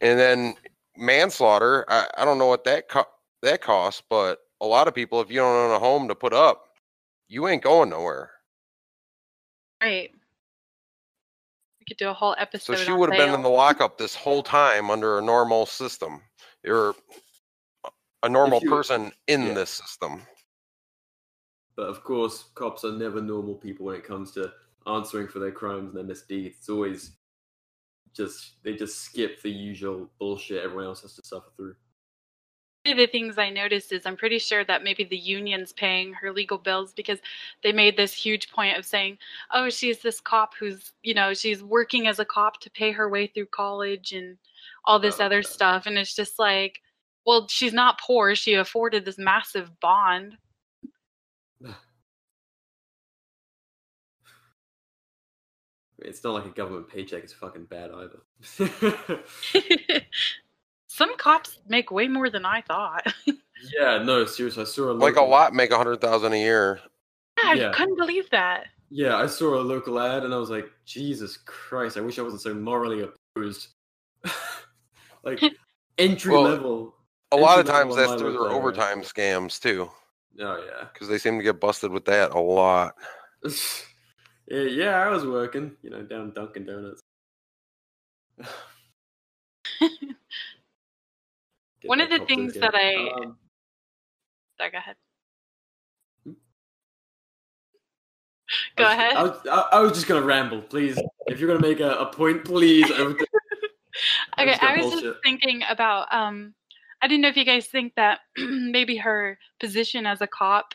[0.00, 0.54] and then
[0.96, 3.06] manslaughter i, I don't know what that co-
[3.42, 6.32] that costs but a lot of people if you don't own a home to put
[6.32, 6.69] up
[7.30, 8.30] you ain't going nowhere
[9.82, 10.10] right
[11.78, 12.76] we could do a whole episode.
[12.76, 16.20] so she would have been in the lockup this whole time under a normal system
[16.66, 16.94] or
[18.22, 19.54] a normal you- person in yeah.
[19.54, 20.20] this system
[21.76, 24.52] But of course, cops are never normal people when it comes to
[24.86, 26.56] answering for their crimes and their misdeeds.
[26.58, 27.12] It's always
[28.12, 31.76] just they just skip the usual bullshit everyone else has to suffer through.
[32.90, 36.32] Of the things I noticed is I'm pretty sure that maybe the union's paying her
[36.32, 37.18] legal bills because
[37.62, 39.18] they made this huge point of saying,
[39.52, 43.08] oh, she's this cop who's, you know, she's working as a cop to pay her
[43.08, 44.38] way through college and
[44.84, 45.48] all this Oh, other okay.
[45.48, 45.86] stuff.
[45.86, 46.80] And it's just like,
[47.26, 48.34] well, she's not poor.
[48.34, 50.36] She afforded this massive bond.
[56.02, 58.20] It's not like a government paycheck is fucking bad either.
[60.92, 63.06] Some cops make way more than I thought.
[63.26, 66.80] yeah, no, seriously, I saw a Like a lot make a hundred thousand a year.
[67.38, 67.70] I Yeah.
[67.70, 68.64] couldn't believe that.
[68.90, 72.22] Yeah, I saw a local ad and I was like, Jesus Christ, I wish I
[72.22, 73.68] wasn't so morally opposed.
[75.22, 75.40] like
[75.98, 76.94] entry Well, level.
[77.30, 78.58] A lot of times that's through their local area.
[78.58, 79.88] overtime scams too,
[80.40, 80.88] Oh yeah.
[80.92, 82.96] because they seem to get busted with that a lot.
[83.44, 87.00] yeah, yeah, I was working, you know, down Dunkin' Donuts.
[91.84, 93.38] One of the things that I- Um,
[94.58, 94.96] Sorry, go ahead.
[98.76, 99.16] Go I was- ahead.
[99.16, 100.98] I was, I, I was just gonna ramble, please.
[101.26, 102.90] If you're gonna make a, a point, please.
[102.90, 103.16] I would-
[104.38, 105.02] Okay, I was bullshit.
[105.02, 106.54] just thinking about um
[107.02, 110.74] I didn't know if you guys think that maybe her position as a cop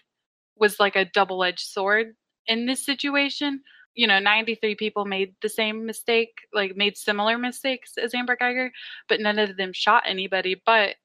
[0.57, 2.15] was like a double-edged sword
[2.47, 3.61] in this situation.
[3.95, 8.69] You know, 93 people made the same mistake, like made similar mistakes as Amber Guyger,
[9.07, 10.95] but none of them shot anybody, but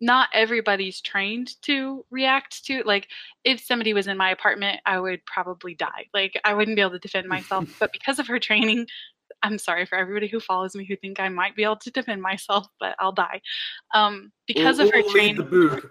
[0.00, 3.08] not everybody's trained to react to like
[3.44, 6.90] if somebody was in my apartment i would probably die like i wouldn't be able
[6.90, 8.86] to defend myself but because of her training
[9.42, 12.22] I'm sorry for everybody who follows me who think I might be able to defend
[12.22, 13.40] myself, but I'll die.
[13.94, 15.82] Um, because of her lead training.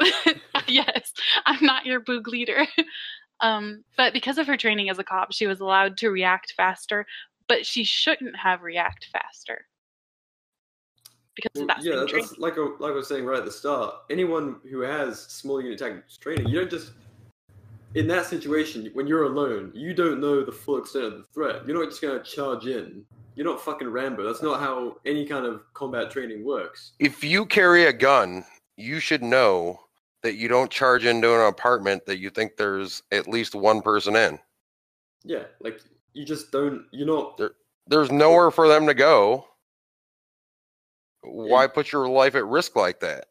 [0.68, 1.12] yes,
[1.46, 2.66] I'm not your boog leader.
[3.40, 7.06] um, but because of her training as a cop, she was allowed to react faster,
[7.48, 9.66] but she shouldn't have react faster.
[11.34, 12.26] Because Well, of that yeah, same that- training.
[12.28, 13.94] that's like I, like I was saying right at the start.
[14.10, 16.92] Anyone who has small unit tactics training, you don't just
[17.94, 21.66] in that situation when you're alone, you don't know the full extent of the threat.
[21.66, 23.04] You're not just gonna charge in.
[23.36, 24.24] You're not fucking Rambo.
[24.24, 26.92] That's not how any kind of combat training works.
[26.98, 28.44] If you carry a gun,
[28.76, 29.78] you should know
[30.28, 34.14] that you don't charge into an apartment that you think there's at least one person
[34.14, 34.38] in.
[35.24, 35.80] Yeah, like
[36.12, 36.84] you just don't.
[36.92, 37.40] You're not.
[37.86, 39.46] There's nowhere for them to go.
[41.22, 43.28] Why put your life at risk like that?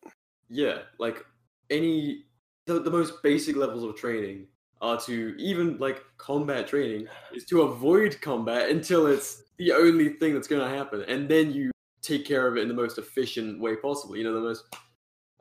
[0.50, 1.24] Yeah, like
[1.70, 2.24] any
[2.66, 4.48] the, the most basic levels of training
[4.82, 10.34] are to even like combat training is to avoid combat until it's the only thing
[10.34, 11.70] that's going to happen, and then you
[12.02, 14.18] take care of it in the most efficient way possible.
[14.18, 14.64] You know, the most.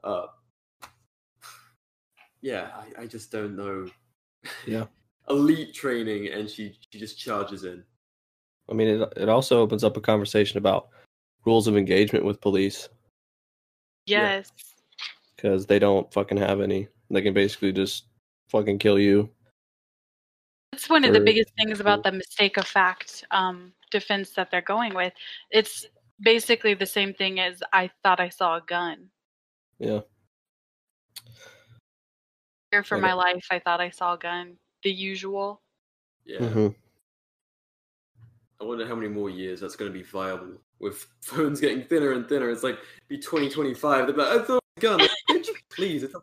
[0.05, 0.27] Uh,
[2.47, 3.89] yeah, I, I just don't know.
[4.67, 4.85] Yeah.
[5.29, 7.83] Elite training, and she she just charges in.
[8.71, 10.89] I mean, it it also opens up a conversation about
[11.45, 12.89] rules of engagement with police
[14.07, 14.53] yes.
[15.35, 16.87] because they don't fucking have any.
[17.11, 18.05] They can basically just
[18.49, 19.29] fucking kill you.
[20.71, 24.61] That's one of the biggest things about the mistake of fact um, defense that they're
[24.61, 25.13] going with.
[25.51, 25.87] It's
[26.21, 29.09] basically the same thing as I thought I saw a gun.
[29.81, 30.01] Yeah.
[32.77, 33.07] Here for Okay.
[33.07, 34.59] my life, I thought I saw a gun.
[34.83, 35.63] The usual.
[36.27, 36.41] Yeah.
[36.41, 36.75] Mhm.
[38.61, 42.13] I wonder how many more years that's going to be viable with phones getting thinner
[42.13, 42.51] and thinner.
[42.51, 42.79] It's like
[43.09, 44.09] be 2025.
[44.09, 44.99] They're like, I thought a gun.
[44.99, 46.03] Like, bitch, please.
[46.03, 46.19] It's a...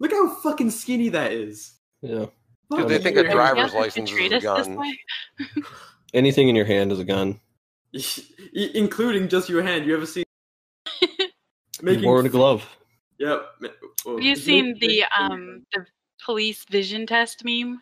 [0.00, 1.74] Look how fucking skinny that is.
[2.00, 2.26] Yeah.
[2.74, 3.26] Dude, they think a you.
[3.26, 4.76] Are you driver's license is treat a gun.
[6.14, 7.38] Anything in your hand is a gun.
[8.74, 9.86] Including just your hand.
[9.86, 10.24] You ever seen
[11.80, 12.06] making?
[12.06, 12.68] or in a glove.
[13.22, 13.46] Yep.
[14.04, 15.86] well, Have you seen the um the
[16.24, 17.80] police vision test meme?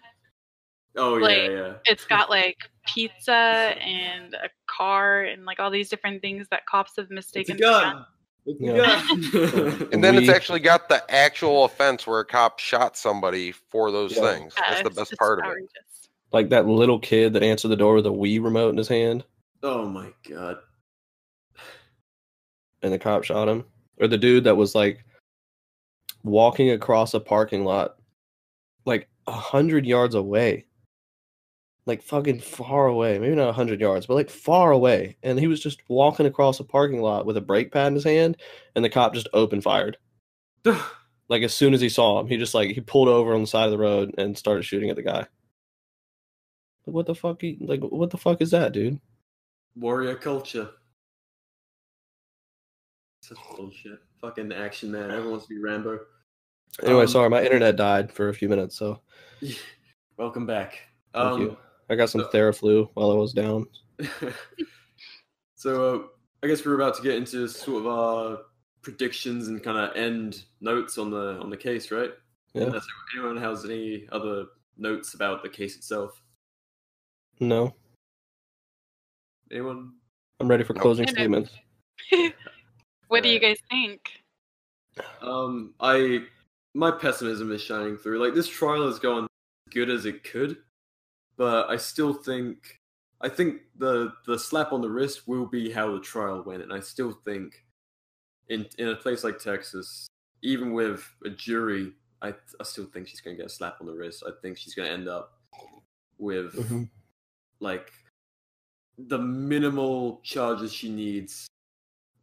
[0.97, 1.73] Oh yeah, like, yeah.
[1.87, 6.93] It's got like pizza and a car and like all these different things that cops
[6.97, 7.57] have It's a mistaken.
[7.57, 8.05] for gun.
[8.45, 9.89] It's a gun.
[9.93, 14.15] And then it's actually got the actual offense where a cop shot somebody for those
[14.17, 14.33] Yeah.
[14.33, 14.53] things.
[14.59, 15.71] Yeah, That's the best it's part of it.
[16.33, 19.25] Like that little kid that answered the door with a Wii remote in his hand,
[19.63, 20.59] oh my god.
[22.83, 23.65] and the cop shot him.
[23.99, 25.03] Or the dude that was like
[26.23, 27.97] walking across a parking lot,
[28.85, 30.67] like a hundred yards away,
[31.87, 33.19] like fucking far away.
[33.19, 35.17] Maybe not a hundred yards, but like far away.
[35.23, 38.05] And he was just walking across a parking lot with a brake pad in his
[38.05, 38.37] hand,
[38.75, 39.97] and the cop just open fired.
[41.29, 43.47] Like as soon as he saw him, he just like he pulled over on the
[43.47, 45.19] side of the road and started shooting at the guy.
[45.21, 45.29] Like,
[46.87, 47.41] what the fuck?
[47.41, 48.99] he- Like what the fuck is that, dude?
[49.77, 50.71] Warrior culture.
[53.23, 54.01] Such bullshit.
[54.21, 55.11] Fucking action man.
[55.11, 56.01] Everyone wants to be Rambo.
[56.83, 59.01] Anyway, Um, sorry, my internet died for a few minutes, so
[60.17, 60.79] Welcome back.
[61.15, 61.57] thank um, you.
[61.89, 63.67] I got some So- Theraflu while I was down.
[65.57, 66.03] so uh,
[66.43, 68.39] I guess we're about to get into sort of our
[68.83, 72.11] predictions and kind of end notes on the on the case, right?
[72.55, 72.65] Yeah.
[72.65, 74.47] Unless anyone has any other
[74.79, 76.23] notes about the case itself.
[77.41, 77.75] No,
[79.51, 79.95] Anyone?
[80.39, 81.51] I'm ready for closing I statements.
[83.11, 84.01] what do you guys think?
[85.21, 86.25] Um, I
[86.75, 88.25] my pessimism is shining through.
[88.25, 90.59] Like this trial has gone as good as it could,
[91.37, 92.79] but I still think
[93.21, 96.73] I think the the slap on the wrist will be how the trial went, and
[96.73, 97.65] I still think
[98.49, 100.07] in in a place like Texas,
[100.43, 101.93] even with a jury,
[102.23, 102.29] I
[102.61, 104.23] I still think she's gonna get a slap on the wrist.
[104.27, 105.39] I think she's gonna end up
[106.19, 106.89] with Mhm.
[107.59, 107.93] like
[108.99, 111.49] the minimal charges she needs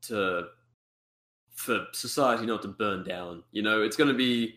[0.03, 0.49] to
[1.57, 3.43] for society not to burn down.
[3.51, 4.55] You know, it's going to be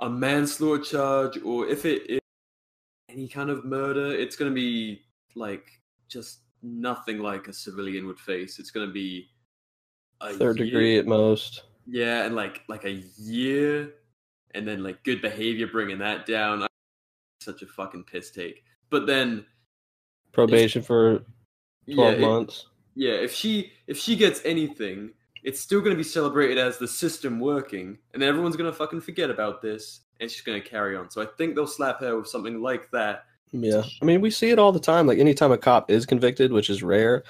[0.00, 2.20] a manslaughter charge, or if it is
[3.08, 5.02] any kind of murder, it's going to be
[5.34, 5.66] like
[6.08, 8.58] just nothing like a civilian would face.
[8.58, 9.28] It's going to be
[10.20, 11.62] a Third year- degree at most.
[11.86, 13.94] yeah, and like like a year,
[14.54, 16.62] and then like good behavior bringing that down.
[16.62, 16.66] I-
[17.40, 18.64] Such a fucking piss take.
[18.90, 19.46] But then
[20.32, 21.24] Probation for
[21.92, 22.66] twelve yeah, it- months.
[22.94, 25.10] yeah, if she if she gets anything,
[25.46, 28.76] it's still going to be celebrated as the system working, and then everyone's going to
[28.76, 31.08] fucking forget about this, and she's going to carry on.
[31.08, 33.26] So I think they'll slap her with something like that.
[33.52, 35.06] Yeah, I mean, we see it all the time.
[35.06, 37.22] Like anytime a cop is convicted, which is rare,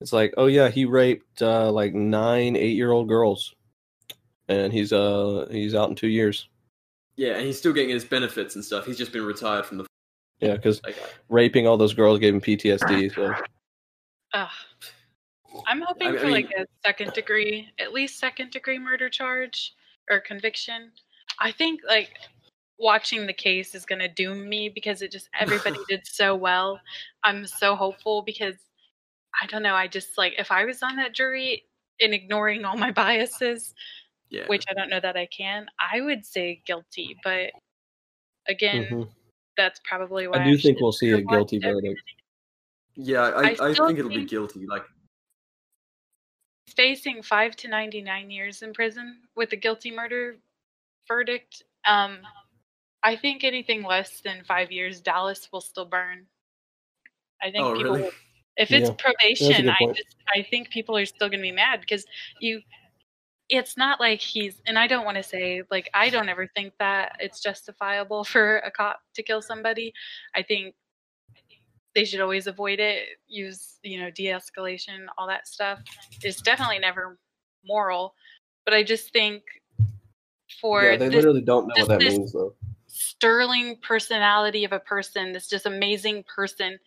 [0.00, 3.52] it's like, oh yeah, he raped uh, like nine, eight-year-old girls,
[4.48, 6.48] and he's uh he's out in two years.
[7.16, 8.86] Yeah, and he's still getting his benefits and stuff.
[8.86, 9.86] He's just been retired from the
[10.38, 10.96] Yeah, because like,
[11.28, 13.12] raping all those girls gave him PTSD.
[13.12, 13.34] So
[14.34, 14.48] Ugh.
[15.66, 19.74] I'm hoping I- I for like a second degree, at least second degree murder charge
[20.10, 20.92] or conviction.
[21.38, 22.18] I think like
[22.78, 26.80] watching the case is gonna doom me because it just everybody did so well.
[27.22, 28.56] I'm so hopeful because
[29.40, 29.74] I don't know.
[29.74, 31.64] I just like if I was on that jury
[32.00, 33.74] and ignoring all my biases,
[34.30, 34.46] yeah.
[34.46, 37.16] which I don't know that I can, I would say guilty.
[37.22, 37.50] But
[38.48, 39.08] again, mhm.
[39.56, 42.02] that's probably why I do think we'll see a guilty every verdict.
[42.96, 44.66] yeah, I, I I, still think it'll be guilty.
[44.66, 44.84] Like
[46.76, 50.36] facing five to 99 years in prison with a guilty murder
[51.08, 51.62] verdict.
[51.86, 52.18] Um,
[53.02, 56.26] I think anything less than five years, Dallas will still burn.
[57.42, 58.10] I think oh people, really?
[58.56, 61.80] if it's Yeah, probation, I just, I think people are still going to be mad
[61.80, 62.04] because
[62.40, 62.60] you,
[63.48, 66.74] it's not like he's, and I don't want to say like I don't ever think
[66.78, 69.92] that it's justifiable for a cop to kill somebody.
[70.34, 70.74] I think
[72.00, 75.78] they should always avoid it, use, you know, de-escalation, all that stuff.
[76.22, 77.18] It's definitely never
[77.62, 78.14] moral,
[78.64, 79.42] but I just think
[80.62, 82.54] for Yeah, they this literally don't know what that means though.
[82.86, 86.78] sterling personality of a person, this just amazing person.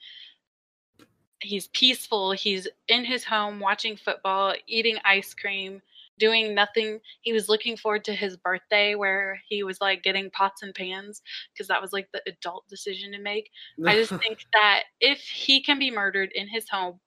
[1.44, 2.32] He's peaceful.
[2.32, 5.80] He's in his home watching football, eating ice cream,
[6.20, 7.00] doing nothing.
[7.22, 11.22] He was looking forward to his birthday where he was like getting pots and pans
[11.54, 13.50] because that was like the adult decision to make.
[13.86, 17.00] I just think that if he can be murdered in his home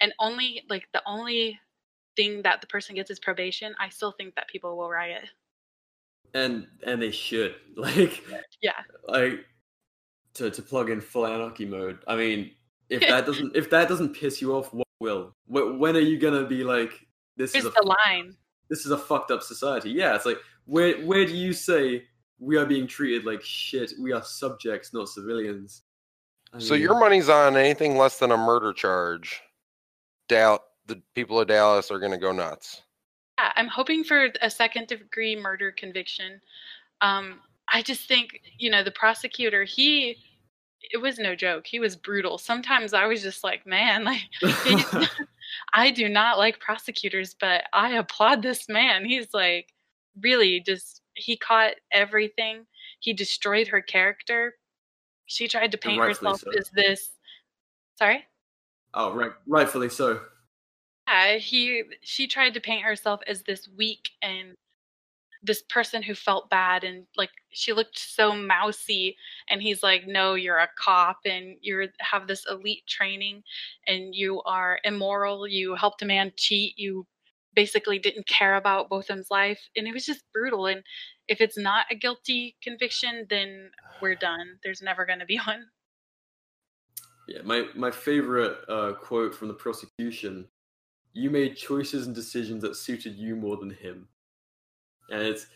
[0.00, 1.58] and only like the only
[2.16, 5.24] thing that the person gets is probation, I still think that people will riot.
[6.34, 8.22] and and they should like
[8.60, 8.82] Yeah.
[9.06, 9.44] like
[10.34, 11.98] to to plug in full anarchy mode.
[12.06, 12.52] I mean,
[12.88, 15.32] if that doesn't if that doesn't piss you off, what will?
[15.46, 16.92] Wh- When are you gonna be like
[17.38, 18.36] this Here's is a the line.
[18.68, 19.90] this is a fucked up society?
[19.90, 22.04] Yeah, it's like where where do you say
[22.38, 23.92] we are being treated like shit?
[23.98, 25.82] We are subjects, not civilians.
[26.52, 29.40] I So mean, your money's on anything less than a murder charge.
[30.28, 32.82] Dal- the people of Dallas are going to go nuts.
[33.38, 36.40] Yeah, I'm hoping for a second degree murder conviction.
[37.02, 37.40] Um,
[37.72, 40.16] I just think, you know, the prosecutor, he,
[40.90, 41.66] it was no joke.
[41.66, 42.38] He was brutal.
[42.38, 45.06] Sometimes I was just like, man, like, he-
[45.72, 49.04] I do not like prosecutors, but I applaud this man.
[49.04, 49.68] He's like,
[50.20, 52.66] really just, he caught everything.
[53.00, 54.54] He destroyed her character.
[55.26, 56.50] She tried to paint herself so.
[56.58, 57.10] as this.
[57.96, 58.24] Sorry?
[58.94, 60.20] oh right, rightfully so.
[61.06, 64.56] Yeah, he she tried to paint herself as this weak and
[65.48, 69.16] this person who felt bad and like she looked so mousy
[69.48, 73.42] and he's like no you're a cop and you have this elite training
[73.86, 75.48] and you are immoral.
[75.48, 76.74] You helped a man cheat.
[76.76, 77.06] You
[77.54, 79.60] basically didn't care about Botham's life.
[79.74, 80.66] And it was just brutal.
[80.66, 80.82] And
[81.26, 83.70] if it's not a guilty conviction then
[84.00, 84.58] we're done.
[84.62, 85.64] There's never going to be one.
[87.26, 90.48] Yeah, my my favorite uh, quote from the prosecution:
[91.12, 94.08] "You made choices and decisions that suited you more than him,"
[95.10, 95.46] and it's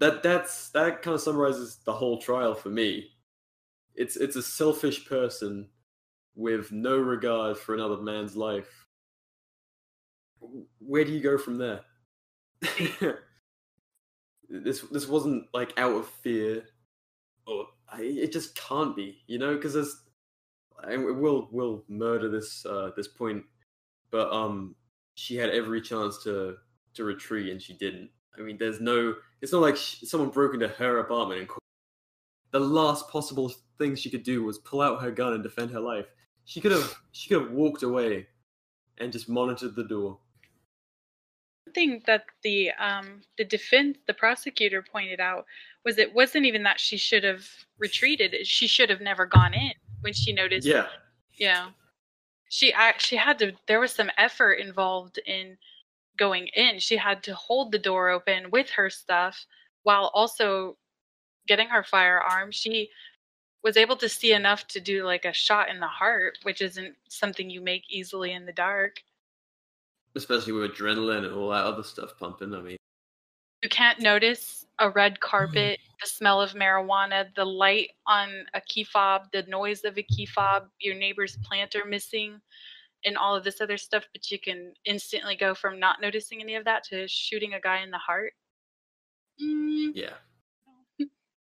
[0.00, 3.10] that that's that kind of summarizes the whole trial for me.
[3.94, 5.68] it's it's a selfish person
[6.34, 8.86] with no regard for another man's life.
[10.80, 11.80] Where do you go from there?
[14.48, 16.64] this this wasn't like out of fear,
[17.46, 20.02] or I, it just can't be, you know, because there's
[20.84, 23.44] and we'll we'll murder this uh this point,
[24.10, 24.74] but um
[25.14, 26.56] she had every chance to
[26.94, 28.10] to retreat and she didn't.
[28.38, 29.14] I mean, there's no.
[29.40, 31.50] It's not like sh someone broke into her apartment and.
[32.50, 35.80] The last possible thing she could do was pull out her gun and defend her
[35.80, 36.06] life.
[36.44, 36.94] She could have.
[37.12, 38.26] She could have walked away,
[38.98, 40.18] and just monitored the door.
[41.74, 45.46] thing that the um the defense the prosecutor pointed out
[45.84, 47.46] was it wasn't even that she should have
[47.78, 49.72] retreated she should have never gone in
[50.02, 50.88] when she noticed Yeah,
[51.38, 51.70] yeah
[52.50, 55.56] she actually had to there was some effort involved in
[56.18, 59.46] going in she had to hold the door open with her stuff
[59.82, 60.76] while also
[61.46, 62.50] getting her firearm.
[62.50, 62.88] She
[63.64, 66.94] was able to see enough to do like a shot in the heart which isn't
[67.08, 68.96] something you make easily in the dark.
[70.14, 72.54] Especially with adrenaline and all that other stuff pumping.
[72.54, 72.76] I mean,
[73.62, 78.84] you can't notice a red carpet, the smell of marijuana, the light on a key
[78.84, 82.40] fob, the noise of a key fob, your neighbor's planter missing,
[83.04, 86.54] and all of this other stuff, but you can instantly go from not noticing any
[86.54, 88.32] of that to shooting a guy in the heart.
[89.42, 90.14] Mm, yeah.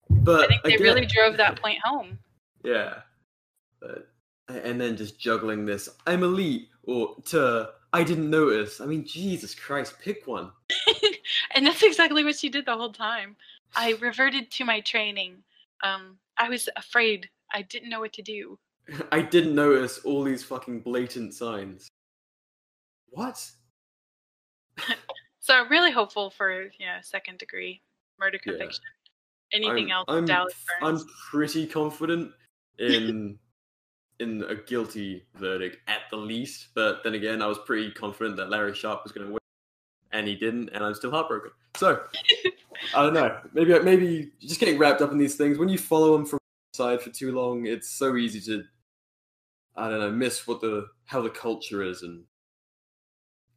[0.09, 2.17] But I think they again- really drove that point home.
[2.63, 3.01] Yeah.
[3.79, 4.09] But
[4.47, 8.81] and then just juggling this, I'm elite, or to I didn't notice.
[8.81, 10.51] I mean, Jesus Christ, pick one.
[11.55, 13.35] and that's exactly what she did the whole time.
[13.75, 15.37] I reverted to my training.
[15.83, 17.29] Um, I was afraid.
[17.53, 18.59] I didn't know what to do.
[19.11, 21.87] I didn't notice all these fucking blatant signs.
[23.09, 23.49] What?
[25.45, 27.79] So I'm really hopeful for you know second degree
[28.19, 28.53] murder Yeah.
[28.53, 28.83] conviction.
[29.53, 30.99] Anything I'm, else, I'm, Dallas I'm
[31.29, 32.31] pretty confident
[32.79, 33.37] in
[34.19, 36.69] in a guilty verdict at the least.
[36.73, 39.39] But then again, I was pretty confident that Larry Sharpe was going to win,
[40.13, 41.51] and he didn't, and I'm still heartbroken.
[41.77, 42.01] So
[42.95, 43.39] I don't know.
[43.53, 46.39] Maybe maybe just getting wrapped up in these things when you follow them from
[46.75, 48.63] side for too long, it's so easy to
[49.75, 52.23] I don't know miss what the how the culture is and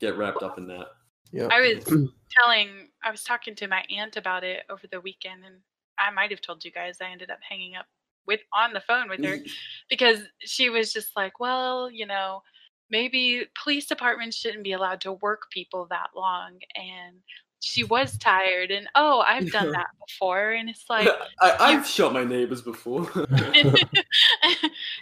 [0.00, 0.86] get wrapped up in that.
[1.32, 1.48] Yeah.
[1.50, 1.84] I was
[2.40, 5.56] telling, I was talking to my aunt about it over the weekend, and
[5.98, 7.86] I might have told you guys I ended up hanging up
[8.26, 9.38] with on the phone with her
[9.90, 12.42] because she was just like, well, you know,
[12.90, 17.16] maybe police departments shouldn't be allowed to work people that long, and
[17.60, 21.08] she was tired, and oh, I've done that before, and it's like.
[21.40, 23.08] I, I've shot my neighbors before.
[23.14, 23.82] it's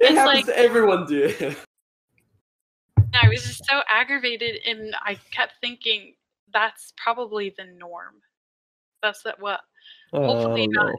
[0.01, 1.57] it happens like to everyone, dear.
[3.23, 6.15] I was just so aggravated, and I kept thinking
[6.53, 8.15] that's probably the norm.
[9.03, 9.61] That's that what
[10.13, 10.87] hopefully Oh, not.
[10.93, 10.99] no.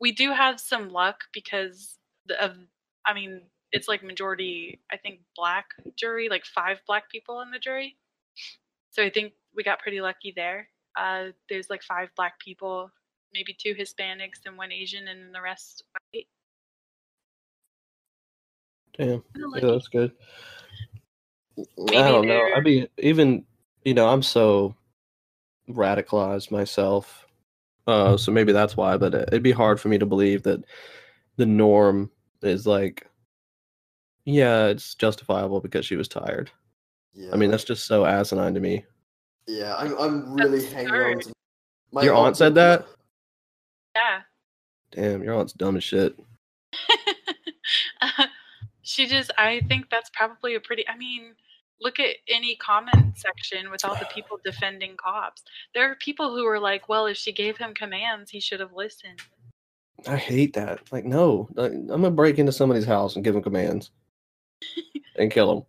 [0.00, 1.98] we do have some luck because
[2.40, 2.56] of
[3.06, 3.42] I mean
[3.72, 5.66] it's like majority I think black
[5.96, 7.96] jury, like five black people in the jury.
[8.90, 10.68] So I think we got pretty lucky there.
[10.98, 12.90] Uh, there's like five black people,
[13.32, 16.26] maybe two Hispanics and one Asian, and then the rest white.
[18.96, 19.22] Damn.
[19.34, 20.12] Kinda Yeah, that's good.
[21.76, 22.48] Maybe I don't know.
[22.54, 23.44] I mean, even,
[23.84, 24.74] you know, I'm so
[25.70, 27.26] radicalized myself.
[27.86, 30.64] Uh, so maybe that's why, but it- it'd be hard for me to believe that
[31.36, 32.10] the norm
[32.42, 33.06] is like,
[34.24, 36.50] yeah, it's justifiable because she was tired.
[37.14, 37.30] Yeah.
[37.32, 38.84] I mean, that's just so asinine to me.
[39.48, 41.32] Yeah, I'm I'm really That's hanging on to
[41.90, 42.86] my Your aunt said that?
[43.96, 44.20] Yeah.
[44.92, 46.16] Damn, your aunt's dumb as shit.
[48.82, 51.34] she just i think that's probably a pretty i mean
[51.80, 55.42] look at any comment section with all the people defending cops
[55.74, 58.72] there are people who are like well if she gave him commands he should have
[58.72, 59.20] listened
[60.06, 60.78] I hate that.
[60.92, 63.90] Like, no, like, I'm gonna break into somebody's house and give them commands
[65.16, 65.64] and kill them.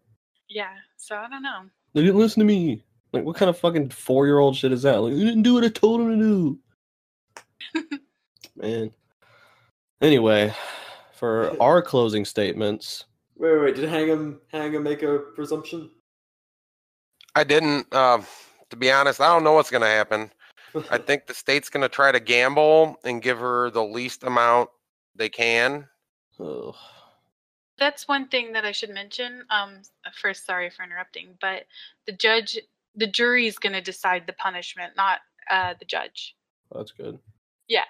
[0.50, 1.62] yeah so i don't know
[1.94, 2.84] They didn't listen to me.
[3.12, 4.98] Like, what kind of fucking four year old shit is that?
[5.02, 6.60] Like, you didn't do what I told him to
[7.84, 8.00] do.
[8.56, 8.92] Man.
[10.02, 10.54] Anyway,
[11.14, 13.06] for our closing statements,
[13.36, 13.76] Wait, wait, wait.
[13.76, 15.90] Did Hangam Hangam make a presumption?
[17.36, 17.88] I didn't.
[17.92, 18.22] Uh,
[18.70, 20.30] to be honest, I don't know what's going to happen.
[20.92, 24.70] I think the state's going to try to gamble and give her the least amount
[25.16, 25.88] they can.
[26.40, 26.76] ugh,
[27.78, 29.82] that's one thing that i should mention um
[30.14, 31.64] first sorry for interrupting but
[32.06, 32.58] the judge
[32.96, 36.36] the jury's going to decide the punishment not uh the judge
[36.74, 37.18] that's good.
[37.68, 37.86] Yeah.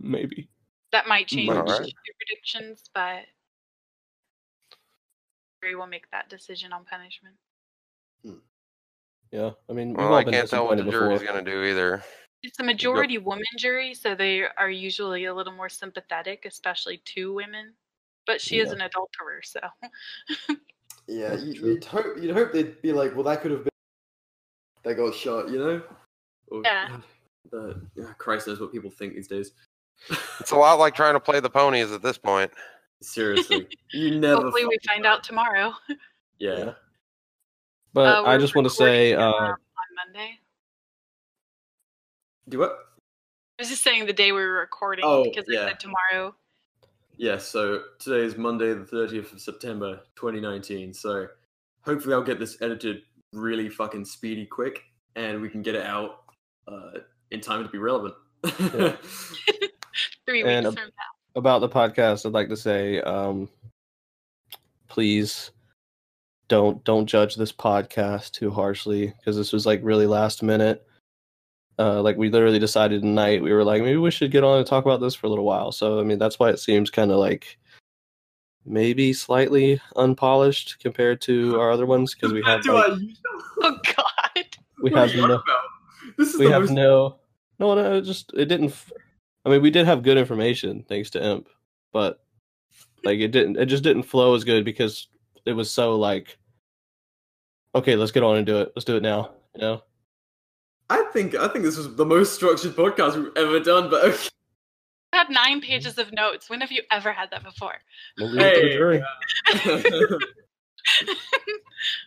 [0.00, 0.48] Maybe.
[0.92, 1.80] that might change Alright.
[1.80, 3.20] your predictions but
[5.62, 7.34] jury will make that decision on punishment
[9.30, 9.50] Yeah.
[9.68, 11.32] I mean, Well, I can't tell what the disappointed jury's before.
[11.34, 12.02] going to do either.
[12.42, 17.34] It's a majority woman jury, so they are usually a little more sympathetic, especially to
[17.34, 17.74] women.
[18.26, 19.60] But she is an adulterer, so
[21.08, 21.68] Yeah, you, True.
[21.74, 23.70] you'd hope you'd hope they'd be like, well, that could have been.
[24.88, 25.82] They got shot, you know.
[26.46, 27.00] Or- Yeah.
[27.52, 29.52] Uh, yeah, Christ knows what people think these days.
[30.40, 32.50] It's a lot like trying to play the ponies at this point.
[33.02, 34.42] Seriously, you never.
[34.44, 35.10] hopefully we find know.
[35.10, 35.74] out tomorrow.
[36.38, 36.74] Yeah.
[37.92, 39.56] But Uh, I just want to say, uh, um, on
[40.06, 40.38] Monday.
[42.48, 42.70] Do what?
[43.58, 45.66] I was just saying the day we were recording Oh, because I yeah.
[45.68, 46.34] said tomorrow.
[47.16, 50.94] Yeah, so today is Monday, the 30th of September, 2019.
[50.94, 51.26] So
[51.82, 53.02] hopefully I'll get this edited
[53.32, 54.82] really fucking speedy quick
[55.16, 56.22] and we can get it out
[56.66, 57.00] uh,
[57.30, 58.14] in time to be relevant.
[60.26, 61.36] Three And, weeks uh, from now.
[61.36, 63.48] about the podcast, I'd like to say, um,
[64.88, 65.50] please
[66.48, 70.86] don't don't judge this podcast too harshly because this was like really last minute.
[71.78, 74.66] Uh, like we literally decided tonight we were like maybe we should get on and
[74.66, 75.70] talk about this for a little while.
[75.72, 77.58] So I mean that's why it seems kind of like
[78.64, 82.98] maybe slightly unpolished compared to our other ones because we have Do like, I?
[83.60, 84.44] Oh God.
[84.82, 85.42] we What have no?
[86.16, 87.18] This is we have most no
[87.58, 88.92] no no it just it didn't f-
[89.44, 91.48] i mean we did have good information thanks to imp
[91.92, 92.20] but
[93.04, 95.08] like it didn't it just didn't flow as good because
[95.44, 96.38] it was so like
[97.74, 99.82] okay let's get on and do it let's do it now you know
[100.90, 104.28] I think I think this was the most structured podcast we've ever done, but okay.
[105.12, 106.50] I had nine pages of notes.
[106.50, 107.74] When have you ever had that before?
[108.18, 109.02] we'll leave it to the Hey, jury.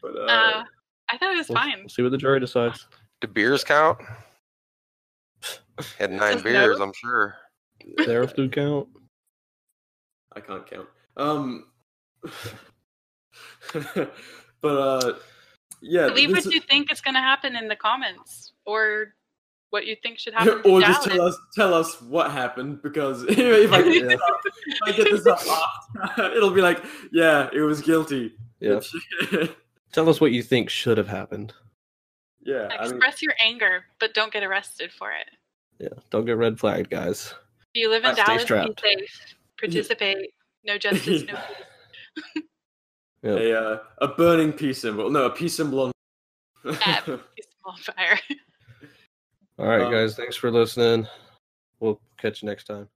[0.01, 0.63] but, uh, Uh,
[1.09, 1.79] I thought it was We'll, fine.
[1.79, 2.87] we'll see what the jury decides
[3.21, 3.99] Do beers count?
[5.97, 6.85] Had nine Says beers, no.
[6.85, 7.35] I'm sure.
[8.03, 8.87] Sheriff do count
[10.35, 10.87] I can't count.
[11.17, 11.65] Um,
[13.73, 14.09] but
[14.63, 15.13] uh,
[15.81, 16.05] yeah.
[16.07, 19.13] Leave this what is- you think is going to happen in the comments, or
[19.71, 20.61] what you think should happen.
[20.65, 24.79] or just tell us tell us what happened because if I get this up, if
[24.85, 28.33] I get this up it'll be like, yeah, it was guilty.
[28.59, 28.79] yeah
[29.91, 31.53] tell us what you think should have happened
[32.43, 32.67] yeah.
[32.71, 35.27] I mean, Express your anger, but don't get arrested for it.
[35.79, 37.33] yeah don't get red flagged guys
[37.73, 38.81] If you live in Stay Dallas, be strapped.
[38.81, 39.35] safe.
[39.59, 40.31] Participate.
[40.65, 41.33] No justice, no
[42.33, 42.43] peace.
[43.23, 43.31] yeah.
[43.31, 45.09] a uh, a burning peace symbol.
[45.09, 45.91] No, a peace symbol on.
[46.65, 47.01] Yeah.
[47.01, 48.19] Peace on fire.
[49.61, 51.07] All right Um, guys thanks for listening.
[51.79, 52.89] We'll catch you next time